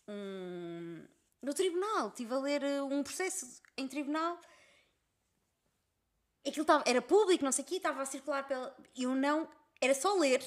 um. 0.08 1.04
no 1.42 1.54
tribunal. 1.54 2.08
Estive 2.08 2.34
a 2.34 2.40
ler 2.40 2.64
uh, 2.64 2.86
um 2.86 3.04
processo 3.04 3.62
em 3.78 3.88
tribunal. 3.88 4.40
Aquilo 6.48 6.64
estava, 6.64 6.84
era 6.88 7.02
público, 7.02 7.44
não 7.44 7.52
sei 7.52 7.64
o 7.64 7.68
quê, 7.68 7.76
estava 7.76 8.02
a 8.02 8.06
circular 8.06 8.48
pela. 8.48 8.76
Eu 8.98 9.14
não. 9.14 9.48
Era 9.84 9.94
só 9.94 10.14
ler. 10.16 10.44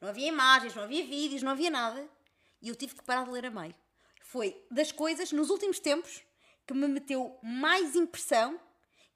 Não 0.00 0.08
havia 0.08 0.28
imagens, 0.28 0.74
não 0.74 0.82
havia 0.84 1.04
vídeos, 1.04 1.42
não 1.42 1.52
havia 1.52 1.70
nada. 1.70 2.08
E 2.62 2.68
eu 2.68 2.74
tive 2.74 2.94
que 2.94 3.02
parar 3.04 3.24
de 3.24 3.30
ler 3.30 3.46
a 3.46 3.50
meio. 3.50 3.74
Foi 4.22 4.64
das 4.70 4.92
coisas, 4.92 5.32
nos 5.32 5.50
últimos 5.50 5.78
tempos, 5.80 6.22
que 6.66 6.72
me 6.74 6.86
meteu 6.86 7.38
mais 7.42 7.96
impressão 7.96 8.58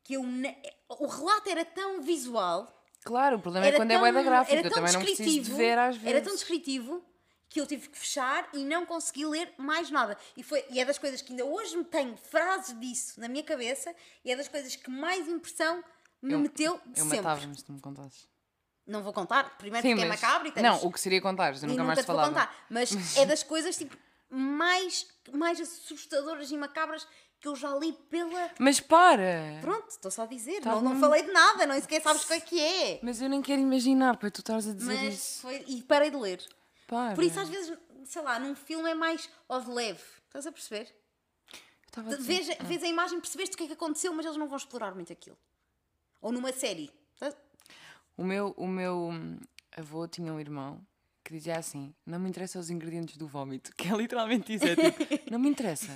que 0.03 0.15
eu. 0.15 0.23
ne- 0.25 0.57
O 0.89 1.07
relato 1.07 1.49
era 1.49 1.65
tão 1.65 2.03
visual. 2.03 2.71
Claro, 3.05 3.37
o 3.37 3.41
problema 3.41 3.67
é 3.67 3.73
quando 3.73 3.91
é 3.91 3.95
tão, 3.95 4.01
bué 4.03 4.13
da 4.13 4.23
gráfica. 4.23 4.57
era 4.59 4.67
Eu 4.69 4.73
também 4.73 4.93
não 4.93 5.01
preciso 5.03 5.41
de 5.43 5.53
ver 5.53 5.79
às 5.79 5.97
vezes. 5.97 6.09
Era 6.11 6.21
tão 6.25 6.35
descritivo 6.35 7.05
que 7.49 7.61
eu 7.61 7.67
tive 7.67 7.89
que 7.89 7.99
fechar 7.99 8.49
e 8.53 8.65
não 8.65 8.85
consegui 8.87 9.25
ler 9.27 9.53
mais 9.59 9.91
nada. 9.91 10.17
E, 10.37 10.43
foi, 10.43 10.65
e 10.71 10.81
é 10.81 10.85
das 10.85 10.99
coisas 10.99 11.21
que 11.23 11.31
ainda 11.33 11.45
hoje 11.45 11.77
me 11.77 11.85
tenho 11.85 12.17
frases 12.17 12.79
disso 12.81 13.21
na 13.21 13.29
minha 13.29 13.45
cabeça 13.45 13.95
e 14.25 14.33
é 14.33 14.37
das 14.37 14.49
coisas 14.49 14.75
que 14.75 14.91
mais 14.91 15.29
impressão 15.29 15.85
me 16.21 16.33
Eu- 16.33 16.39
meteu 16.41 16.81
de 16.87 16.99
Eu 17.01 17.05
sempre. 17.05 17.19
matava-me 17.19 17.55
se 17.57 17.65
tu 17.65 17.73
me 17.73 17.81
contasses. 17.81 18.27
Não 18.87 19.03
vou 19.03 19.13
contar, 19.13 19.57
primeiro 19.57 19.87
Sim, 19.87 19.95
porque 19.95 20.09
mas... 20.09 20.23
é 20.23 20.27
macabro 20.27 20.49
e 20.49 20.53
tens- 20.53 20.63
Não, 20.63 20.85
o 20.85 20.93
que 20.93 21.01
seria 21.01 21.21
contar, 21.23 21.55
eu 21.57 21.69
nunca 21.69 21.85
mais 21.85 21.99
te 21.99 22.03
te 22.03 22.07
vou 22.07 22.17
falava. 22.17 22.29
contar. 22.35 22.55
Mas 22.69 22.91
é 23.17 23.25
das 23.25 23.43
coisas 23.43 23.77
tipo, 23.77 23.97
mais, 24.29 25.07
mais 25.33 25.61
assustadoras 25.61 26.51
e 26.51 26.57
macabras 26.57 27.07
que 27.41 27.49
eu 27.49 27.57
já 27.57 27.75
li 27.77 27.93
pela. 28.11 28.51
Mas 28.59 28.81
para! 28.81 29.59
Pronto, 29.63 29.89
estou 29.89 30.11
só 30.11 30.23
a 30.23 30.27
dizer. 30.27 30.61
Tá 30.61 30.73
não, 30.73 30.83
não 30.83 31.01
falei 31.01 31.23
de 31.23 31.33
nada, 31.33 31.67
não 31.67 31.79
sequer 31.81 32.03
sabes 32.03 32.25
o 32.25 32.27
que 32.27 32.33
é 32.35 32.41
que 32.41 32.61
é. 32.61 33.01
Mas 33.03 33.21
eu 33.23 33.29
nem 33.29 33.41
quero 33.43 33.61
imaginar, 33.61 34.17
para 34.19 34.31
tu 34.31 34.41
estás 34.41 34.69
a 34.69 34.73
dizer 34.75 34.95
Mas 34.95 35.15
isso. 35.15 35.41
foi. 35.43 35.65
E 35.67 35.83
parei 35.83 36.11
de 36.11 36.17
ler. 36.17 36.43
Para. 36.87 37.15
Por 37.15 37.25
isso, 37.25 37.41
às 37.41 37.49
vezes, 37.49 37.73
sei 38.05 38.23
lá, 38.23 38.39
num 38.39 38.55
filme 38.55 38.91
é 38.91 38.95
mais 38.95 39.29
ao 39.49 39.61
de 39.63 39.71
leve. 39.71 40.01
Estás 40.27 40.47
a 40.47 40.53
perceber? 40.53 40.95
Dizer- 41.97 42.19
Vês, 42.23 42.49
vês 42.63 42.83
a 42.83 42.87
imagem, 42.89 43.21
percebeste 43.21 43.55
o 43.55 43.59
que 43.59 43.65
é 43.65 43.67
que 43.69 43.73
aconteceu, 43.75 44.13
mas 44.13 44.27
eles 44.27 44.37
não 44.37 44.49
vão 44.49 44.57
explorar 44.57 44.95
muito 44.95 45.13
aquilo. 45.13 45.39
Ou 46.21 46.33
numa 46.33 46.53
série. 46.53 46.91
Estás- 47.15 47.37
O 48.17 48.25
meu, 48.25 48.55
o 48.57 48.67
meu 48.67 49.11
hum, 49.11 49.39
avô 49.77 50.07
tinha 50.07 50.33
um 50.33 50.39
irmão 50.39 50.85
que 51.25 51.33
dizia 51.33 51.57
assim: 51.57 51.95
Não 52.05 52.19
me 52.19 52.29
interessam 52.29 52.61
os 52.61 52.71
ingredientes 52.71 53.17
do 53.17 53.27
vómito. 53.27 53.73
Que 53.77 53.89
é 53.89 53.97
literalmente 53.97 54.55
isso: 54.55 54.67
é 54.67 54.77
tipo, 54.77 54.99
Não 55.33 55.39
me 55.39 55.49
interessa. 55.49 55.89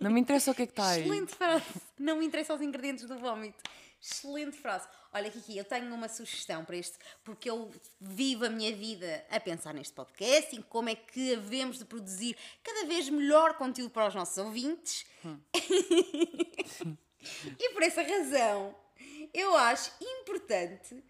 Não 0.00 0.10
me 0.10 0.20
interessa 0.20 0.52
o 0.52 0.54
que 0.54 0.62
é 0.62 0.66
que 0.66 0.72
está 0.72 0.90
aí. 0.90 1.02
Excelente 1.02 1.34
frase. 1.34 1.64
Não 1.98 2.16
me 2.16 2.26
interessam 2.26 2.56
os 2.56 2.62
ingredientes 2.62 3.04
do 3.04 3.18
vómito. 3.18 3.58
Excelente 4.00 4.56
frase. 4.56 4.86
Olha, 5.12 5.30
Kiki, 5.30 5.58
eu 5.58 5.64
tenho 5.64 5.92
uma 5.92 6.08
sugestão 6.08 6.64
para 6.64 6.76
este, 6.76 6.96
porque 7.24 7.50
eu 7.50 7.68
vivo 8.00 8.44
a 8.44 8.50
minha 8.50 8.74
vida 8.74 9.26
a 9.28 9.40
pensar 9.40 9.74
neste 9.74 9.92
podcast 9.92 10.54
e 10.54 10.62
como 10.62 10.88
é 10.88 10.94
que 10.94 11.34
havemos 11.34 11.78
de 11.78 11.84
produzir 11.84 12.36
cada 12.62 12.86
vez 12.86 13.08
melhor 13.08 13.54
conteúdo 13.54 13.90
para 13.90 14.06
os 14.06 14.14
nossos 14.14 14.38
ouvintes. 14.38 15.04
e 17.58 17.70
por 17.72 17.82
essa 17.82 18.02
razão, 18.02 18.72
eu 19.34 19.56
acho 19.56 19.90
importante 20.00 21.02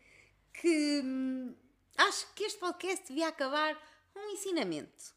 que. 0.52 1.00
hum, 1.04 1.54
Acho 1.96 2.26
que 2.34 2.44
este 2.44 2.58
podcast 2.60 3.04
devia 3.08 3.26
acabar 3.28 3.76
com 4.14 4.20
um 4.20 4.30
ensinamento. 4.30 5.12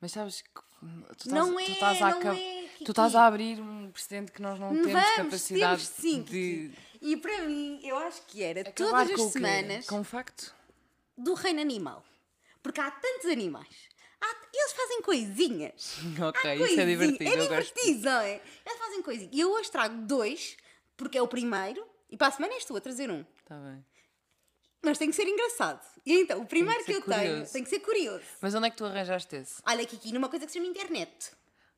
Mas 0.00 0.12
sabes 0.12 0.42
que 0.42 0.48
hum, 0.82 1.02
tu 1.16 1.28
estás, 1.28 1.32
Não 1.32 1.52
tu 1.54 1.58
é, 1.58 1.64
estás 1.64 2.02
a, 2.02 2.10
não 2.10 2.32
é, 2.32 2.34
Kiki. 2.68 2.84
tu 2.84 2.92
estás 2.92 3.14
a 3.14 3.26
abrir 3.26 3.60
um 3.60 3.90
precedente 3.90 4.32
que 4.32 4.42
nós 4.42 4.58
não 4.60 4.70
temos 4.70 4.92
Vamos, 4.92 5.16
capacidade 5.16 5.88
temos 5.88 6.00
sim, 6.02 6.22
de. 6.22 6.70
E 7.00 7.16
para 7.16 7.42
mim, 7.42 7.80
eu 7.82 7.96
acho 7.96 8.20
que 8.26 8.42
era 8.42 8.60
acabar 8.60 9.06
todas 9.06 9.10
as 9.12 9.26
o 9.26 9.30
semanas 9.30 9.86
Com 9.86 10.00
um 10.00 10.04
facto? 10.04 10.54
do 11.16 11.32
reino 11.34 11.60
animal. 11.60 12.04
Porque 12.62 12.80
há 12.80 12.90
tantos 12.90 13.26
animais. 13.30 13.88
Há- 14.20 14.36
eles 14.52 14.72
fazem 14.72 15.00
coisinhas. 15.02 15.96
Ok, 16.28 16.50
Há 16.50 16.54
isso 16.56 16.80
é 16.80 16.84
divertido. 16.84 17.24
É 17.30 17.32
eu 17.32 17.48
gosto. 17.48 17.74
divertido, 17.74 18.04
não 18.04 18.20
é? 18.20 18.34
Eles 18.66 18.78
fazem 18.78 19.02
coisinhas. 19.02 19.30
E 19.34 19.40
eu 19.40 19.50
hoje 19.52 19.70
trago 19.70 20.02
dois, 20.06 20.56
porque 20.98 21.16
é 21.16 21.22
o 21.22 21.28
primeiro, 21.28 21.82
e 22.10 22.16
para 22.18 22.26
a 22.26 22.30
semana 22.30 22.52
és 22.54 22.64
tu 22.66 22.76
a 22.76 22.80
trazer 22.80 23.10
um. 23.10 23.24
Está 23.50 23.58
bem. 23.68 23.84
Mas 24.80 24.96
tem 24.96 25.10
que 25.10 25.16
ser 25.16 25.26
engraçado. 25.26 25.84
E 26.06 26.20
então, 26.20 26.40
o 26.40 26.46
primeiro 26.46 26.84
que, 26.84 26.92
que 26.92 26.92
eu 26.92 27.02
tenho 27.02 27.30
curioso. 27.32 27.52
tem 27.52 27.64
que 27.64 27.68
ser 27.68 27.80
curioso. 27.80 28.24
Mas 28.40 28.54
onde 28.54 28.68
é 28.68 28.70
que 28.70 28.76
tu 28.76 28.84
arranjaste 28.84 29.34
esse? 29.34 29.60
Olha 29.66 29.82
aqui, 29.82 29.96
aqui 29.96 30.12
numa 30.12 30.28
coisa 30.28 30.46
que 30.46 30.52
se 30.52 30.58
chama 30.58 30.70
internet. 30.70 31.32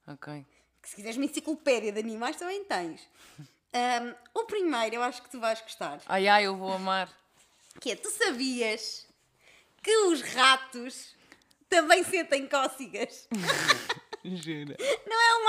Ok. 0.07 0.45
que 0.83 0.89
se 0.91 0.97
quiseres 0.97 1.17
uma 1.17 1.25
enciclopédia 1.25 1.91
de 1.91 1.99
animais 1.99 2.37
também 2.37 2.63
tens. 2.65 3.01
Ahm, 3.73 4.15
o 4.35 4.45
primeiro 4.45 4.97
eu 4.97 5.03
acho 5.03 5.23
que 5.23 5.31
tu 5.31 5.41
vais 5.41 5.63
gostar. 5.63 5.99
Ai 6.07 6.29
ai, 6.29 6.45
eu 6.45 6.55
vou 6.55 6.73
amar. 6.73 7.09
Que 7.81 7.93
é, 7.93 7.97
tu 7.97 8.11
sabias 8.11 9.07
que 9.83 9.97
os 10.09 10.21
ratos 10.21 11.17
também 11.71 12.05
sentem 12.05 12.47
cócegas? 12.47 13.27
Jura. 14.25 14.77
Não 15.07 15.21
é 15.21 15.35
o 15.35 15.43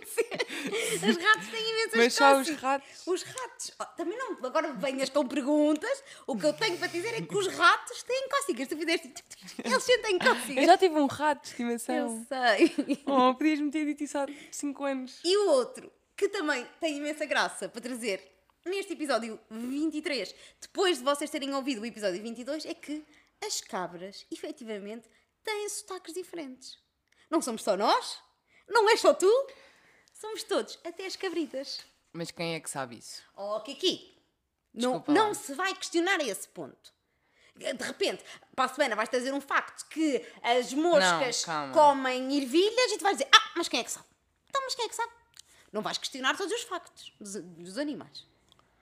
de 0.00 0.08
ser. 0.08 1.08
Os 1.10 1.16
ratos 1.16 1.48
têm 1.48 1.70
imensas 1.70 1.96
Mas 1.96 2.14
só 2.14 2.40
os 2.40 2.48
ratos. 2.50 3.06
Os 3.06 3.22
ratos. 3.22 3.70
Oh, 3.80 3.84
também 3.96 4.16
não. 4.18 4.32
Agora 4.44 4.72
venhas 4.74 5.10
com 5.10 5.26
perguntas. 5.26 6.02
O 6.26 6.36
que 6.36 6.46
eu 6.46 6.52
tenho 6.52 6.78
para 6.78 6.88
te 6.88 6.92
dizer 6.92 7.14
é 7.14 7.22
que 7.22 7.36
os 7.36 7.46
ratos 7.48 8.02
têm 8.02 8.28
cócegas. 8.28 8.68
Tu 8.68 8.76
fizeste. 8.76 9.12
Eles 9.64 9.82
sentem 9.82 10.14
Eu 10.14 10.20
cócegas. 10.34 10.64
já 10.66 10.78
tive 10.78 10.94
um 10.98 11.06
rato 11.06 11.54
de 11.54 11.62
Eu 11.62 11.76
estimação. 11.76 12.26
sei. 12.28 13.02
Oh, 13.06 13.34
podias-me 13.34 13.70
ter 13.70 13.84
dito 13.84 14.04
isso 14.04 14.18
há 14.18 14.26
5 14.50 14.84
anos. 14.84 15.20
E 15.24 15.36
o 15.36 15.50
outro, 15.50 15.92
que 16.16 16.28
também 16.28 16.66
tem 16.80 16.96
imensa 16.96 17.24
graça 17.26 17.68
para 17.68 17.80
trazer 17.80 18.22
neste 18.64 18.94
episódio 18.94 19.38
23, 19.50 20.34
depois 20.60 20.98
de 20.98 21.04
vocês 21.04 21.30
terem 21.30 21.54
ouvido 21.54 21.82
o 21.82 21.86
episódio 21.86 22.20
22, 22.22 22.66
é 22.66 22.74
que 22.74 23.04
as 23.44 23.60
cabras, 23.60 24.26
efetivamente, 24.32 25.08
têm 25.44 25.68
sotaques 25.68 26.14
diferentes. 26.14 26.78
Não 27.30 27.40
somos 27.42 27.62
só 27.62 27.76
nós, 27.76 28.18
não 28.68 28.88
és 28.88 29.00
só 29.00 29.12
tu, 29.14 29.30
somos 30.12 30.42
todos, 30.44 30.78
até 30.84 31.06
as 31.06 31.16
cabritas. 31.16 31.80
Mas 32.12 32.30
quem 32.30 32.54
é 32.54 32.60
que 32.60 32.70
sabe 32.70 32.98
isso? 32.98 33.22
Oh, 33.36 33.60
Kiki, 33.60 34.16
não, 34.72 34.92
Desculpa 35.00 35.12
lá. 35.12 35.18
não 35.18 35.34
se 35.34 35.54
vai 35.54 35.74
questionar 35.74 36.20
esse 36.20 36.48
ponto. 36.48 36.94
De 37.56 37.72
repente, 37.84 38.22
para 38.54 38.66
a 38.66 38.68
semana 38.68 38.94
vais 38.94 39.08
trazer 39.08 39.32
um 39.32 39.40
facto 39.40 39.88
que 39.88 40.24
as 40.42 40.72
moscas 40.74 41.44
calma. 41.44 41.72
comem 41.72 42.36
ervilhas 42.36 42.92
e 42.92 42.98
tu 42.98 43.02
vais 43.02 43.16
dizer, 43.16 43.30
ah, 43.34 43.52
mas 43.56 43.66
quem 43.68 43.80
é 43.80 43.84
que 43.84 43.90
sabe? 43.90 44.06
Então, 44.48 44.60
mas 44.62 44.74
quem 44.74 44.84
é 44.84 44.88
que 44.88 44.94
sabe? 44.94 45.12
Não 45.72 45.80
vais 45.82 45.96
questionar 45.98 46.36
todos 46.36 46.52
os 46.52 46.62
factos 46.64 47.12
dos, 47.18 47.34
dos 47.42 47.78
animais. 47.78 48.26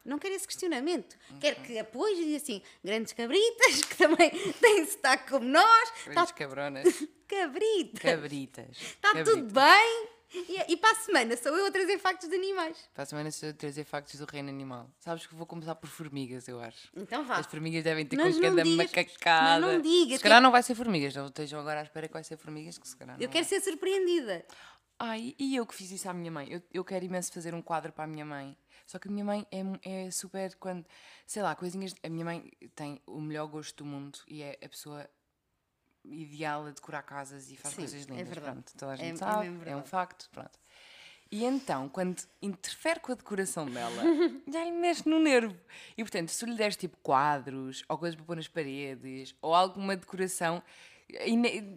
Não 0.05 0.19
quero 0.19 0.35
esse 0.35 0.47
questionamento. 0.47 1.17
Quero 1.41 1.57
que 1.63 1.79
apoies 1.79 2.19
e 2.19 2.25
diga 2.25 2.37
assim, 2.37 2.63
grandes 2.85 3.13
cabritas, 3.13 3.83
que 3.89 3.97
também 3.97 4.31
têm 4.61 4.87
sotaque 4.87 5.31
como 5.31 5.47
nós. 5.47 5.93
Grandes 6.05 6.27
Tá, 6.31 6.37
cabronas. 6.37 6.85
cabritas. 7.27 8.01
Cabritas. 8.03 8.77
Está 8.81 9.25
tudo 9.25 9.45
bem. 9.53 10.09
E, 10.37 10.73
e 10.73 10.77
para 10.77 10.91
a 10.91 10.95
semana 10.97 11.37
sou 11.37 11.57
eu 11.57 11.67
a 11.67 11.71
trazer 11.71 11.97
factos 11.97 12.29
de 12.29 12.35
animais. 12.35 12.77
Para 12.93 13.05
a 13.05 13.07
semana 13.07 13.31
se 13.31 13.47
eu 13.47 13.55
trazer 13.55 13.85
factos 13.85 14.19
do 14.19 14.25
reino 14.27 14.49
animal. 14.49 14.91
Sabes 14.99 15.27
que 15.29 15.35
vou 15.35 15.47
começar 15.47 15.77
por 15.77 15.89
formigas, 15.89 16.49
eu 16.49 16.61
acho. 16.61 16.89
Então 16.97 17.25
vá. 17.25 17.37
As 17.37 17.47
formigas 17.47 17.85
devem 17.85 18.05
ter 18.05 18.17
Mas 18.17 18.35
com 18.35 18.41
cada 18.43 18.63
digas- 18.65 18.87
macacada. 18.91 19.61
mas 19.61 19.75
não 19.75 19.81
digas 19.81 20.17
Se 20.17 20.23
calhar 20.25 20.39
que- 20.39 20.43
não 20.43 20.51
vai 20.51 20.63
ser 20.65 20.75
formigas. 20.75 21.15
Não 21.15 21.27
estejam 21.27 21.61
agora 21.61 21.79
à 21.81 21.83
espera 21.85 22.09
que 22.09 22.15
vai 22.15 22.25
ser 22.25 22.37
formigas, 22.37 22.77
que 22.77 22.89
se 22.89 22.97
calhar 22.97 23.17
Eu 23.21 23.29
quero 23.29 23.45
ser 23.47 23.61
surpreendida. 23.61 24.45
Ai, 24.99 25.35
e 25.39 25.57
eu 25.57 25.67
que 25.67 25.75
fiz 25.75 25.91
isso 25.91 26.09
à 26.09 26.13
minha 26.15 26.31
mãe. 26.31 26.49
Eu, 26.51 26.63
eu 26.73 26.85
quero 26.85 27.05
imenso 27.05 27.33
fazer 27.33 27.55
um 27.55 27.61
quadro 27.63 27.93
para 27.93 28.05
a 28.05 28.07
minha 28.07 28.25
mãe. 28.25 28.57
Só 28.87 28.99
que 28.99 29.09
a 29.09 29.11
minha 29.11 29.25
mãe 29.25 29.47
é, 29.51 30.07
é 30.07 30.11
super 30.11 30.55
quando. 30.57 30.85
Sei 31.27 31.43
lá, 31.43 31.55
coisinhas. 31.55 31.95
A 32.03 32.09
minha 32.09 32.25
mãe 32.25 32.51
tem 32.75 33.01
o 33.07 33.21
melhor 33.21 33.47
gosto 33.49 33.83
do 33.83 33.87
mundo 33.91 34.19
e 34.29 34.43
é 34.43 34.59
a 34.65 34.69
pessoa 34.69 35.09
ideal 36.05 36.67
a 36.67 36.71
decorar 36.71 37.03
casas 37.03 37.51
e 37.51 37.57
faz 37.57 37.75
Sim, 37.75 37.81
coisas 37.83 38.03
é 38.03 38.13
lindas. 38.13 38.29
verdade. 38.29 38.53
pronto, 38.53 38.73
toda 38.79 38.93
a 38.93 38.95
É- 38.95 38.99
gente 38.99 39.15
é 39.15 39.17
sabe, 39.17 39.49
mesmo 39.49 39.69
é, 39.69 39.77
um 39.77 39.83
facto. 39.85 40.29
Pronto. 40.31 40.59
E 41.33 41.45
então, 41.45 41.89
quando 41.89 42.23
interfere 42.43 43.01
com 43.01 43.11
a 43.11 43.15
decoração 43.15 43.67
dela, 43.67 44.03
já 44.47 44.63
lhe 44.63 44.71
mexe 44.71 45.09
no 45.09 45.19
nervo. 45.19 45.57
E 45.97 46.05
portanto, 46.05 46.29
se 46.29 46.45
lhe 46.45 46.55
deres 46.55 46.77
tipo 46.77 46.97
quadros 46.99 47.83
ou 47.89 47.99
coisas 47.99 48.15
para 48.15 48.25
pôr 48.27 48.37
nas 48.37 48.47
paredes 48.47 49.35
ou 49.41 49.55
alguma 49.55 49.97
decoração, 49.97 50.63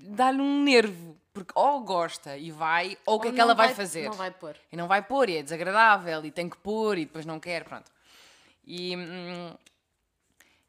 dá-lhe 0.10 0.42
um 0.42 0.64
nervo. 0.64 1.18
Porque 1.38 1.52
ou 1.54 1.82
gosta 1.82 2.36
e 2.36 2.50
vai, 2.50 2.98
ou 3.06 3.18
o 3.18 3.20
que 3.20 3.28
é 3.28 3.32
que 3.32 3.40
ela 3.40 3.54
não 3.54 3.56
vai, 3.56 3.72
fazer? 3.72 4.06
Não 4.06 4.14
vai 4.14 4.32
pôr. 4.32 4.58
E 4.72 4.76
não 4.76 4.88
vai 4.88 5.04
pôr, 5.04 5.30
e 5.30 5.38
é 5.38 5.44
desagradável, 5.44 6.26
e 6.26 6.32
tem 6.32 6.50
que 6.50 6.58
pôr, 6.58 6.98
e 6.98 7.06
depois 7.06 7.28
não 7.28 7.40
quer, 7.40 7.64
pronto. 7.64 7.92
E, 8.66 8.98
hum, 8.98 9.56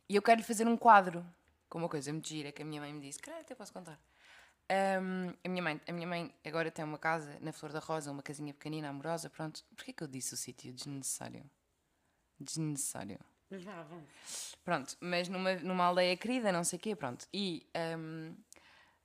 e 0.06 0.14
eu 0.14 0.20
quero 0.20 0.40
lhe 0.40 0.46
fazer 0.46 0.68
um 0.68 0.76
quadro 0.76 1.24
com 1.70 1.78
uma 1.78 1.88
coisa 1.88 2.12
muito 2.12 2.28
gira 2.28 2.52
que 2.52 2.60
a 2.60 2.66
minha 2.66 2.82
mãe 2.82 2.92
me 2.92 3.00
disse. 3.00 3.18
Caralho, 3.18 3.44
até 3.44 3.54
posso 3.54 3.72
contar. 3.72 3.98
Hum, 5.00 5.32
a, 5.42 5.48
minha 5.48 5.62
mãe, 5.62 5.80
a 5.88 5.92
minha 5.92 6.06
mãe 6.06 6.34
agora 6.44 6.70
tem 6.70 6.84
uma 6.84 6.98
casa 6.98 7.38
na 7.40 7.50
Flor 7.50 7.72
da 7.72 7.78
Rosa, 7.78 8.12
uma 8.12 8.22
casinha 8.22 8.52
pequenina, 8.52 8.90
amorosa, 8.90 9.30
pronto. 9.30 9.64
Porquê 9.74 9.94
que 9.94 10.02
eu 10.02 10.06
disse 10.06 10.34
o 10.34 10.36
sítio? 10.36 10.70
Desnecessário. 10.70 11.48
Desnecessário. 12.38 13.18
Vá, 13.50 13.82
vamos. 13.84 14.04
Pronto, 14.62 14.94
mas 15.00 15.30
numa, 15.30 15.54
numa 15.54 15.84
aldeia 15.84 16.14
querida, 16.18 16.52
não 16.52 16.62
sei 16.62 16.78
o 16.78 16.82
quê, 16.82 16.94
pronto. 16.94 17.26
E 17.32 17.66
hum, 17.96 18.36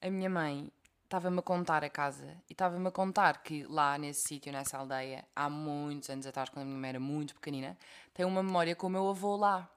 a 0.02 0.10
minha 0.10 0.30
mãe 0.30 0.70
estava-me 1.14 1.38
a 1.38 1.42
contar 1.44 1.84
a 1.84 1.90
casa 1.92 2.42
e 2.50 2.54
estava-me 2.54 2.88
a 2.88 2.92
contar 2.92 3.44
que 3.44 3.64
lá 3.66 4.00
nesse 4.00 4.28
sítio, 4.28 4.52
nessa 4.52 4.80
aldeia, 4.80 5.24
há 5.36 5.48
muitos 5.48 6.10
anos 6.10 6.26
atrás, 6.26 6.50
quando 6.50 6.64
a 6.64 6.66
minha 6.66 6.80
mãe 6.80 6.90
era 6.90 7.00
muito 7.00 7.36
pequenina, 7.36 7.78
tem 8.16 8.26
uma 8.26 8.42
memória 8.42 8.76
com 8.76 8.88
o 8.88 8.90
meu 8.90 9.08
avô 9.08 9.36
lá. 9.36 9.70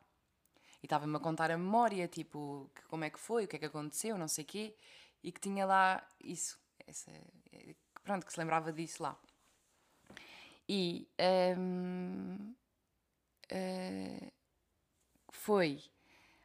E 0.82 0.86
estava-me 0.86 1.14
a 1.16 1.20
contar 1.20 1.50
a 1.50 1.58
memória, 1.58 2.08
tipo, 2.08 2.70
que- 2.74 2.82
como 2.88 3.04
é 3.04 3.10
que 3.10 3.20
foi, 3.20 3.44
o 3.44 3.48
que 3.48 3.56
é 3.56 3.58
que 3.58 3.66
aconteceu, 3.66 4.16
não 4.16 4.28
sei 4.28 4.44
o 4.44 4.46
quê, 4.46 4.74
e 5.22 5.30
que 5.30 5.40
tinha 5.40 5.66
lá 5.66 6.02
isso, 6.24 6.58
essa, 6.86 7.10
pronto, 8.02 8.24
que 8.26 8.32
se 8.32 8.40
lembrava 8.40 8.72
disso 8.72 9.02
lá. 9.02 9.14
E 10.68 11.06
hum, 11.58 12.54
eh, 13.50 14.32
foi. 15.32 15.82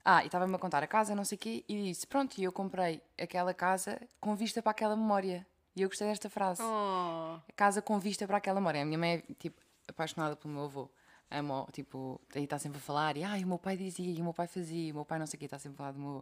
Ah, 0.04 0.24
e 0.24 0.28
estava-me 0.28 0.56
a 0.56 0.58
contar 0.58 0.84
a 0.84 0.88
casa, 0.88 1.14
não 1.14 1.24
sei 1.24 1.36
o 1.36 1.40
quê, 1.40 1.64
e 1.68 1.84
disse: 1.84 2.08
Pronto, 2.08 2.38
e 2.38 2.44
eu 2.44 2.52
comprei 2.52 3.02
aquela 3.20 3.54
casa 3.54 4.02
com 4.20 4.36
vista 4.36 4.62
para 4.62 4.72
aquela 4.72 4.96
memória. 4.96 5.46
E 5.76 5.82
eu 5.84 5.90
gostei 5.90 6.08
desta 6.08 6.30
frase. 6.30 6.62
Oh, 6.62 7.40
casa 7.56 7.82
com 7.82 7.98
vista 8.00 8.28
para 8.28 8.38
aquela 8.38 8.60
memória. 8.60 8.82
A 8.82 8.86
minha 8.86 8.98
mãe 8.98 9.14
é, 9.14 9.34
tipo, 9.36 9.62
apaixonada 9.88 10.36
pelo 10.36 10.54
meu 10.54 10.66
avô. 10.66 10.90
Amo, 11.30 11.68
tipo, 11.72 12.20
aí 12.36 12.44
está 12.44 12.60
sempre 12.60 12.78
a 12.80 12.82
falar, 12.82 13.16
e 13.16 13.24
ai, 13.24 13.44
o 13.46 13.48
meu 13.48 13.58
pai 13.58 13.78
dizia, 13.78 14.14
e 14.14 14.20
o 14.20 14.24
meu 14.24 14.34
pai 14.34 14.48
fazia, 14.48 14.90
e 14.90 14.92
o 14.92 14.96
meu 14.96 15.06
pai 15.06 15.18
não 15.18 15.26
sei 15.26 15.38
o 15.38 15.40
quê, 15.40 15.46
está 15.46 15.58
sempre 15.58 15.76
a 15.76 15.78
falar 15.78 15.92
do 15.94 16.00
meu 16.00 16.10
avô. 16.10 16.22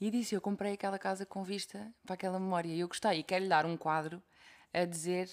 E 0.00 0.10
disse: 0.10 0.34
Eu 0.34 0.40
comprei 0.40 0.72
aquela 0.72 0.98
casa 0.98 1.26
com 1.26 1.44
vista 1.44 1.92
para 2.04 2.14
aquela 2.14 2.40
memória. 2.40 2.68
E 2.68 2.80
eu 2.80 2.88
gostei, 2.88 3.18
e 3.18 3.22
quero-lhe 3.22 3.48
dar 3.48 3.66
um 3.66 3.76
quadro 3.76 4.22
a 4.72 4.84
dizer, 4.84 5.28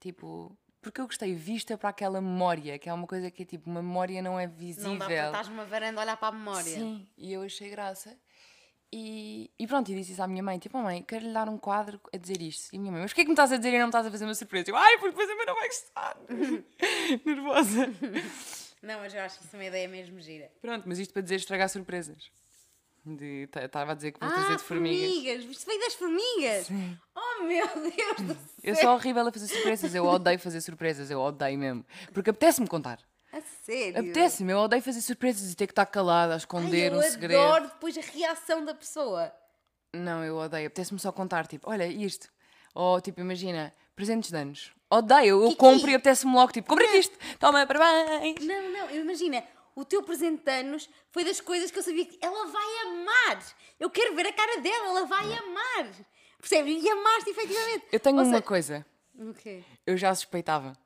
tipo, 0.00 0.56
porque 0.82 1.00
eu 1.00 1.06
gostei, 1.06 1.34
vista 1.34 1.78
para 1.78 1.88
aquela 1.90 2.20
memória, 2.20 2.78
que 2.78 2.88
é 2.88 2.92
uma 2.92 3.06
coisa 3.06 3.30
que 3.30 3.42
é 3.42 3.46
tipo, 3.46 3.70
uma 3.70 3.80
memória 3.82 4.20
não 4.20 4.38
é 4.38 4.46
visível. 4.46 4.90
não 4.90 4.98
dá 4.98 5.06
para 5.06 5.26
estás 5.26 5.48
numa 5.48 5.64
varanda 5.64 6.00
a 6.00 6.04
olhar 6.04 6.16
para 6.16 6.28
a 6.28 6.32
memória. 6.32 6.74
Sim, 6.74 7.08
e 7.16 7.32
eu 7.32 7.42
achei 7.42 7.70
graça. 7.70 8.18
E, 8.94 9.50
e 9.58 9.66
pronto, 9.66 9.90
e 9.90 9.94
disse 9.94 10.12
isso 10.12 10.22
à 10.22 10.26
minha 10.28 10.42
mãe: 10.42 10.58
Tipo, 10.58 10.76
"Oh, 10.76 10.82
mãe, 10.82 11.02
quero-lhe 11.02 11.32
dar 11.32 11.48
um 11.48 11.56
quadro 11.56 11.98
a 12.12 12.16
dizer 12.18 12.42
isto. 12.42 12.74
E 12.74 12.76
a 12.76 12.80
minha 12.80 12.92
mãe: 12.92 13.00
Mas 13.00 13.10
porquê 13.12 13.22
que 13.22 13.28
me 13.28 13.32
estás 13.32 13.50
a 13.50 13.56
dizer 13.56 13.70
e 13.70 13.78
não 13.78 13.86
me 13.86 13.88
estás 13.88 14.06
a 14.06 14.10
fazer 14.10 14.24
uma 14.26 14.34
surpresa? 14.34 14.70
Eu, 14.70 14.76
ai, 14.76 14.98
porque 14.98 15.10
depois 15.16 15.30
a 15.30 15.34
mãe 15.34 15.46
não 15.46 15.54
vai 15.54 15.68
gostar. 15.68 16.16
Nervosa. 17.24 17.86
Não, 18.82 18.98
mas 19.00 19.14
eu 19.14 19.22
acho 19.22 19.42
isso 19.42 19.56
uma 19.56 19.64
ideia 19.64 19.88
mesmo 19.88 20.20
gira. 20.20 20.50
Pronto, 20.60 20.86
mas 20.86 20.98
isto 20.98 21.12
para 21.14 21.22
dizer 21.22 21.36
estragar 21.36 21.68
surpresas. 21.70 22.30
Estava 23.04 23.92
a 23.92 23.94
dizer 23.94 24.12
que 24.12 24.20
vou 24.20 24.28
ah, 24.28 24.32
trazer 24.32 24.56
de 24.56 24.62
formigas. 24.62 25.10
formigas. 25.10 25.44
Isto 25.44 25.66
veio 25.66 25.80
das 25.80 25.94
formigas. 25.94 26.68
Oh, 27.16 27.42
meu 27.42 27.66
Deus 27.66 28.16
do 28.20 28.34
céu. 28.34 28.36
Eu 28.62 28.76
sou 28.76 28.90
horrível 28.90 29.26
a 29.26 29.32
fazer 29.32 29.48
surpresas, 29.48 29.94
eu 29.94 30.04
odeio 30.04 30.38
fazer 30.38 30.60
surpresas, 30.60 31.10
eu 31.10 31.20
odeio 31.20 31.58
mesmo. 31.58 31.84
Porque 32.12 32.30
apetece-me 32.30 32.68
contar. 32.68 33.00
A 33.32 33.40
sério. 33.64 33.98
Apetece-me, 33.98 34.52
eu 34.52 34.58
odeio 34.58 34.82
fazer 34.82 35.00
surpresas 35.00 35.50
e 35.50 35.56
ter 35.56 35.66
que 35.66 35.72
estar 35.72 35.86
calada, 35.86 36.32
a 36.32 36.36
Ai, 36.36 36.38
esconder 36.38 36.92
eu 36.92 36.98
um 36.98 37.02
segredo. 37.02 37.40
adoro 37.40 37.64
depois 37.68 37.96
a 37.98 38.00
reação 38.02 38.64
da 38.64 38.74
pessoa. 38.74 39.32
Não, 39.92 40.24
eu 40.24 40.36
odeio. 40.36 40.66
Apetece-me 40.68 41.00
só 41.00 41.10
contar, 41.10 41.46
tipo, 41.46 41.68
olha 41.68 41.86
isto. 41.86 42.28
Ou 42.74 43.00
tipo, 43.00 43.20
imagina, 43.20 43.74
presentes 43.96 44.30
de 44.30 44.36
anos. 44.36 44.72
Odeio, 44.90 45.42
eu 45.42 45.48
Kiki. 45.48 45.56
compro 45.56 45.90
e 45.90 45.94
apetece-me 45.94 46.34
logo, 46.34 46.52
tipo, 46.52 46.68
comprei 46.68 46.98
isto, 46.98 47.16
toma, 47.38 47.66
parabéns. 47.66 48.44
Não, 48.44 48.70
não, 48.70 48.90
imagina, 48.90 49.42
o 49.74 49.84
teu 49.84 50.02
presente 50.02 50.42
de 50.44 50.50
anos 50.50 50.88
foi 51.10 51.24
das 51.24 51.40
coisas 51.40 51.70
que 51.70 51.78
eu 51.78 51.82
sabia 51.82 52.04
que 52.04 52.18
ela 52.20 52.46
vai 52.46 52.78
amar. 52.86 53.42
Eu 53.80 53.88
quero 53.90 54.14
ver 54.14 54.26
a 54.26 54.32
cara 54.32 54.60
dela, 54.60 54.86
ela 54.88 55.06
vai 55.06 55.24
amar. 55.34 55.92
Percebes? 56.38 56.82
E 56.82 56.88
amaste 56.88 57.30
efetivamente. 57.30 57.86
Eu 57.92 58.00
tenho 58.00 58.16
Ou 58.16 58.22
uma 58.22 58.30
seja- 58.30 58.42
coisa, 58.42 58.86
O 59.18 59.32
quê? 59.34 59.62
eu 59.86 59.96
já 59.96 60.14
suspeitava. 60.14 60.76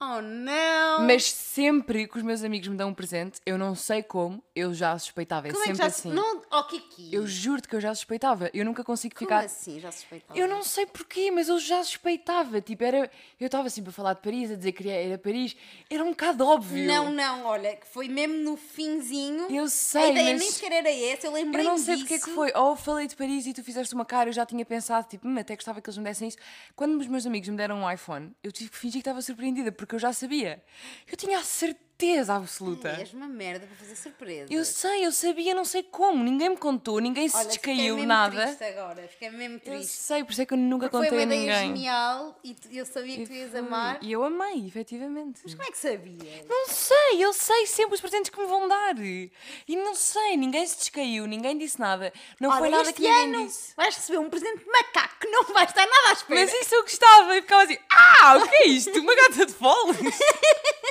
Oh, 0.00 0.20
não! 0.20 1.06
Mas 1.06 1.24
sempre 1.32 2.06
que 2.06 2.16
os 2.18 2.22
meus 2.22 2.42
amigos 2.42 2.68
me 2.68 2.76
dão 2.76 2.90
um 2.90 2.94
presente, 2.94 3.40
eu 3.46 3.56
não 3.56 3.74
sei 3.74 4.02
como, 4.02 4.42
eu 4.54 4.74
já 4.74 4.98
suspeitava. 4.98 5.48
É 5.48 5.52
Como 5.52 5.62
é 5.62 5.68
que 5.68 5.76
sempre 5.76 5.82
já 5.82 5.86
assim. 5.86 6.12
Não... 6.12 6.42
Oh, 6.52 6.64
Kiki! 6.64 7.14
Eu 7.14 7.26
juro-te 7.26 7.68
que 7.68 7.76
eu 7.76 7.80
já 7.80 7.94
suspeitava. 7.94 8.50
Eu 8.52 8.64
nunca 8.64 8.84
consigo 8.84 9.14
Como 9.14 9.26
ficar. 9.28 9.44
assim 9.44 9.80
já 9.80 9.90
suspeitava? 9.92 10.38
Eu 10.38 10.46
não 10.48 10.62
sei 10.62 10.84
porquê, 10.84 11.30
mas 11.30 11.48
eu 11.48 11.58
já 11.58 11.82
suspeitava. 11.82 12.60
Tipo, 12.60 12.84
era. 12.84 13.10
Eu 13.40 13.46
estava 13.46 13.70
sempre 13.70 13.90
a 13.90 13.92
falar 13.92 14.14
de 14.14 14.20
Paris, 14.20 14.50
a 14.50 14.56
dizer 14.56 14.72
que 14.72 14.86
era 14.88 15.16
Paris. 15.16 15.56
Era 15.88 16.04
um 16.04 16.10
bocado 16.10 16.44
óbvio. 16.44 16.86
Não, 16.86 17.10
não, 17.10 17.46
olha, 17.46 17.74
que 17.76 17.86
foi 17.86 18.08
mesmo 18.08 18.34
no 18.36 18.56
finzinho. 18.56 19.46
Eu 19.48 19.64
a 19.64 19.68
sei, 19.68 20.10
ideia 20.10 20.32
mas. 20.32 20.40
nem 20.40 20.50
sequer 20.50 20.72
era 20.72 20.90
essa, 20.90 21.26
eu 21.28 21.32
lembrei 21.32 21.64
Eu 21.64 21.70
me 21.72 21.78
não 21.78 21.78
sei 21.78 21.94
disso. 21.94 22.06
porque 22.06 22.14
é 22.14 22.18
que 22.18 22.30
foi. 22.34 22.52
Ou 22.54 22.70
eu 22.70 22.76
falei 22.76 23.06
de 23.06 23.16
Paris 23.16 23.46
e 23.46 23.54
tu 23.54 23.62
fizeste 23.64 23.94
uma 23.94 24.04
cara, 24.04 24.28
eu 24.28 24.32
já 24.34 24.44
tinha 24.44 24.64
pensado, 24.66 25.06
tipo, 25.08 25.26
hum, 25.26 25.38
até 25.38 25.54
gostava 25.54 25.80
que 25.80 25.88
eles 25.88 25.96
me 25.98 26.04
dessem 26.04 26.28
isso. 26.28 26.36
Quando 26.76 27.00
os 27.00 27.06
meus 27.06 27.24
amigos 27.26 27.48
me 27.48 27.56
deram 27.56 27.82
um 27.82 27.90
iPhone, 27.90 28.34
eu 28.42 28.52
tive 28.52 28.70
que 28.70 28.76
fingir 28.76 28.94
que 28.94 28.98
estava 29.08 29.22
surpreendida, 29.22 29.72
porque 29.84 29.94
eu 29.96 30.00
já 30.00 30.12
sabia. 30.12 30.62
Eu 31.06 31.16
tinha 31.16 31.38
a 31.38 31.42
certeza 31.42 31.93
absoluta. 32.28 32.90
Ai, 32.90 33.00
és 33.00 33.14
uma 33.14 33.26
merda 33.28 33.66
para 33.66 33.76
fazer 33.76 33.96
surpresa. 33.96 34.52
Eu 34.52 34.64
sei, 34.64 35.06
eu 35.06 35.12
sabia, 35.12 35.54
não 35.54 35.64
sei 35.64 35.82
como. 35.82 36.22
Ninguém 36.22 36.50
me 36.50 36.56
contou, 36.56 36.98
ninguém 36.98 37.28
se 37.28 37.36
Olha, 37.36 37.48
fiquei 37.50 37.74
descaiu, 37.74 37.94
mesmo 37.96 38.08
nada. 38.08 38.44
triste 38.46 38.64
agora, 38.64 39.08
fiquei 39.08 39.30
mesmo 39.30 39.54
Eu 39.56 39.60
triste. 39.60 39.92
sei, 40.02 40.22
por 40.24 40.32
isso 40.32 40.42
é 40.42 40.46
que 40.46 40.52
eu 40.54 40.58
nunca 40.58 40.88
Porque 40.90 41.08
foi 41.08 41.18
contei 41.18 41.24
uma 41.26 41.32
a 41.32 41.36
ideia 41.36 41.60
ninguém. 41.62 41.76
genial 41.76 42.38
e 42.44 42.54
tu- 42.54 42.68
eu 42.72 42.84
sabia 42.84 43.16
que 43.16 43.26
tu 43.26 43.32
ias 43.32 43.50
Foi. 43.50 43.60
amar. 43.60 43.98
E 44.02 44.12
eu 44.12 44.22
amei, 44.24 44.66
efetivamente. 44.66 45.40
Mas 45.44 45.54
como 45.54 45.66
é 45.66 45.70
que 45.70 45.78
sabias? 45.78 46.46
Não 46.48 46.68
sei, 46.68 47.24
eu 47.24 47.32
sei 47.32 47.66
sempre 47.66 47.94
os 47.94 48.00
presentes 48.00 48.28
que 48.30 48.38
me 48.40 48.46
vão 48.46 48.68
dar. 48.68 48.98
E 48.98 49.30
não 49.68 49.94
sei, 49.94 50.36
ninguém 50.36 50.66
se 50.66 50.76
descaiu, 50.76 51.26
ninguém 51.26 51.56
disse 51.56 51.80
nada. 51.80 52.12
Não 52.40 52.50
foi 52.50 52.62
Olha, 52.62 52.70
nada 52.78 52.82
este 52.90 52.94
que 52.94 53.02
ninguém 53.08 53.34
ano 53.34 53.46
disse. 53.46 53.72
vais 53.76 53.94
receber 53.96 54.18
um 54.18 54.28
presente 54.28 54.58
de 54.58 54.66
macaco 54.70 55.14
que 55.20 55.28
não 55.28 55.44
vai 55.44 55.64
estar 55.64 55.86
nada 55.86 56.08
à 56.10 56.12
espera. 56.12 56.40
Mas 56.40 56.52
isso 56.52 56.74
eu 56.74 56.82
gostava 56.82 57.36
e 57.36 57.40
ficava 57.42 57.62
assim: 57.62 57.78
Ah, 57.90 58.36
o 58.36 58.48
que 58.48 58.54
é 58.56 58.66
isto? 58.68 58.98
Uma 59.00 59.14
gata 59.14 59.46
de 59.46 59.52
foles? 59.54 59.96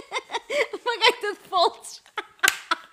Uma 0.93 0.97
gaita 0.99 1.33
de 1.33 1.39
foltes. 1.49 2.01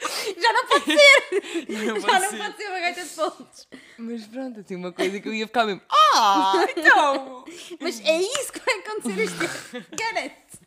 Já 0.41 0.53
não 0.53 0.67
pode 0.67 0.85
ser! 0.87 1.67
Não 1.69 2.01
Já 2.01 2.07
pode 2.09 2.23
não 2.23 2.31
ser. 2.31 2.39
pode 2.39 2.57
ser 2.57 2.69
uma 2.69 2.81
gaita 2.81 3.03
de 3.03 3.09
foltes. 3.11 3.69
Mas 3.99 4.27
pronto, 4.27 4.63
tinha 4.63 4.79
uma 4.79 4.93
coisa 4.93 5.21
que 5.21 5.29
eu 5.29 5.35
ia 5.35 5.47
ficar 5.47 5.67
mesmo: 5.67 5.83
Ah, 6.15 6.67
então. 6.75 7.45
Mas 7.79 8.01
é 8.01 8.17
isso 8.19 8.53
que 8.53 8.61
vai 8.61 8.79
acontecer 8.79 9.21
este 9.21 9.45
ano. 9.77 9.87
Garanto. 9.93 10.59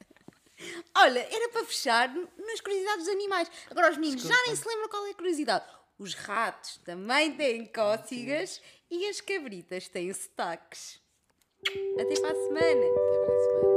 Olha, 0.95 1.19
era 1.31 1.49
para 1.49 1.65
fechar 1.65 2.13
nas 2.13 2.61
curiosidades 2.61 3.05
dos 3.05 3.13
animais. 3.13 3.51
Agora 3.71 3.91
os 3.91 3.97
meninos 3.97 4.21
já 4.23 4.35
nem 4.45 4.55
se 4.55 4.67
lembram 4.67 4.87
qual 4.89 5.05
é 5.07 5.09
a 5.11 5.15
curiosidade. 5.15 5.65
Os 5.97 6.13
ratos 6.13 6.77
também 6.85 7.31
têm 7.33 7.65
cócegas 7.65 8.61
e 8.91 9.07
as 9.09 9.19
cabritas 9.19 9.87
têm 9.89 10.13
sotaques. 10.13 10.99
Até 11.99 12.19
para 12.19 12.31
a 12.31 12.35
semana. 12.35 12.85
Até 12.85 13.25
para 13.25 13.35
a 13.35 13.39
semana. 13.39 13.72